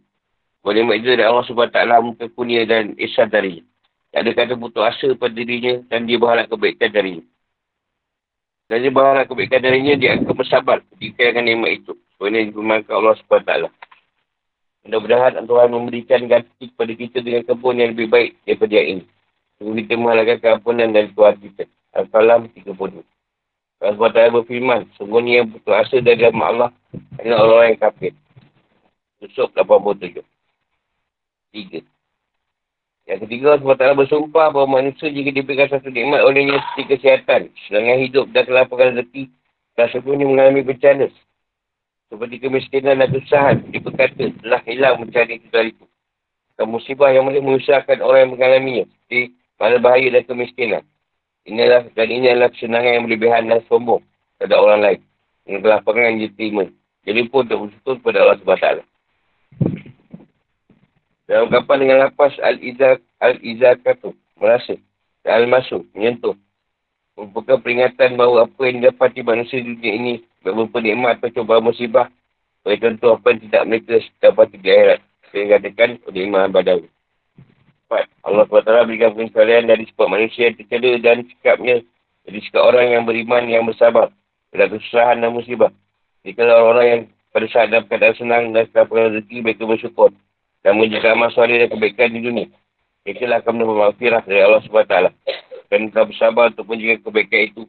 Boleh 0.63 0.81
makjid 0.87 1.19
dari 1.19 1.27
Allah 1.27 1.43
SWT 1.43 1.79
muka 1.99 2.25
kunia 2.31 2.63
dan 2.63 2.95
isad 2.95 3.27
darinya. 3.27 3.63
Tak 4.09 4.25
ada 4.25 4.31
kata 4.33 4.53
putus 4.55 4.81
asa 4.81 5.07
pada 5.19 5.35
dirinya 5.35 5.83
dan 5.91 6.07
dia 6.07 6.17
berharap 6.17 6.47
kebaikan 6.49 6.89
darinya. 6.89 7.23
Dan 8.71 8.77
dia 8.87 8.91
berharap 8.93 9.25
kebaikan 9.29 9.61
darinya, 9.61 9.93
dia 9.99 10.09
akan 10.17 10.33
bersabar 10.33 10.77
dengan 10.97 11.43
nikmat 11.43 11.71
itu. 11.83 11.93
Sebenarnya 12.19 12.51
dipermankan 12.51 12.91
Allah 12.99 13.15
SWT. 13.15 13.51
Mudah-mudahan 14.83 15.39
Tuhan 15.47 15.69
memberikan 15.71 16.19
ganti 16.27 16.67
kepada 16.67 16.91
kita 16.91 17.23
dengan 17.23 17.47
kebun 17.47 17.79
yang 17.79 17.95
lebih 17.95 18.11
baik 18.11 18.35
daripada 18.43 18.75
yang 18.75 18.87
ini. 18.99 19.03
Sebelum 19.55 19.75
kita 19.79 19.93
menghalangkan 19.95 20.37
keampunan 20.43 20.91
dari 20.91 21.07
Tuhan 21.15 21.35
kita. 21.39 21.63
Al-Qalam 21.95 22.51
30. 22.51 22.75
Allah 23.79 23.95
SWT 23.95 24.19
berfirman, 24.35 24.81
sungguhnya 24.99 25.39
yang 25.39 25.47
putus 25.55 25.71
asa 25.71 26.03
dari 26.03 26.27
Allah 26.27 26.75
adalah 27.15 27.39
orang 27.47 27.71
yang 27.71 27.79
kafir. 27.87 28.11
Yusuf 29.23 29.55
87. 29.55 30.19
Tiga. 31.55 31.79
Yang 33.07 33.19
ketiga, 33.25 33.57
Allah 33.57 33.95
bersumpah 33.95 34.53
bahawa 34.53 34.83
manusia 34.83 35.07
jika 35.07 35.31
diberikan 35.31 35.71
satu 35.71 35.89
nikmat 35.89 36.21
olehnya 36.21 36.61
seperti 36.61 36.83
kesihatan, 36.93 37.41
sedangkan 37.65 37.97
hidup 38.03 38.25
dan 38.35 38.43
kelaparan 38.45 38.99
rezeki, 38.99 39.31
dan 39.73 39.87
sebelumnya 39.89 40.27
mengalami 40.27 40.61
bencana. 40.61 41.07
Seperti 42.09 42.41
kemiskinan 42.41 43.05
dan 43.05 43.13
kesusahan, 43.13 43.57
dia 43.69 43.81
berkata, 43.85 44.33
telah 44.41 44.61
hilang 44.65 44.97
mencari 44.97 45.37
dari 45.53 45.77
itu. 45.77 45.85
Dan 46.57 46.73
musibah 46.73 47.13
yang 47.13 47.29
boleh 47.29 47.37
menyusahkan 47.39 48.01
orang 48.01 48.25
yang 48.25 48.33
mengalaminya, 48.33 48.85
seperti 48.89 49.37
pada 49.61 49.77
bahaya 49.77 50.09
dan 50.09 50.23
kemiskinan. 50.25 50.83
Inilah, 51.45 51.85
dan 51.93 52.07
ini 52.09 52.33
adalah 52.33 52.49
kesenangan 52.49 52.91
yang 52.97 53.03
berlebihan 53.05 53.45
dan 53.45 53.61
sombong 53.69 54.01
pada 54.41 54.57
orang 54.57 54.81
lain. 54.81 54.99
Dengan 55.45 55.61
kelaparan 55.61 56.13
yang 56.13 56.19
diterima. 56.25 56.65
Jadi 57.05 57.21
pun 57.29 57.45
untuk 57.45 57.57
bersyukur 57.69 57.95
kepada 58.01 58.17
Allah 58.25 58.37
SWT. 58.41 58.67
Dalam 61.29 61.45
ungkapan 61.45 61.77
dengan 61.77 61.97
lapas 62.09 62.33
Al-Izak 62.41 63.05
Al-Izakatu 63.21 64.17
merasa 64.41 64.73
Al-Masuk 65.29 65.85
menyentuh 65.93 66.33
merupakan 67.19 67.59
peringatan 67.59 68.15
bahawa 68.15 68.47
apa 68.47 68.61
yang 68.63 68.87
manusia 69.27 69.59
di 69.59 69.75
dunia 69.75 69.91
ini 69.91 70.13
berupa 70.39 70.79
nikmat 70.79 71.19
atau 71.19 71.43
cuba 71.43 71.59
musibah 71.59 72.07
bagi 72.63 72.79
contoh 72.79 73.19
apa 73.19 73.27
yang 73.35 73.39
tidak 73.43 73.63
mereka 73.67 73.95
dapati 74.23 74.55
di 74.55 74.69
akhirat 74.71 74.99
saya 75.29 75.43
katakan 75.59 75.89
oleh 76.07 76.21
Imam 76.23 76.47
Badawi 76.47 76.87
Empat, 77.89 78.05
Allah 78.23 78.45
SWT 78.47 78.71
berikan 78.87 79.11
pengecualian 79.17 79.65
dari 79.67 79.83
sifat 79.89 80.07
manusia 80.07 80.47
yang 80.47 80.55
tercela 80.55 80.91
dan 81.03 81.17
sikapnya 81.27 81.75
dari 82.23 82.39
sikap 82.39 82.63
orang 82.63 82.87
yang 82.93 83.03
beriman 83.03 83.43
yang 83.51 83.63
bersabar 83.67 84.13
dalam 84.55 84.67
kesusahan 84.79 85.19
dan 85.19 85.35
musibah 85.35 85.73
jika 86.23 86.47
orang-orang 86.47 86.85
yang 86.87 87.01
pada 87.29 87.45
saat 87.49 87.67
dapat 87.69 87.87
keadaan 87.89 88.15
senang 88.17 88.43
dan 88.53 88.63
setelah 88.69 89.09
rezeki 89.13 89.37
mereka 89.45 89.63
bersyukur 89.65 90.09
dan 90.65 90.73
menjaga 90.75 91.15
amal 91.15 91.29
dan 91.31 91.69
kebaikan 91.69 92.09
di 92.13 92.21
dunia. 92.21 92.47
Itulah 93.07 93.41
akan 93.41 93.51
mendapat 93.55 93.75
maghfirah 93.79 94.23
dari 94.27 94.41
Allah 94.43 94.61
SWT. 94.65 94.95
Dan 95.69 95.93
kita 95.93 96.09
bersabar 96.09 96.49
untuk 96.49 96.65
menjaga 96.65 97.05
kebaikan 97.05 97.41
itu. 97.45 97.63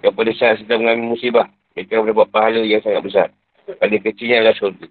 Yang 0.00 0.14
pada 0.16 0.32
saat 0.32 0.56
sedang 0.64 0.80
mengalami 0.84 1.04
musibah, 1.12 1.46
mereka 1.76 2.00
mendapat 2.00 2.28
pahala 2.32 2.60
yang 2.64 2.80
sangat 2.80 3.02
besar. 3.04 3.28
Pada 3.76 3.96
kecilnya 4.00 4.40
adalah 4.40 4.56
surga. 4.56 4.86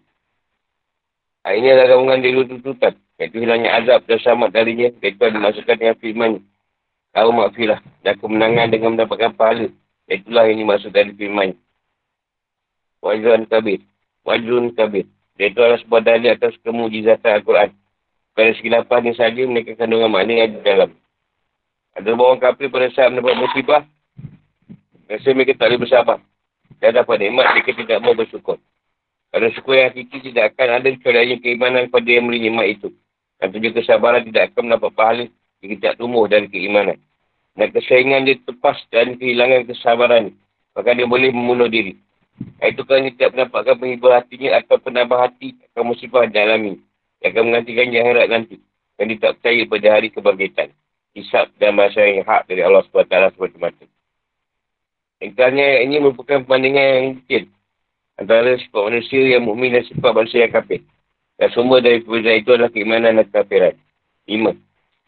Ha, 1.45 1.53
ini 1.57 1.67
adalah 1.73 1.97
gabungan 1.97 2.21
dari 2.21 2.33
dua 2.37 2.45
tuntutan. 2.45 2.93
Iaitu 3.17 3.37
hilangnya 3.41 3.69
azab 3.81 4.05
dan 4.05 4.17
selamat 4.21 4.49
darinya. 4.53 4.89
Iaitu 5.01 5.17
dimasukkan 5.17 5.75
dengan 5.77 5.95
firman. 5.97 6.31
Tahu 7.15 7.29
maghfirah 7.31 7.79
dan 8.03 8.13
kemenangan 8.19 8.67
dengan 8.69 8.89
mendapatkan 8.93 9.33
pahala. 9.33 9.71
Itulah 10.05 10.45
yang 10.45 10.61
dimaksud 10.61 10.91
dari 10.93 11.15
firman. 11.17 11.57
Wajrun 13.01 13.49
kabir. 13.49 13.81
Wajrun 14.25 14.73
kabir. 14.77 15.05
Dan 15.37 15.51
itu 15.51 15.59
adalah 15.61 15.79
sebuah 15.81 16.01
dalil 16.01 16.29
atas 16.33 16.53
kemujizatan 16.61 17.41
Al-Quran. 17.41 17.69
Pada 18.35 18.51
segi 18.51 18.69
lapan 18.69 18.99
ni 19.07 19.13
saja 19.15 19.41
mereka 19.47 19.79
kandungan 19.79 20.11
makna 20.11 20.31
yang 20.33 20.43
ada 20.51 20.59
dalam. 20.59 20.89
Ada 21.95 22.11
orang 22.11 22.43
kafir 22.43 22.67
pada 22.67 22.91
saat 22.91 23.09
mendapat 23.15 23.39
musibah. 23.39 23.81
Rasa 25.07 25.27
mereka 25.31 25.55
tak 25.55 25.71
boleh 25.71 25.81
bersabar. 25.87 26.19
Dan 26.83 26.91
dapat 26.91 27.15
nikmat 27.23 27.45
mereka 27.55 27.71
tidak 27.71 27.97
mau 28.03 28.11
bersyukur. 28.11 28.59
Kerana 29.31 29.47
syukur 29.55 29.73
yang 29.79 29.91
hakiki 29.91 30.31
tidak 30.31 30.55
akan 30.55 30.79
ada 30.79 30.87
kecuali 30.91 31.39
keimanan 31.39 31.87
kepada 31.87 32.09
yang 32.11 32.25
beri 32.27 32.39
nikmat 32.43 32.67
itu. 32.75 32.89
Dan 33.39 33.51
tujuh 33.51 33.71
kesabaran 33.75 34.27
tidak 34.27 34.51
akan 34.51 34.61
mendapat 34.71 34.91
pahala 34.91 35.25
jika 35.63 35.73
tidak 35.79 35.93
tumbuh 35.99 36.27
dari 36.27 36.47
keimanan. 36.51 36.99
Dan 37.55 37.71
kesaingan 37.71 38.27
dia 38.27 38.39
terpas 38.43 38.75
dan 38.91 39.15
kehilangan 39.15 39.63
kesabaran. 39.71 40.35
Maka 40.75 40.91
dia 40.91 41.07
boleh 41.07 41.31
membunuh 41.31 41.71
diri. 41.71 41.95
Itu 42.59 42.83
kerana 42.83 43.07
tidak 43.15 43.31
mendapatkan 43.31 43.75
penghibur 43.79 44.11
hatinya 44.11 44.59
atau 44.59 44.75
penambah 44.83 45.15
hati 45.15 45.55
akan 45.71 45.83
musibah 45.95 46.27
dialami. 46.27 46.75
Yang 47.23 47.31
akan 47.31 47.43
mengantikan 47.47 47.87
di 47.87 47.97
akhirat 48.03 48.27
nanti. 48.27 48.55
Dan 48.99 49.03
dia 49.11 49.19
tak 49.23 49.39
percaya 49.39 49.63
pada 49.63 49.87
hari 49.95 50.07
kebangkitan. 50.11 50.69
Hisap 51.15 51.47
dan 51.55 51.79
masa 51.79 52.03
yang 52.03 52.27
hak 52.27 52.43
dari 52.51 52.59
Allah 52.59 52.83
SWT 52.91 53.39
seperti 53.39 53.55
mata. 53.55 53.85
Ingkarnya 55.23 55.79
ini 55.87 56.03
merupakan 56.03 56.43
perbandingan 56.43 56.85
yang 56.91 57.05
kecil. 57.23 57.43
Antara 58.19 58.59
sifat 58.59 58.83
manusia 58.91 59.23
yang 59.23 59.47
mukmin 59.47 59.71
dan 59.71 59.87
sifat 59.87 60.11
manusia 60.11 60.43
yang 60.43 60.51
kafir. 60.51 60.83
Dan 61.39 61.49
semua 61.55 61.79
dari 61.79 62.03
perbezaan 62.03 62.39
itu 62.43 62.51
adalah 62.51 62.71
keimanan 62.71 63.19
dan 63.19 63.27
kafiran. 63.31 63.75
Lima. 64.27 64.51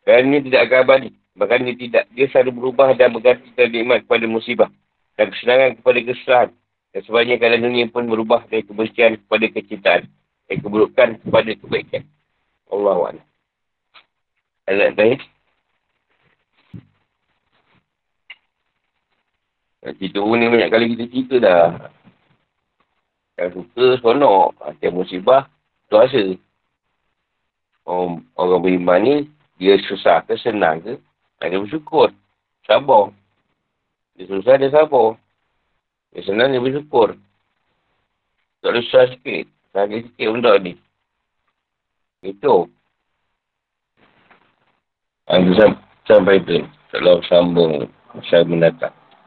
Dan 0.07 0.31
ini 0.31 0.47
tidak 0.47 0.71
akan 0.71 0.79
abadi. 0.87 1.09
Bahkan 1.35 1.59
dia 1.67 1.75
tidak. 1.75 2.03
Dia 2.15 2.25
selalu 2.31 2.51
berubah 2.55 2.95
dan 2.95 3.11
berganti 3.11 3.51
dari 3.55 3.83
nikmat 3.83 4.07
kepada 4.07 4.25
musibah. 4.31 4.69
Dan 5.19 5.31
kesenangan 5.35 5.75
kepada 5.83 5.99
kesalahan. 6.07 6.49
Dan 6.95 6.99
sebenarnya 7.03 7.35
keadaan 7.35 7.63
dunia 7.67 7.85
pun 7.91 8.03
berubah 8.07 8.47
dari 8.47 8.63
kebencian 8.63 9.19
kepada 9.27 9.45
kecintaan. 9.51 10.03
Dan 10.47 10.55
keburukan 10.63 11.19
kepada 11.19 11.51
kebaikan. 11.51 12.03
Allah 12.71 13.19
terakhir. 14.67 15.36
Cerita 19.85 20.19
ni 20.19 20.45
banyak 20.49 20.69
kali 20.73 20.85
kita 20.93 21.05
cerita 21.09 21.35
dah. 21.37 21.65
Yang 23.37 23.61
suka, 23.61 23.85
sonok. 24.01 24.57
Yang 24.81 24.93
musibah, 24.97 25.45
tu 25.87 26.01
rasa. 26.01 26.33
Orang, 27.85 28.25
orang 28.35 28.61
beriman 28.65 28.99
ni, 29.05 29.15
dia 29.61 29.77
susah 29.85 30.25
ke, 30.25 30.35
senang 30.41 30.81
ke, 30.81 30.97
dia 31.39 31.61
bersyukur. 31.61 32.09
Sabar. 32.65 33.13
Dia 34.17 34.25
susah, 34.27 34.57
dia 34.57 34.73
sabar. 34.73 35.15
Ya 36.17 36.25
senang 36.25 36.49
dia 36.49 36.63
bersyukur. 36.63 37.13
Tak 38.65 38.73
ada 38.73 38.79
susah 38.81 39.05
sikit. 39.13 39.45
Sakit 39.71 40.09
sikit 40.09 40.27
tak 40.41 40.57
ni. 40.65 40.73
Itu. 42.25 42.65
Itu 45.29 45.51
sam- 45.55 45.83
sampai 46.09 46.41
itu. 46.41 46.65
Kalau 46.89 47.21
sambung. 47.29 47.85
Saya 48.25 48.49
mendatang. 48.49 48.95